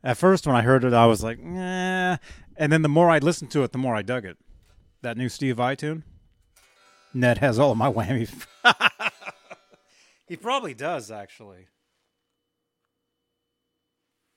At 0.04 0.18
first, 0.18 0.46
when 0.46 0.56
I 0.56 0.62
heard 0.62 0.84
it, 0.84 0.94
I 0.94 1.08
was 1.08 1.24
like, 1.24 1.40
nah. 1.40 2.18
And 2.58 2.72
then 2.72 2.84
the 2.84 2.90
more 2.90 3.10
I 3.10 3.18
listened 3.18 3.50
to 3.52 3.64
it, 3.64 3.72
the 3.72 3.80
more 3.80 3.96
I 3.96 4.04
dug 4.04 4.24
it. 4.26 4.38
That 5.02 5.18
new 5.18 5.30
Steve 5.30 5.58
Vai 5.58 5.76
tune. 5.76 6.04
Ned 7.14 7.40
has 7.40 7.58
all 7.58 7.72
of 7.72 7.78
my 7.78 7.92
whammy. 7.92 8.30
he 10.28 10.38
probably 10.38 10.76
does, 10.76 11.10
actually. 11.10 11.68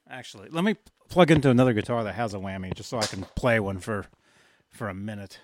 Actually, 0.09 0.49
let 0.51 0.65
me 0.65 0.77
plug 1.09 1.31
into 1.31 1.51
another 1.51 1.73
guitar 1.73 2.05
that 2.05 2.15
has 2.15 2.35
a 2.35 2.39
whammy 2.39 2.75
just 2.75 2.89
so 2.91 2.99
I 2.99 3.07
can 3.07 3.25
play 3.37 3.61
one 3.61 3.79
for 3.79 4.07
for 4.71 4.89
a 4.89 4.95
minute. 4.95 5.41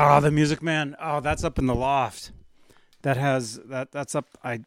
Oh, 0.00 0.20
the 0.20 0.30
Music 0.30 0.62
Man. 0.62 0.94
Oh, 1.02 1.18
that's 1.18 1.42
up 1.42 1.58
in 1.58 1.66
the 1.66 1.74
loft. 1.74 2.30
That 3.02 3.16
has 3.16 3.58
that. 3.64 3.90
That's 3.90 4.14
up. 4.14 4.26
I. 4.44 4.60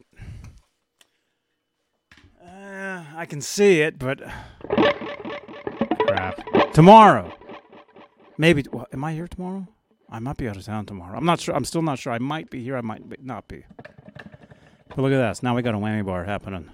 Uh, 2.45 3.05
I 3.15 3.25
can 3.25 3.39
see 3.39 3.79
it, 3.79 3.97
but 3.97 4.21
crap. 6.05 6.37
Tomorrow, 6.73 7.31
maybe. 8.37 8.65
Am 8.91 9.05
I 9.05 9.13
here 9.13 9.29
tomorrow? 9.29 9.69
I 10.09 10.19
might 10.19 10.35
be 10.35 10.49
out 10.49 10.57
of 10.57 10.65
town 10.65 10.85
tomorrow. 10.85 11.17
I'm 11.17 11.25
not 11.25 11.39
sure. 11.39 11.55
I'm 11.55 11.63
still 11.63 11.81
not 11.81 11.97
sure. 11.97 12.11
I 12.11 12.19
might 12.19 12.49
be 12.49 12.61
here. 12.61 12.75
I 12.75 12.81
might 12.81 13.23
not 13.23 13.47
be. 13.47 13.63
But 14.89 14.97
look 14.97 15.13
at 15.13 15.29
this. 15.29 15.41
Now 15.41 15.55
we 15.55 15.61
got 15.61 15.75
a 15.75 15.77
whammy 15.77 16.05
bar 16.05 16.25
happening. 16.25 16.69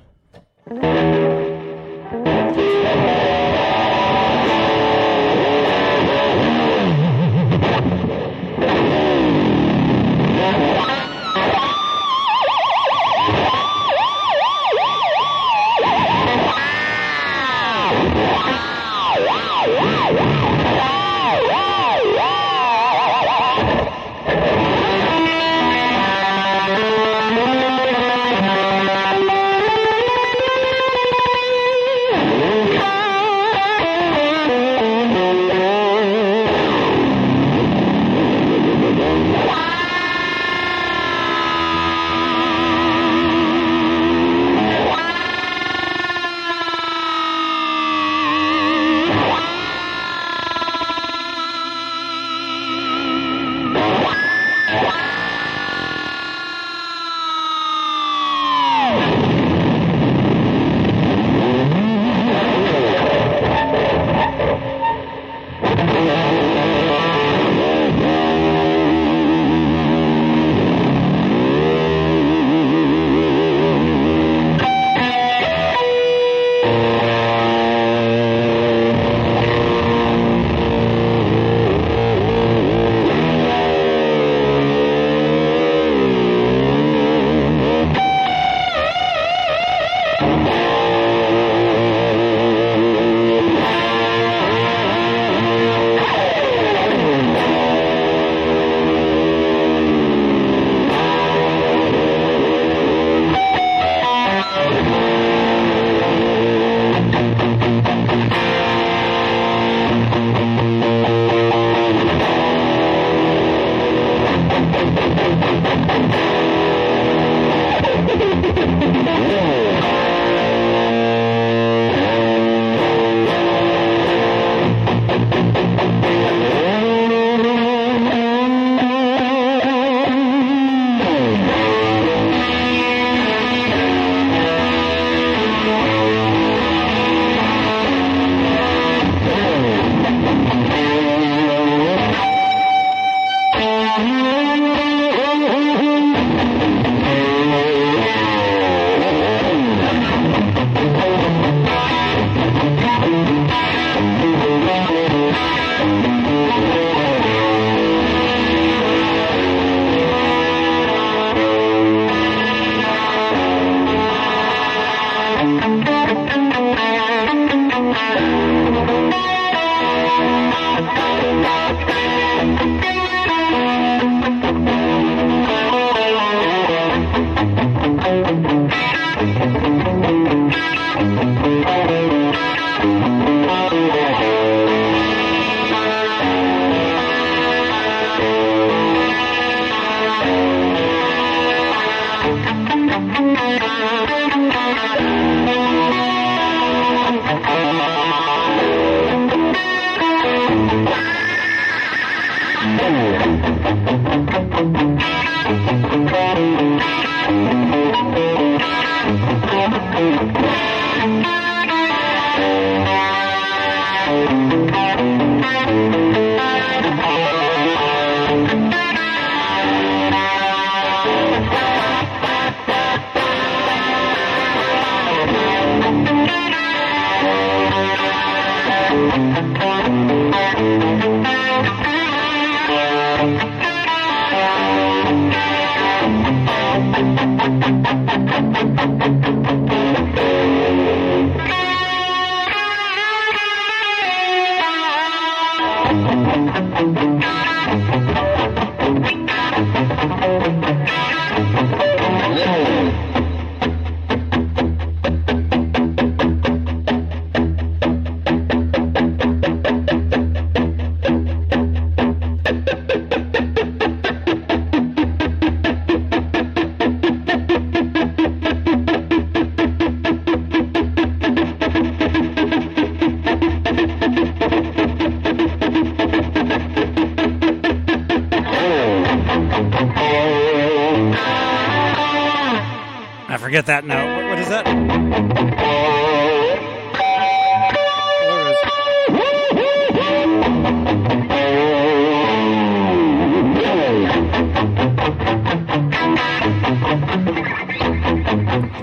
Forget 283.58 283.66
that 283.66 283.86
note. 283.86 284.16
What, 284.16 284.30
what 284.30 284.40
is 284.40 284.50
that? 284.50 284.68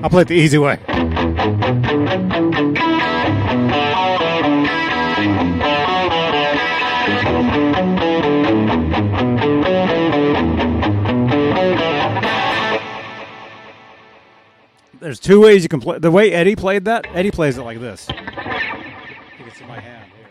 I'll 0.02 0.10
play 0.10 0.22
it 0.22 0.28
the 0.28 0.34
easy 0.34 0.58
way. 0.58 0.93
There's 15.14 15.20
two 15.20 15.40
ways 15.40 15.62
you 15.62 15.68
can 15.68 15.80
play. 15.80 16.00
The 16.00 16.10
way 16.10 16.32
Eddie 16.32 16.56
played 16.56 16.86
that, 16.86 17.06
Eddie 17.14 17.30
plays 17.30 17.56
it 17.56 17.62
like 17.62 17.78
this. 17.78 18.08
My 18.08 19.78
hand 19.78 20.10
here. 20.18 20.26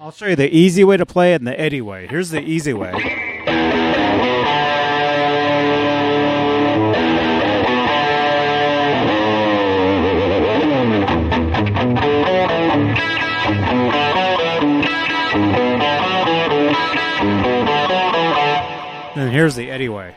I'll 0.00 0.10
show 0.10 0.26
you 0.26 0.34
the 0.34 0.52
easy 0.52 0.82
way 0.82 0.96
to 0.96 1.06
play 1.06 1.34
it 1.34 1.36
and 1.36 1.46
the 1.46 1.60
Eddie 1.60 1.80
way. 1.80 2.08
Here's 2.08 2.30
the 2.30 2.40
easy 2.40 2.72
way. 2.72 2.90
And 19.14 19.32
here's 19.32 19.54
the 19.54 19.70
Eddie 19.70 19.88
way. 19.88 20.16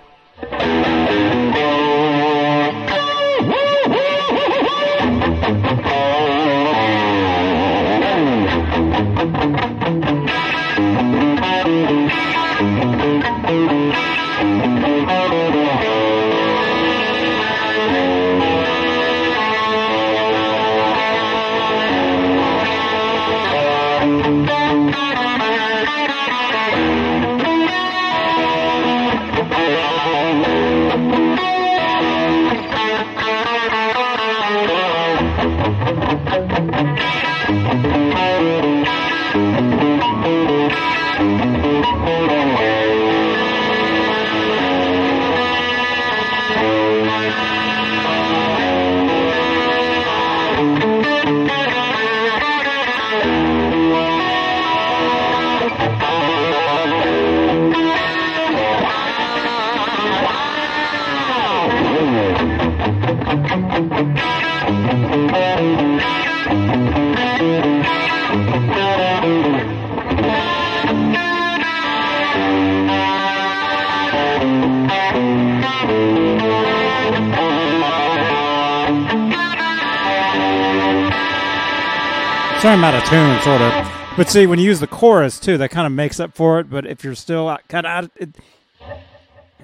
Sorry, 82.61 82.73
I'm 82.73 82.83
out 82.83 82.93
of 82.93 83.05
tune, 83.05 83.41
sort 83.41 83.61
of. 83.61 84.17
But 84.17 84.29
see, 84.29 84.45
when 84.45 84.59
you 84.59 84.65
use 84.65 84.81
the 84.81 84.87
chorus 84.87 85.39
too, 85.39 85.57
that 85.59 85.71
kind 85.71 85.87
of 85.87 85.93
makes 85.93 86.19
up 86.19 86.35
for 86.35 86.59
it. 86.59 86.69
But 86.69 86.85
if 86.85 87.05
you're 87.05 87.15
still 87.15 87.47
uh, 87.47 87.59
kind 87.69 87.85
of 87.85 87.89
out, 87.89 88.11
it, 88.17 88.35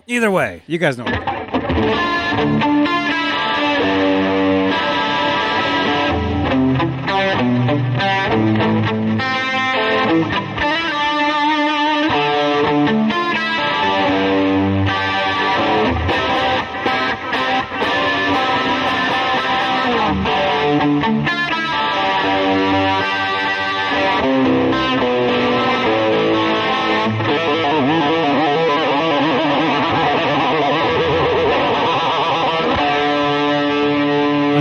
either 0.07 0.31
way, 0.31 0.63
you 0.65 0.77
guys 0.77 0.97
know. 0.97 1.05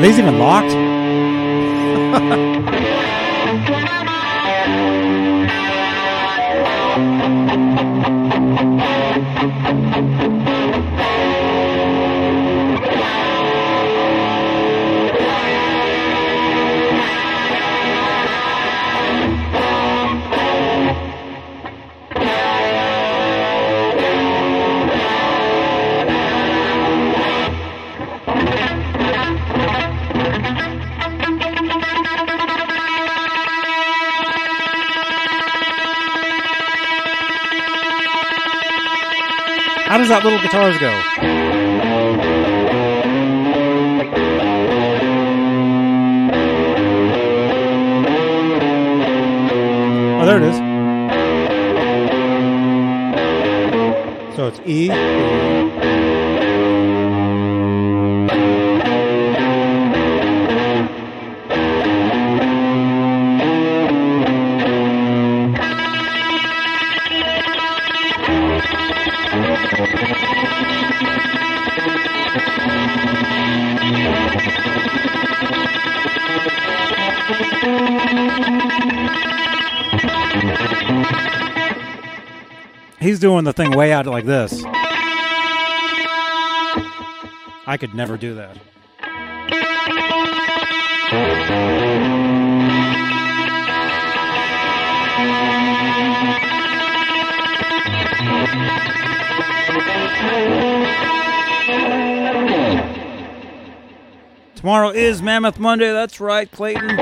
These 0.05 0.19
even 0.19 0.39
locked? 0.39 0.75
does 40.05 40.11
that 40.11 40.23
little 40.23 40.39
guitars 40.41 40.77
go? 40.77 40.91
Oh, 50.21 50.27
there 50.27 50.37
it 50.37 50.43
is. 50.43 50.57
So 54.37 54.49
it's 54.49 54.61
E. 54.67 55.54
doing 83.25 83.45
the 83.45 83.55
thing 83.55 83.71
way 83.71 83.91
out 83.91 84.05
like 84.05 84.27
this. 84.27 84.63
I 87.67 87.79
could 87.81 87.95
never 87.95 88.19
do 88.19 88.35
that. 88.35 88.55
Tomorrow 104.55 104.91
is 104.91 105.23
Mammoth 105.23 105.59
Monday. 105.59 105.91
That's 105.91 106.21
right, 106.21 106.51
Clayton. 106.51 106.99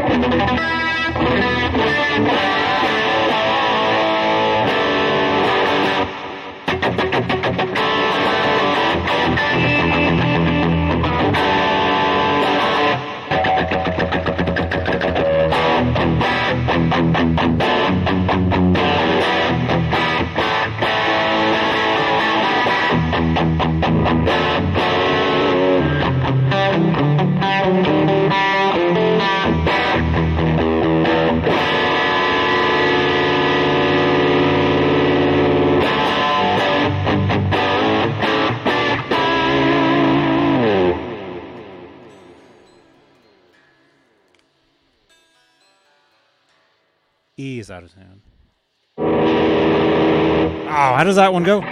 Does 51.12 51.16
that 51.16 51.34
one 51.34 51.42
go? 51.42 51.71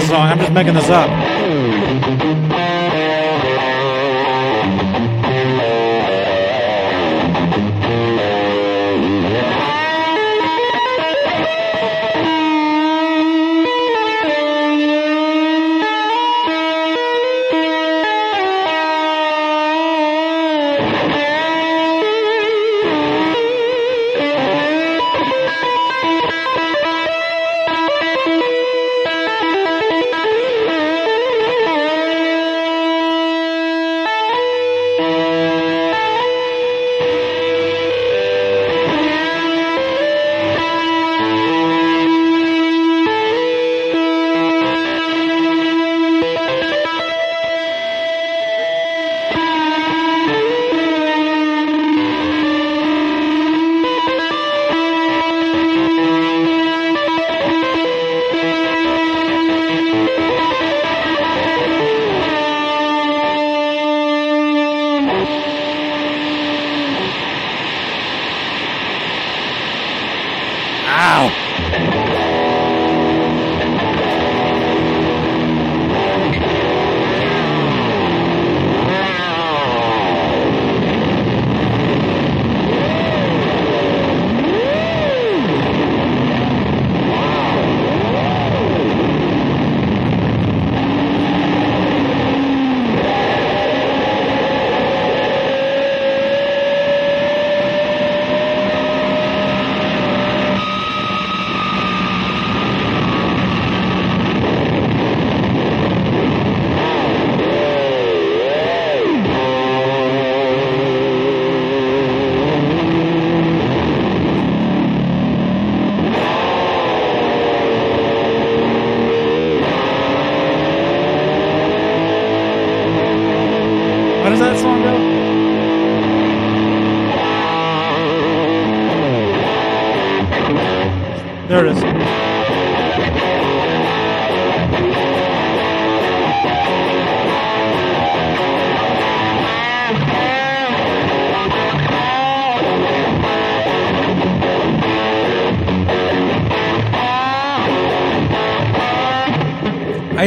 This 0.00 0.10
song. 0.10 0.20
I'm 0.20 0.38
just 0.38 0.52
making 0.52 0.74
this 0.74 0.88
up. 0.90 1.47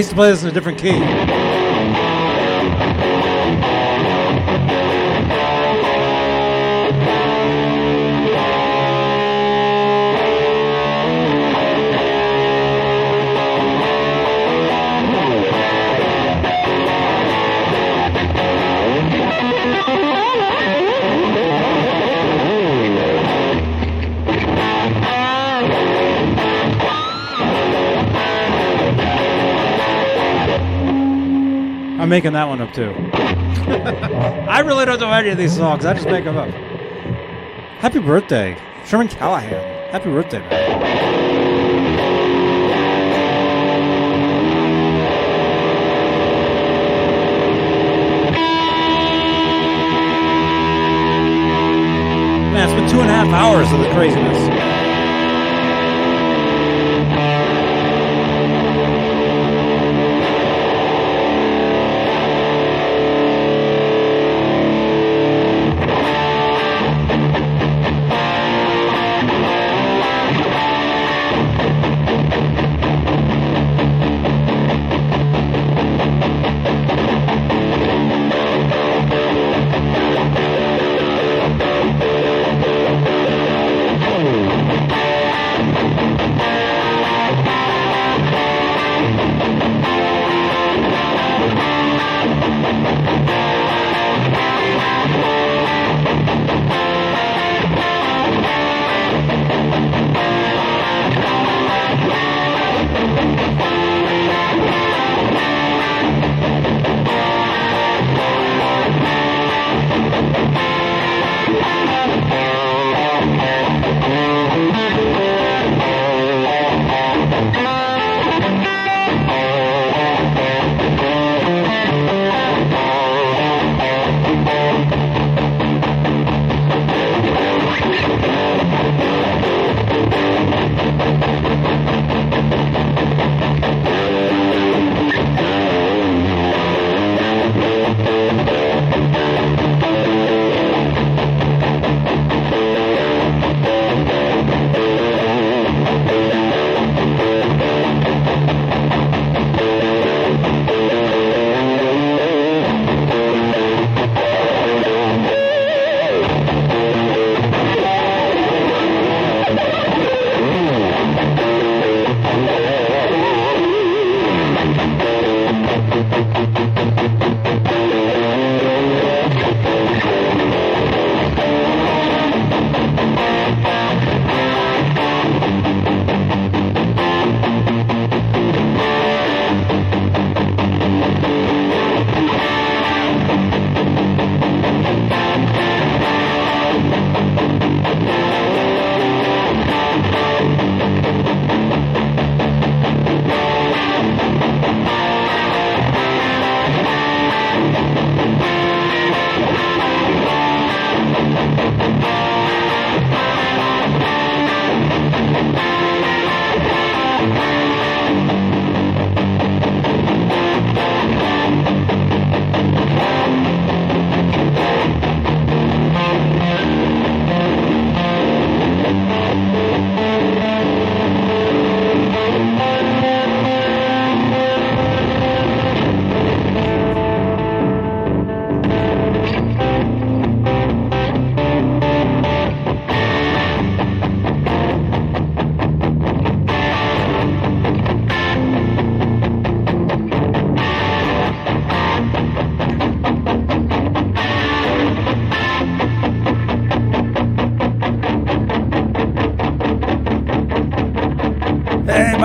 Used 0.01 0.09
to 0.09 0.15
play 0.15 0.31
this 0.31 0.41
in 0.41 0.49
a 0.49 0.51
different 0.51 0.79
key. 0.79 1.20
Making 32.11 32.33
that 32.33 32.43
one 32.43 32.59
up 32.59 32.73
too. 32.73 32.91
I 33.15 34.59
really 34.59 34.83
don't 34.83 34.99
know 34.99 35.09
any 35.11 35.29
of 35.29 35.37
these 35.37 35.55
songs. 35.55 35.85
I 35.85 35.93
just 35.93 36.07
make 36.07 36.25
them 36.25 36.35
up. 36.35 36.49
Happy 37.79 37.99
birthday, 37.99 38.57
Sherman 38.85 39.07
Callahan. 39.07 39.53
Happy 39.91 40.09
birthday, 40.09 40.39
man. 40.39 40.49
Man, 52.51 52.69
it's 52.69 52.73
been 52.73 52.89
two 52.89 52.99
and 52.99 53.09
a 53.09 53.13
half 53.13 53.27
hours 53.27 53.71
of 53.71 53.79
the 53.79 53.89
craziness. 53.91 54.80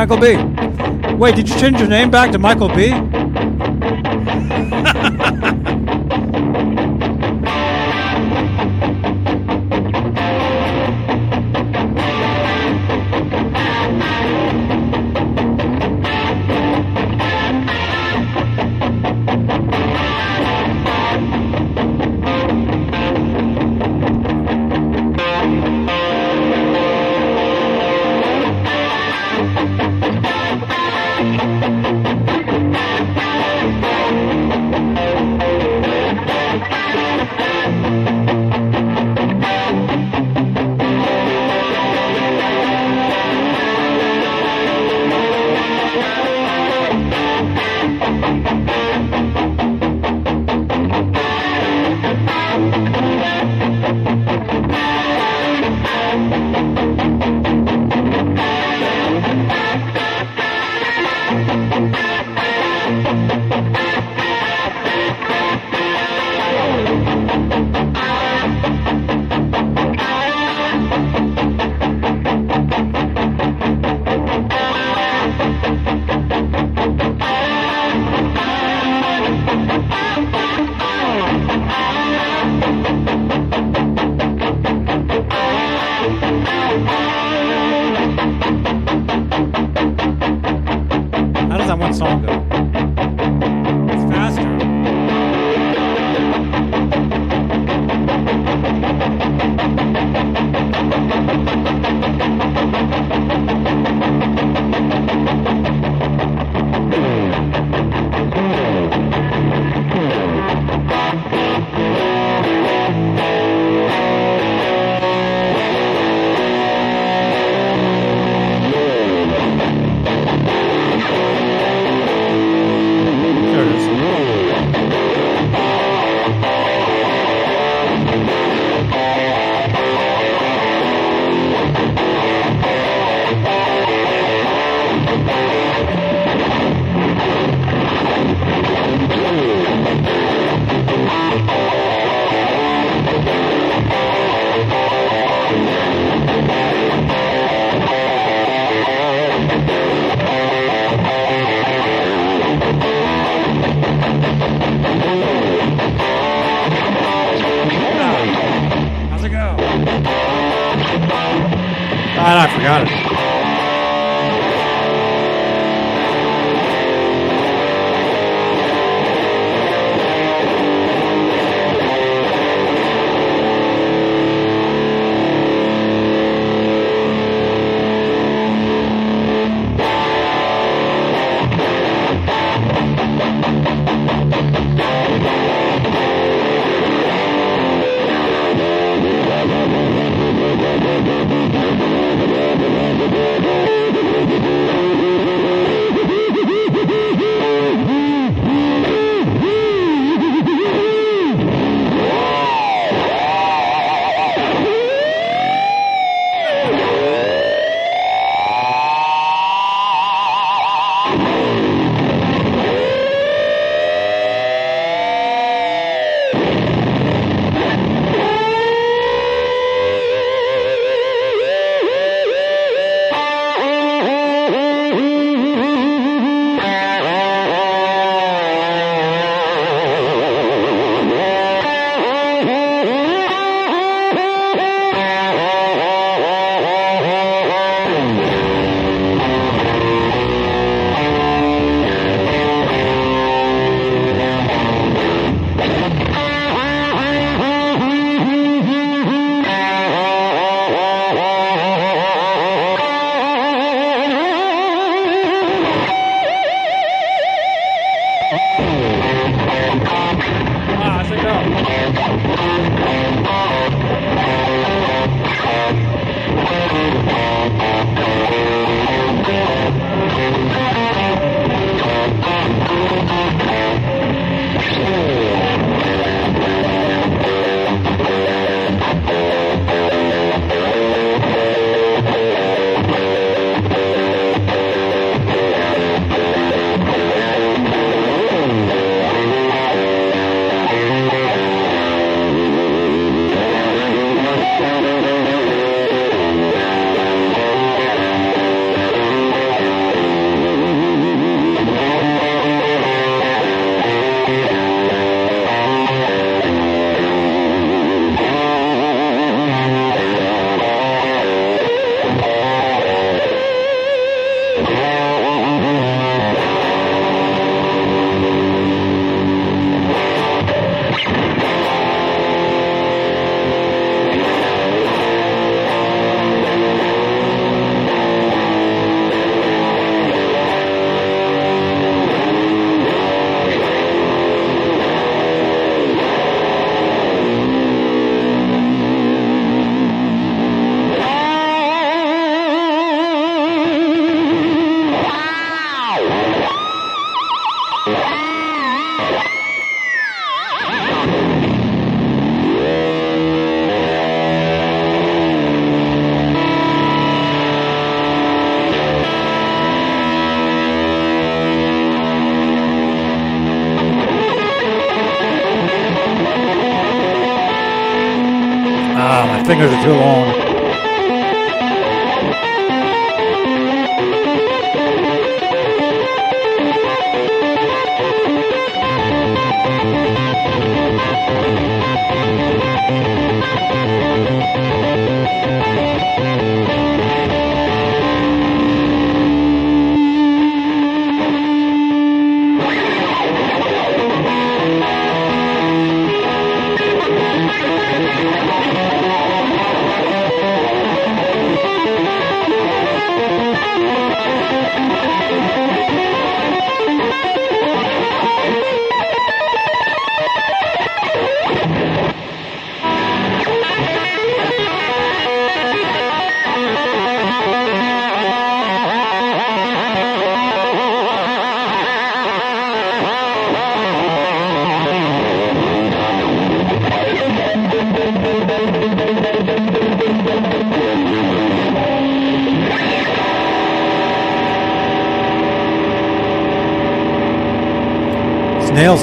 Michael 0.08 0.36
B. 0.36 1.14
Wait, 1.16 1.34
did 1.34 1.48
you 1.48 1.58
change 1.58 1.80
your 1.80 1.88
name 1.88 2.12
back 2.12 2.30
to 2.30 2.38
Michael 2.38 2.68
B? 2.68 2.90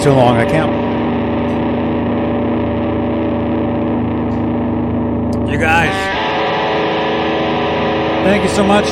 Too 0.04 0.12
long. 0.12 0.36
I 0.36 0.44
can't. 0.46 0.70
You 5.50 5.58
guys, 5.58 5.94
thank 8.26 8.44
you 8.44 8.50
so 8.50 8.66
much. 8.66 8.84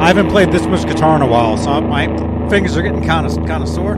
I 0.00 0.08
haven't 0.08 0.28
played 0.30 0.50
this 0.50 0.66
much 0.66 0.84
guitar 0.88 1.14
in 1.14 1.22
a 1.22 1.26
while, 1.26 1.56
so 1.56 1.80
my 1.82 2.06
fingers 2.48 2.76
are 2.76 2.82
getting 2.82 3.04
kind 3.04 3.26
of 3.26 3.36
kind 3.46 3.62
of 3.62 3.68
sore. 3.68 3.96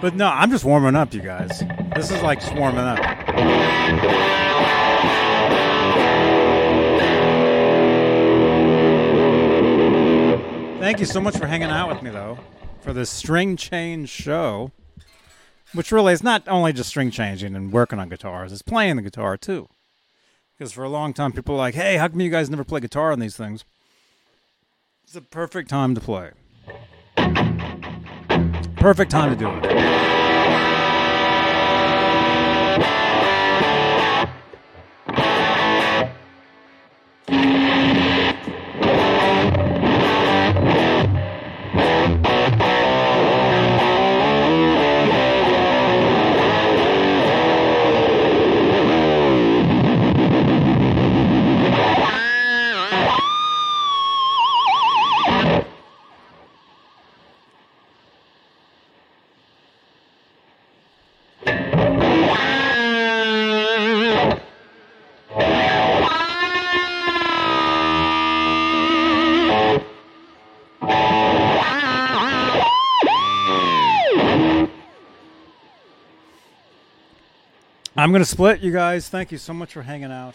But 0.00 0.14
no, 0.14 0.28
I'm 0.28 0.50
just 0.50 0.64
warming 0.64 0.96
up, 0.96 1.12
you 1.12 1.20
guys. 1.20 1.62
This 1.94 2.10
is 2.10 2.22
like 2.22 2.40
just 2.40 2.54
warming 2.54 2.80
up. 2.80 2.98
Thank 10.84 11.00
you 11.00 11.06
so 11.06 11.18
much 11.18 11.38
for 11.38 11.46
hanging 11.46 11.70
out 11.70 11.88
with 11.88 12.02
me, 12.02 12.10
though, 12.10 12.38
for 12.82 12.92
this 12.92 13.08
string 13.08 13.56
change 13.56 14.10
show, 14.10 14.70
which 15.72 15.90
really 15.90 16.12
is 16.12 16.22
not 16.22 16.46
only 16.46 16.74
just 16.74 16.90
string 16.90 17.10
changing 17.10 17.56
and 17.56 17.72
working 17.72 17.98
on 17.98 18.10
guitars, 18.10 18.52
it's 18.52 18.60
playing 18.60 18.96
the 18.96 19.02
guitar 19.02 19.38
too. 19.38 19.70
Because 20.52 20.74
for 20.74 20.84
a 20.84 20.90
long 20.90 21.14
time, 21.14 21.32
people 21.32 21.54
were 21.54 21.58
like, 21.58 21.74
hey, 21.74 21.96
how 21.96 22.08
come 22.08 22.20
you 22.20 22.28
guys 22.28 22.50
never 22.50 22.64
play 22.64 22.80
guitar 22.80 23.12
on 23.12 23.18
these 23.18 23.34
things? 23.34 23.64
It's 25.04 25.14
the 25.14 25.22
perfect 25.22 25.70
time 25.70 25.94
to 25.94 26.02
play. 26.02 26.32
Perfect 28.76 29.10
time 29.10 29.30
to 29.30 29.36
do 29.36 29.48
it. 29.48 29.63
I'm 78.04 78.12
going 78.12 78.20
to 78.22 78.28
split, 78.28 78.60
you 78.60 78.70
guys. 78.70 79.08
Thank 79.08 79.32
you 79.32 79.38
so 79.38 79.54
much 79.54 79.72
for 79.72 79.80
hanging 79.80 80.12
out. 80.12 80.34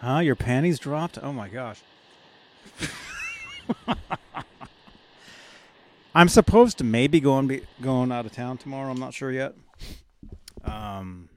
Huh? 0.00 0.18
Your 0.18 0.34
panties 0.34 0.80
dropped? 0.80 1.20
Oh 1.22 1.32
my 1.32 1.48
gosh. 1.48 1.80
I'm 6.16 6.28
supposed 6.28 6.78
to 6.78 6.84
maybe 6.84 7.20
go 7.20 7.38
and 7.38 7.46
be 7.46 7.62
going 7.80 8.10
out 8.10 8.26
of 8.26 8.32
town 8.32 8.58
tomorrow. 8.58 8.90
I'm 8.90 8.98
not 8.98 9.14
sure 9.14 9.30
yet. 9.30 9.54
Um, 10.64 11.28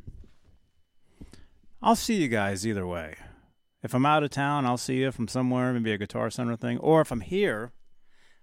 I'll 1.83 1.95
see 1.95 2.15
you 2.15 2.29
guys 2.29 2.65
either 2.65 2.87
way. 2.87 3.13
If 3.83 3.93
I'm 3.93 4.07
out 4.07 4.23
of 4.23 4.31
town, 4.31 4.65
I'll 4.65 4.75
see 4.75 5.01
you 5.01 5.11
from 5.11 5.27
somewhere, 5.27 5.71
maybe 5.71 5.91
a 5.91 5.99
guitar 5.99 6.31
center 6.31 6.55
thing. 6.55 6.79
Or 6.79 7.01
if 7.01 7.11
I'm 7.11 7.21
here, 7.21 7.73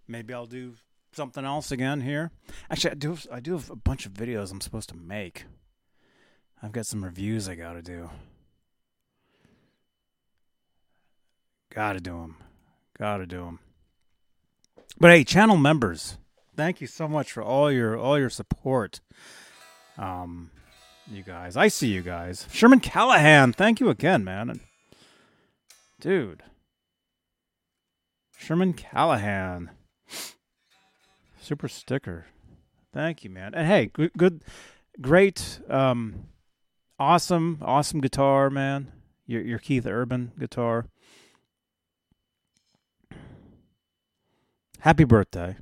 maybe 0.07 0.33
I'll 0.33 0.47
do 0.47 0.75
something 1.17 1.45
else 1.45 1.73
again 1.73 2.03
here. 2.03 2.31
Actually, 2.71 2.93
I 2.93 2.95
do. 2.95 3.19
I 3.33 3.41
do 3.41 3.53
have 3.53 3.71
a 3.71 3.77
bunch 3.77 4.07
of 4.07 4.13
videos 4.13 4.53
I'm 4.53 4.61
supposed 4.61 4.91
to 4.91 4.97
make. 4.97 5.45
I've 6.63 6.73
got 6.73 6.87
some 6.87 7.05
reviews 7.05 7.49
I 7.49 7.55
got 7.55 7.73
to 7.73 7.83
do. 7.83 8.11
Got 11.75 11.95
to 11.95 12.01
do 12.01 12.13
them. 12.13 12.37
Got 12.99 13.19
to 13.19 13.27
do 13.27 13.45
them. 13.45 13.59
But 14.99 15.11
hey, 15.11 15.25
channel 15.25 15.57
members, 15.57 16.17
thank 16.57 16.81
you 16.81 16.87
so 16.87 17.07
much 17.07 17.33
for 17.33 17.43
all 17.43 17.71
your 17.71 17.99
all 17.99 18.19
your 18.19 18.31
support. 18.31 19.01
Um, 19.99 20.51
you 21.11 21.23
guys, 21.23 21.57
I 21.57 21.69
see 21.69 21.89
you 21.89 22.03
guys. 22.03 22.47
Sherman 22.51 22.81
Callahan, 22.81 23.53
thank 23.53 23.81
you 23.81 23.91
again, 23.91 24.25
man. 24.25 24.61
Dude, 26.01 26.43
Sherman 28.39 28.73
Callahan. 28.73 29.71
Super 31.47 31.69
sticker. 31.69 32.27
Thank 32.93 33.23
you, 33.23 33.31
man. 33.31 33.55
And 33.55 33.69
hey, 33.69 33.87
good, 33.87 34.11
good 34.19 34.43
great, 35.01 35.61
um, 35.71 36.27
awesome, 36.99 37.59
awesome 37.63 38.01
guitar, 38.01 38.51
man. 38.51 38.91
Your 39.27 39.43
your 39.43 39.61
Keith 39.61 39.87
Urban 39.87 40.33
guitar. 40.41 40.87
Happy 44.81 45.05
birthday. 45.05 45.57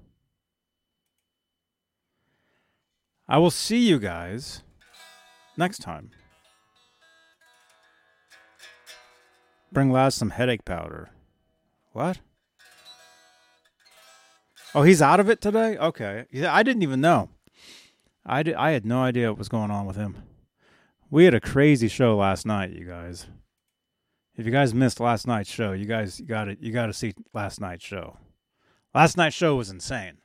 I 3.29 3.37
will 3.37 3.51
see 3.51 3.87
you 3.87 3.99
guys 3.99 4.63
next 5.59 5.81
time. 5.81 6.13
Bring 9.71 9.93
Laz 9.93 10.15
some 10.15 10.31
headache 10.31 10.65
powder. 10.65 11.11
What? 11.93 12.21
Oh, 14.75 14.83
he's 14.83 15.01
out 15.01 15.21
of 15.21 15.31
it 15.31 15.41
today? 15.41 15.77
Okay. 15.77 16.27
Yeah, 16.33 16.53
I 16.53 16.63
didn't 16.63 16.83
even 16.83 17.01
know. 17.01 17.29
I, 18.27 18.43
did, 18.43 18.55
I 18.55 18.73
had 18.73 18.85
no 18.85 19.03
idea 19.03 19.31
what 19.31 19.39
was 19.39 19.49
going 19.49 19.71
on 19.71 19.87
with 19.87 19.97
him. 19.97 20.17
We 21.11 21.25
had 21.27 21.35
a 21.35 21.41
crazy 21.41 21.87
show 21.87 22.17
last 22.17 22.45
night, 22.45 22.71
you 22.71 22.85
guys. 22.85 23.27
If 24.37 24.47
you 24.47 24.51
guys 24.51 24.75
missed 24.75 24.99
last 24.99 25.29
night's 25.29 25.51
show, 25.51 25.73
you 25.73 25.85
guys 25.85 26.21
got 26.21 26.47
to 26.47 26.57
you 26.59 26.73
got 26.73 26.87
to 26.87 26.93
see 26.93 27.15
last 27.33 27.61
night's 27.61 27.85
show. 27.85 28.17
Last 28.93 29.17
night's 29.17 29.37
show 29.37 29.55
was 29.55 29.71
insane. 29.71 30.19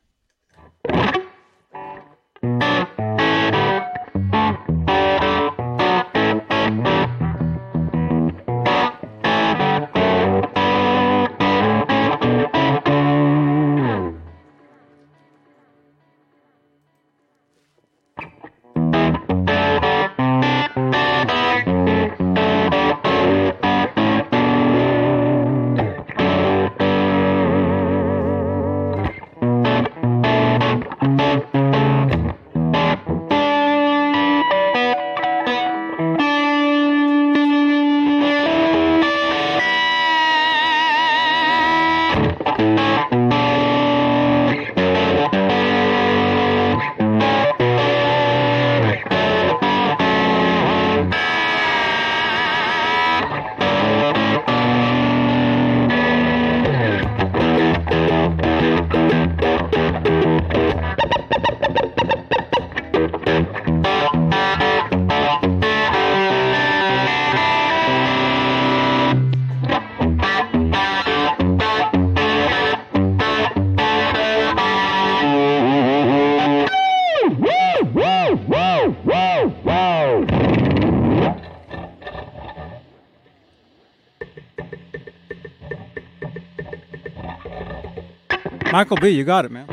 Michael 88.79 88.95
B, 88.95 89.09
you 89.09 89.25
got 89.25 89.43
it, 89.43 89.51
man. 89.51 89.67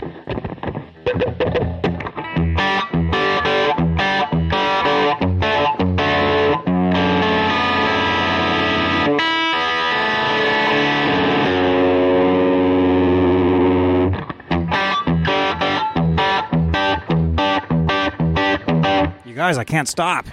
You 19.25 19.35
guys, 19.36 19.57
I 19.57 19.62
can't 19.62 19.86
stop. 19.86 20.26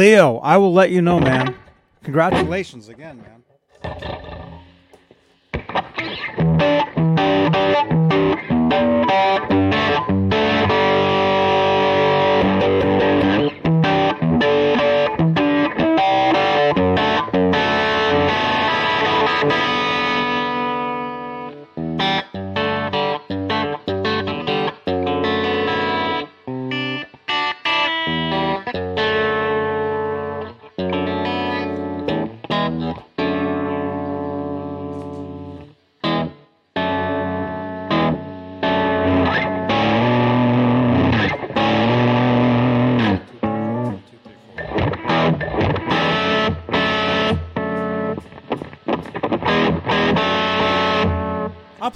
Leo, 0.00 0.38
I 0.38 0.56
will 0.56 0.72
let 0.72 0.90
you 0.90 1.02
know, 1.02 1.20
man. 1.20 1.54
Congratulations 2.04 2.88
again, 2.88 3.18
man. 3.18 3.42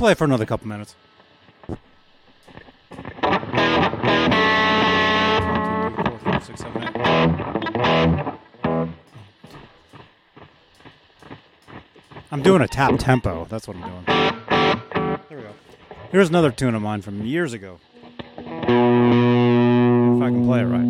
Play 0.04 0.12
for 0.12 0.24
another 0.24 0.44
couple 0.44 0.68
minutes. 0.68 0.94
I'm 12.30 12.42
doing 12.42 12.60
a 12.60 12.68
tap 12.68 12.98
tempo. 12.98 13.46
That's 13.48 13.66
what 13.66 13.78
I'm 13.78 14.04
doing. 14.04 14.04
There 15.30 15.38
we 15.38 15.42
go. 15.42 15.54
Here's 16.12 16.28
another 16.28 16.50
tune 16.50 16.74
of 16.74 16.82
mine 16.82 17.00
from 17.00 17.24
years 17.24 17.54
ago. 17.54 17.80
If 18.36 18.44
I 18.68 20.28
can 20.28 20.44
play 20.44 20.60
it 20.60 20.64
right. 20.64 20.83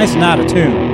Nice 0.00 0.16
out 0.16 0.40
of 0.40 0.46
tune. 0.46 0.88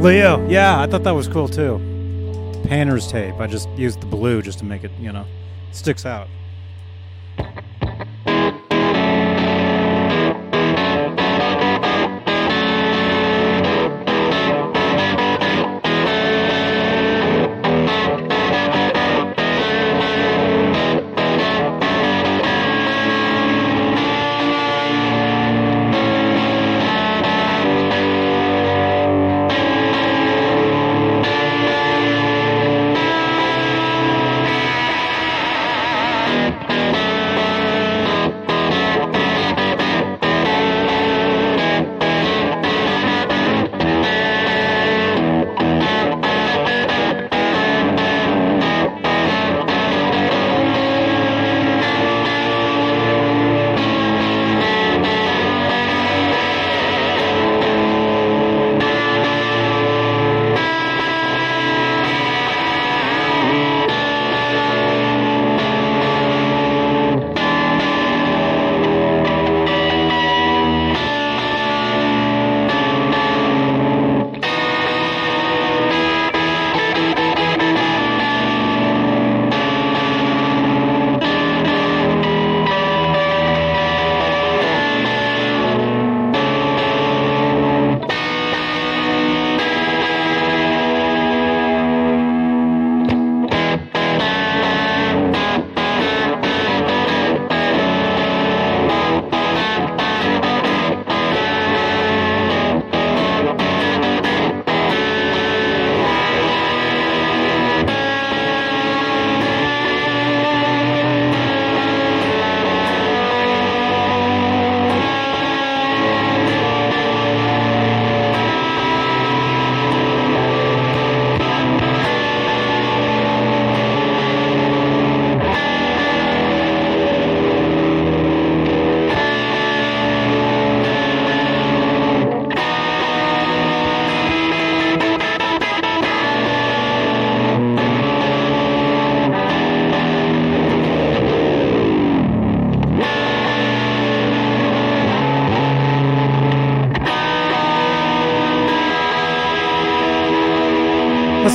Leo, 0.00 0.48
yeah, 0.48 0.80
I 0.80 0.86
thought 0.86 1.02
that 1.02 1.10
was 1.10 1.28
cool 1.28 1.48
too. 1.48 1.78
Painter's 2.64 3.06
tape. 3.06 3.34
I 3.40 3.46
just 3.46 3.68
used 3.76 4.00
the 4.00 4.06
blue 4.06 4.40
just 4.40 4.58
to 4.60 4.64
make 4.64 4.84
it, 4.84 4.90
you 4.98 5.12
know, 5.12 5.26
sticks 5.72 6.06
out. 6.06 6.28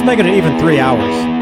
Make 0.10 0.26
it 0.26 0.26
even 0.26 0.58
three 0.58 0.80
hours. 0.80 1.39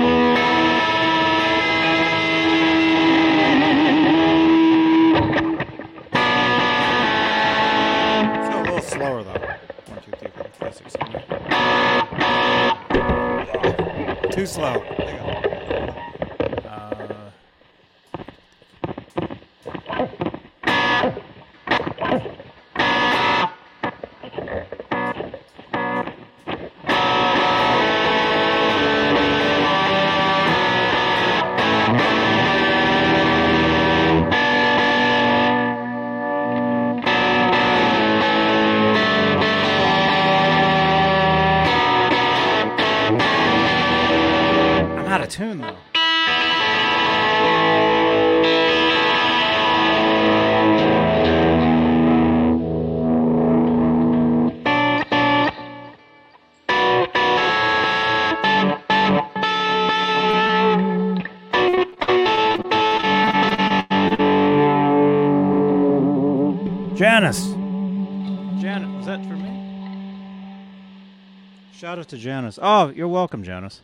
To 72.09 72.17
Janice. 72.17 72.59
Oh, 72.61 72.89
you're 72.89 73.07
welcome, 73.07 73.43
Janice. 73.43 73.81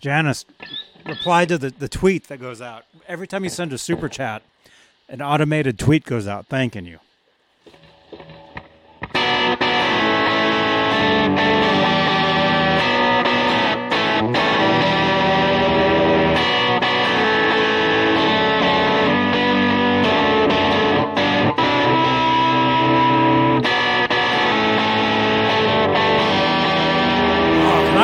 Janice 0.00 0.44
replied 1.06 1.48
to 1.48 1.58
the, 1.58 1.70
the 1.70 1.88
tweet 1.88 2.28
that 2.28 2.40
goes 2.40 2.60
out. 2.60 2.84
Every 3.06 3.26
time 3.26 3.44
you 3.44 3.50
send 3.50 3.72
a 3.72 3.78
super 3.78 4.08
chat, 4.08 4.42
an 5.08 5.22
automated 5.22 5.78
tweet 5.78 6.04
goes 6.04 6.28
out 6.28 6.46
thanking 6.46 6.84
you. 6.86 6.98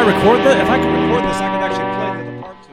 I 0.05 0.16
record 0.18 0.41
this? 0.41 0.57
If 0.60 0.68
I 0.68 0.76
can 0.78 0.92
record 1.02 1.24
this, 1.24 1.36
I 1.39 1.49
could 1.55 1.62
actually 1.65 1.91
play 1.97 2.10
the 2.28 2.33
part 2.42 2.58
to 2.65 2.73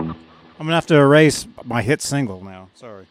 it. 0.00 0.16
I'm 0.58 0.66
gonna 0.66 0.74
have 0.74 0.86
to 0.88 0.96
erase 0.96 1.46
my 1.64 1.80
hit 1.80 2.02
single 2.02 2.44
now. 2.44 2.68
Sorry. 2.74 3.06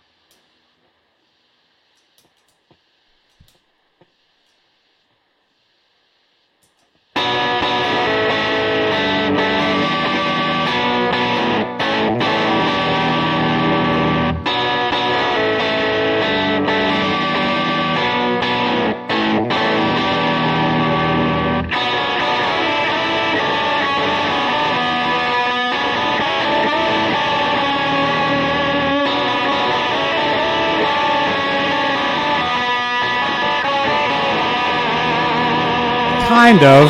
Kind 36.51 36.63
of. 36.65 36.87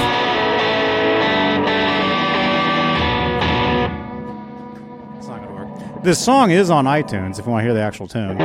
It's 5.19 5.27
not 5.27 5.43
gonna 5.43 5.53
work. 5.53 6.03
This 6.03 6.17
song 6.17 6.49
is 6.49 6.71
on 6.71 6.85
iTunes 6.85 7.37
if 7.37 7.45
you 7.45 7.51
want 7.51 7.61
to 7.61 7.65
hear 7.65 7.75
the 7.75 7.81
actual 7.81 8.07
tune. 8.07 8.39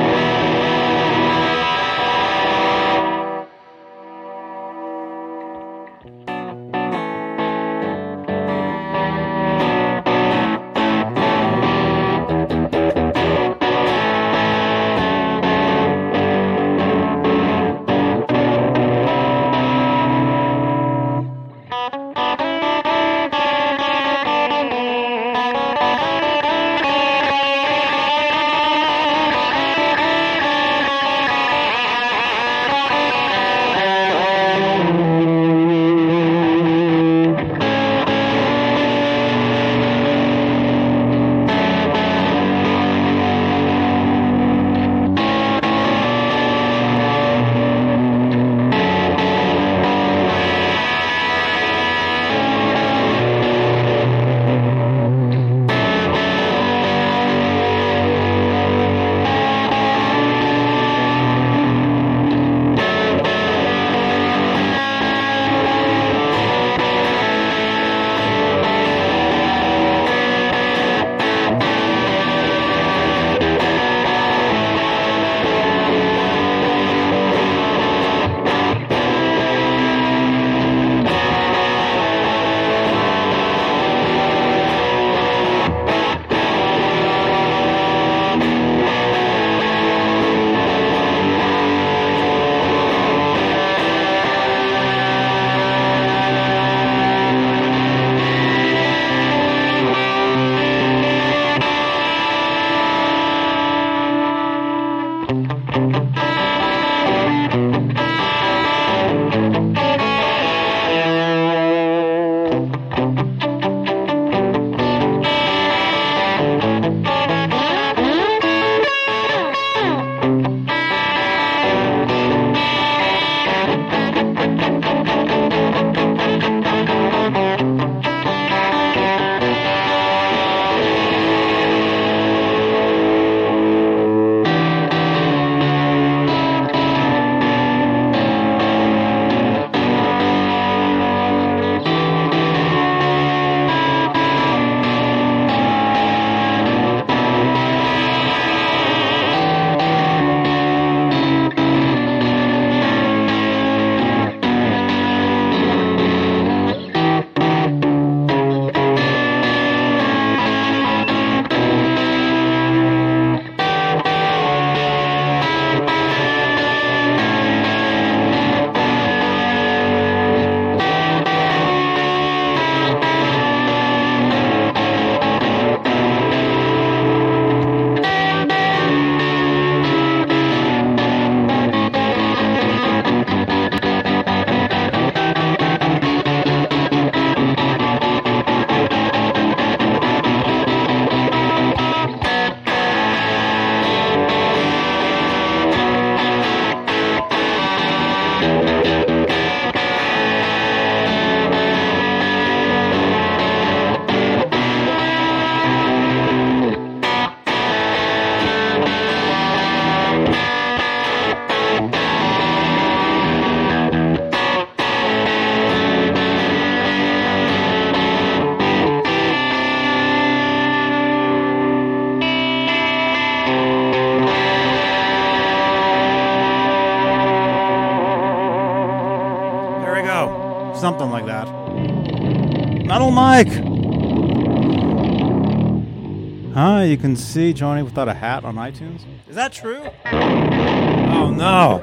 You 236.97 237.03
can 237.03 237.15
see 237.15 237.53
Johnny 237.53 237.83
without 237.83 238.09
a 238.09 238.15
hat 238.15 238.43
on 238.43 238.55
iTunes. 238.55 239.03
Is 239.29 239.37
that 239.37 239.53
true? 239.53 239.83
Oh 240.07 241.31
no. 241.31 241.83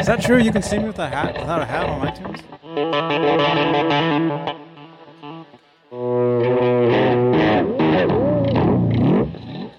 Is 0.00 0.06
that 0.06 0.22
true? 0.22 0.38
You 0.38 0.50
can 0.52 0.62
see 0.62 0.78
me 0.78 0.86
with 0.86 0.98
a 0.98 1.06
hat 1.06 1.38
without 1.38 1.60
a 1.60 1.66
hat 1.66 1.84
on 1.84 2.00
iTunes. 2.08 2.40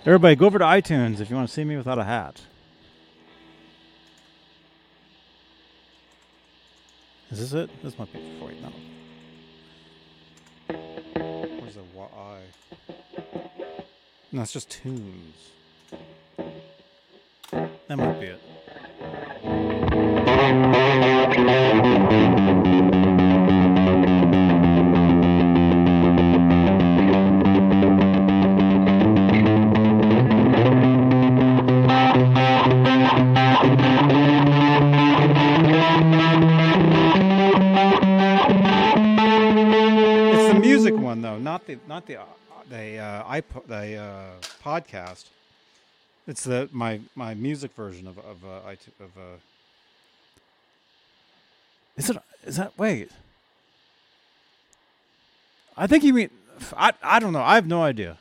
Everybody, 0.06 0.36
go 0.36 0.46
over 0.46 0.60
to 0.60 0.66
iTunes 0.66 1.20
if 1.20 1.32
you 1.32 1.36
want 1.36 1.48
to 1.50 1.54
see 1.54 1.64
me 1.64 1.78
without 1.78 1.98
a 1.98 2.04
hat. 2.04 2.42
Is 7.32 7.40
this 7.40 7.54
it? 7.54 7.72
This 7.82 7.98
might 7.98 8.14
be 8.14 8.35
know. 12.12 12.38
Where's? 12.38 12.44
No, 14.32 14.42
it's 14.42 14.54
just 14.54 14.70
tunes. 14.70 15.36
That 17.88 17.98
might 17.98 18.20
be 18.20 18.28
it. 18.28 18.42
Not 41.68 41.78
the 41.78 41.88
not 41.88 42.06
the 42.06 42.18
uh, 42.20 42.26
the 42.70 42.98
uh, 42.98 43.42
the 43.68 43.96
uh, 43.96 44.30
podcast. 44.64 45.26
It's 46.28 46.44
the 46.44 46.70
my 46.72 47.02
my 47.16 47.34
music 47.34 47.74
version 47.76 48.08
of 48.08 48.18
of 48.20 48.44
uh, 48.44 48.70
of 49.00 49.18
uh. 49.18 49.38
Is 51.98 52.10
it? 52.10 52.18
Is 52.46 52.58
that? 52.58 52.74
Wait. 52.78 53.12
I 55.78 55.88
think 55.88 56.04
you 56.04 56.14
mean. 56.14 56.30
I 56.76 56.94
I 57.02 57.20
don't 57.20 57.34
know. 57.34 57.42
I 57.42 57.56
have 57.56 57.68
no 57.68 57.82
idea. 57.82 58.18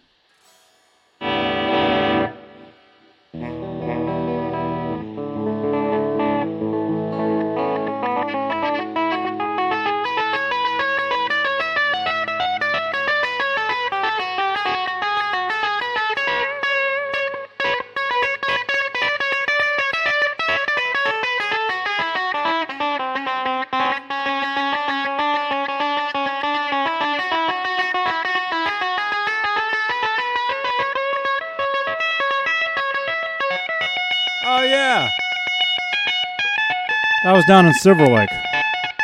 Was 37.44 37.48
down 37.48 37.66
in 37.66 37.74
Silver 37.74 38.06
Lake, 38.06 38.28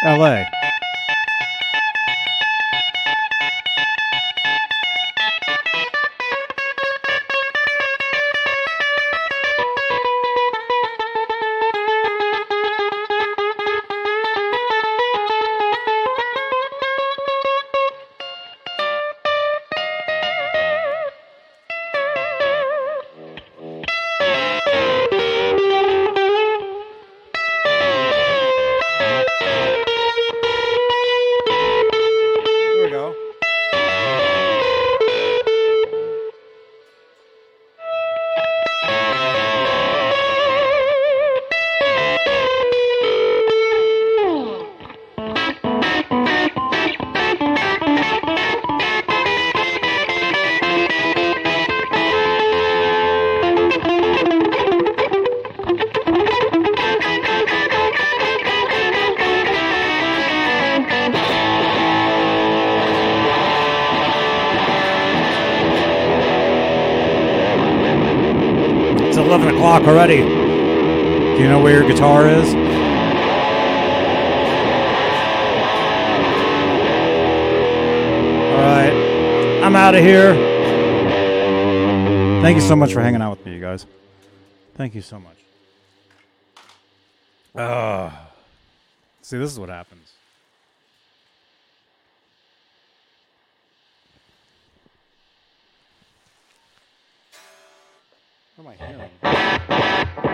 L.A. 0.05 0.60
11 69.31 69.55
o'clock 69.55 69.85
already. 69.85 70.17
Do 70.17 71.41
you 71.41 71.49
know 71.49 71.63
where 71.63 71.73
your 71.73 71.89
guitar 71.89 72.29
is? 72.29 72.49
All 72.49 72.61
right. 78.61 79.63
I'm 79.63 79.77
out 79.77 79.95
of 79.95 80.03
here. 80.03 80.35
Thank 82.43 82.57
you 82.57 82.61
so 82.61 82.75
much 82.75 82.93
for 82.93 83.01
hanging 83.01 83.23
out 83.23 83.39
with 83.39 83.47
me, 83.47 83.55
you 83.55 83.61
guys. 83.61 83.87
Thank 84.75 84.97
you 84.97 85.01
so 85.01 85.21
much. 85.21 85.37
Uh, 87.55 88.11
see, 89.23 89.39
this 89.39 89.53
is 89.53 89.61
what 89.61 89.69
happens. 89.69 90.13
What 98.63 98.75
am 98.75 98.79
I 98.79 98.87
hearing? 98.87 100.30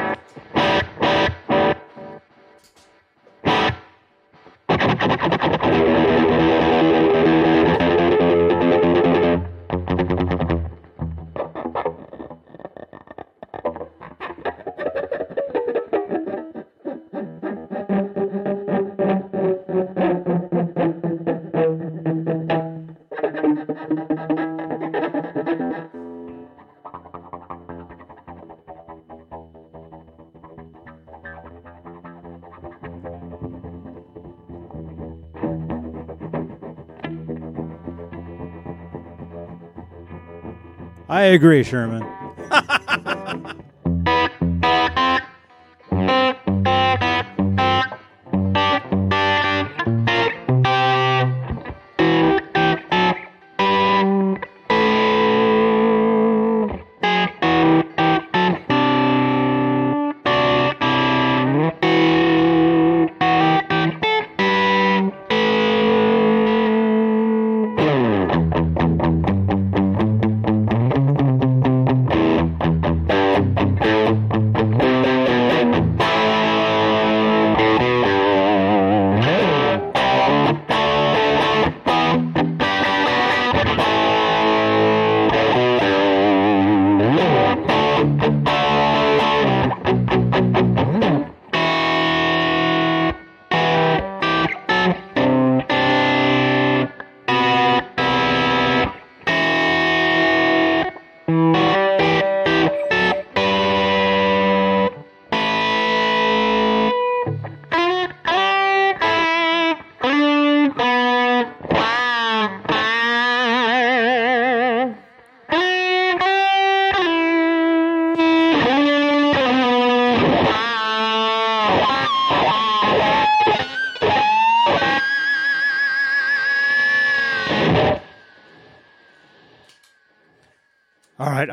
I 41.16 41.28
agree, 41.32 41.64
Sherman. 41.64 42.15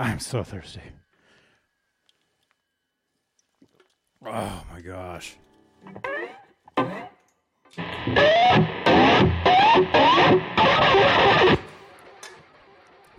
I'm 0.04 0.20
so 0.20 0.44
thirsty. 0.44 0.82
Oh 4.26 4.66
my 4.70 4.82
gosh. 4.82 5.38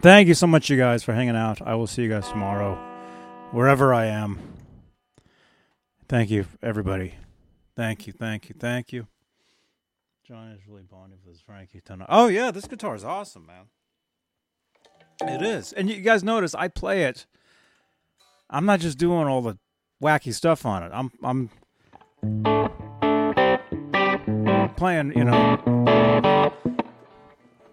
Thank 0.02 0.28
you 0.28 0.34
so 0.34 0.46
much, 0.46 0.68
you 0.68 0.76
guys, 0.76 1.02
for 1.02 1.14
hanging 1.14 1.34
out. 1.34 1.62
I 1.62 1.74
will 1.74 1.86
see 1.86 2.02
you 2.02 2.10
guys 2.10 2.28
tomorrow, 2.28 2.74
wherever 3.50 3.94
I 3.94 4.04
am. 4.04 4.38
Thank 6.06 6.28
you, 6.28 6.44
everybody. 6.62 7.14
Thank 7.74 8.06
you, 8.06 8.12
thank 8.12 8.50
you, 8.50 8.56
thank 8.58 8.92
you. 8.92 9.06
John 10.28 10.50
is 10.50 10.60
really 10.68 10.82
bonding 10.82 11.20
with 11.24 11.40
Frankie 11.40 11.80
tonight. 11.82 12.08
Oh 12.10 12.28
yeah, 12.28 12.50
this 12.50 12.66
guitar 12.66 12.94
is 12.94 13.04
awesome, 13.04 13.46
man. 13.46 13.68
It 15.28 15.42
is, 15.42 15.72
and 15.72 15.90
you 15.90 16.00
guys 16.00 16.22
notice 16.22 16.54
I 16.54 16.68
play 16.68 17.04
it. 17.04 17.26
I'm 18.50 18.66
not 18.66 18.80
just 18.80 18.98
doing 18.98 19.26
all 19.26 19.42
the 19.42 19.58
wacky 20.02 20.32
stuff 20.32 20.64
on 20.66 20.82
it. 20.82 20.90
I'm 20.92 21.10
I'm 21.22 21.50
playing, 24.76 25.12
you 25.16 25.24
know, 25.24 26.52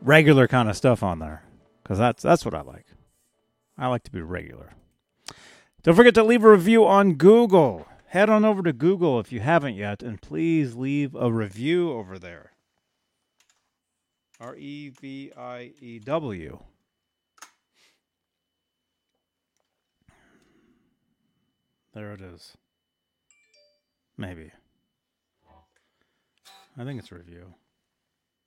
regular 0.01 0.47
kind 0.47 0.69
of 0.69 0.77
stuff 0.77 1.03
on 1.03 1.19
there 1.19 1.43
because 1.83 1.97
that's 1.97 2.23
that's 2.23 2.45
what 2.45 2.53
I 2.53 2.61
like. 2.61 2.85
I 3.77 3.88
like 3.88 4.03
to 4.03 4.11
be 4.11 4.21
regular. 4.21 4.73
Don't 5.83 5.95
forget 5.95 6.13
to 6.15 6.23
leave 6.23 6.43
a 6.43 6.51
review 6.51 6.85
on 6.85 7.15
Google. 7.15 7.88
Head 8.07 8.30
on 8.30 8.45
over 8.45 8.61
to 8.63 8.73
Google 8.73 9.19
if 9.19 9.31
you 9.31 9.39
haven't 9.39 9.75
yet, 9.75 10.03
and 10.03 10.21
please 10.21 10.75
leave 10.75 11.15
a 11.15 11.31
review 11.31 11.91
over 11.91 12.19
there. 12.19 12.51
R 14.39 14.55
E 14.55 14.89
V 14.89 15.31
I 15.38 15.73
E 15.80 15.99
W. 15.99 16.59
There 21.94 22.14
it 22.14 22.22
is. 22.22 22.56
Maybe. 24.18 24.52
I 26.78 26.86
think 26.86 27.00
it's 27.00 27.11
review. 27.11 27.56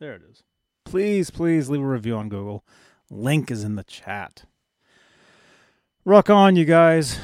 There 0.00 0.14
it 0.14 0.22
is. 0.30 0.42
Please, 0.84 1.30
please 1.30 1.68
leave 1.68 1.82
a 1.82 1.86
review 1.86 2.16
on 2.16 2.28
Google. 2.28 2.64
Link 3.10 3.50
is 3.50 3.64
in 3.64 3.76
the 3.76 3.84
chat. 3.84 4.44
Rock 6.04 6.30
on, 6.30 6.56
you 6.56 6.64
guys. 6.64 7.18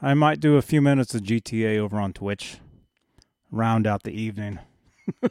I 0.00 0.14
might 0.14 0.38
do 0.38 0.56
a 0.56 0.62
few 0.62 0.80
minutes 0.80 1.14
of 1.14 1.22
GTA 1.22 1.78
over 1.78 1.98
on 1.98 2.12
Twitch. 2.12 2.58
Round 3.50 3.86
out 3.86 4.04
the 4.04 4.12
evening. 4.12 4.60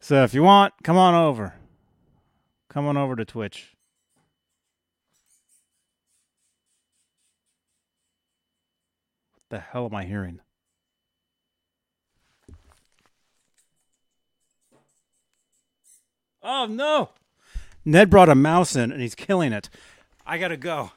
so 0.00 0.22
if 0.22 0.34
you 0.34 0.42
want, 0.42 0.74
come 0.82 0.96
on 0.96 1.14
over. 1.14 1.54
Come 2.68 2.86
on 2.86 2.96
over 2.96 3.16
to 3.16 3.24
Twitch. 3.24 3.75
The 9.50 9.58
hell 9.60 9.86
am 9.86 9.94
I 9.94 10.04
hearing? 10.04 10.40
Oh 16.42 16.66
no! 16.66 17.10
Ned 17.84 18.08
brought 18.10 18.28
a 18.28 18.34
mouse 18.34 18.76
in 18.76 18.92
and 18.92 19.00
he's 19.00 19.14
killing 19.14 19.52
it. 19.52 19.68
I 20.24 20.38
gotta 20.38 20.56
go. 20.56 20.92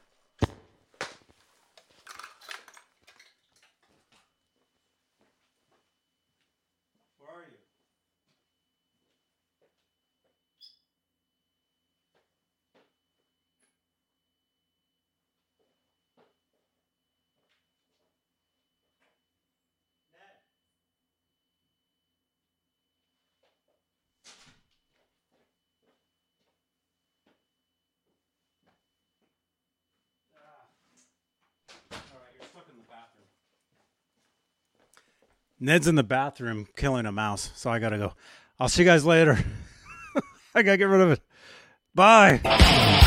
Ned's 35.59 35.87
in 35.87 35.95
the 35.95 36.03
bathroom 36.03 36.67
killing 36.75 37.05
a 37.05 37.11
mouse, 37.11 37.51
so 37.55 37.69
I 37.69 37.79
gotta 37.79 37.97
go. 37.97 38.13
I'll 38.59 38.69
see 38.69 38.83
you 38.83 38.87
guys 38.87 39.05
later. 39.05 39.37
I 40.55 40.63
gotta 40.63 40.77
get 40.77 40.85
rid 40.85 41.01
of 41.01 41.11
it. 41.11 41.21
Bye. 41.93 42.97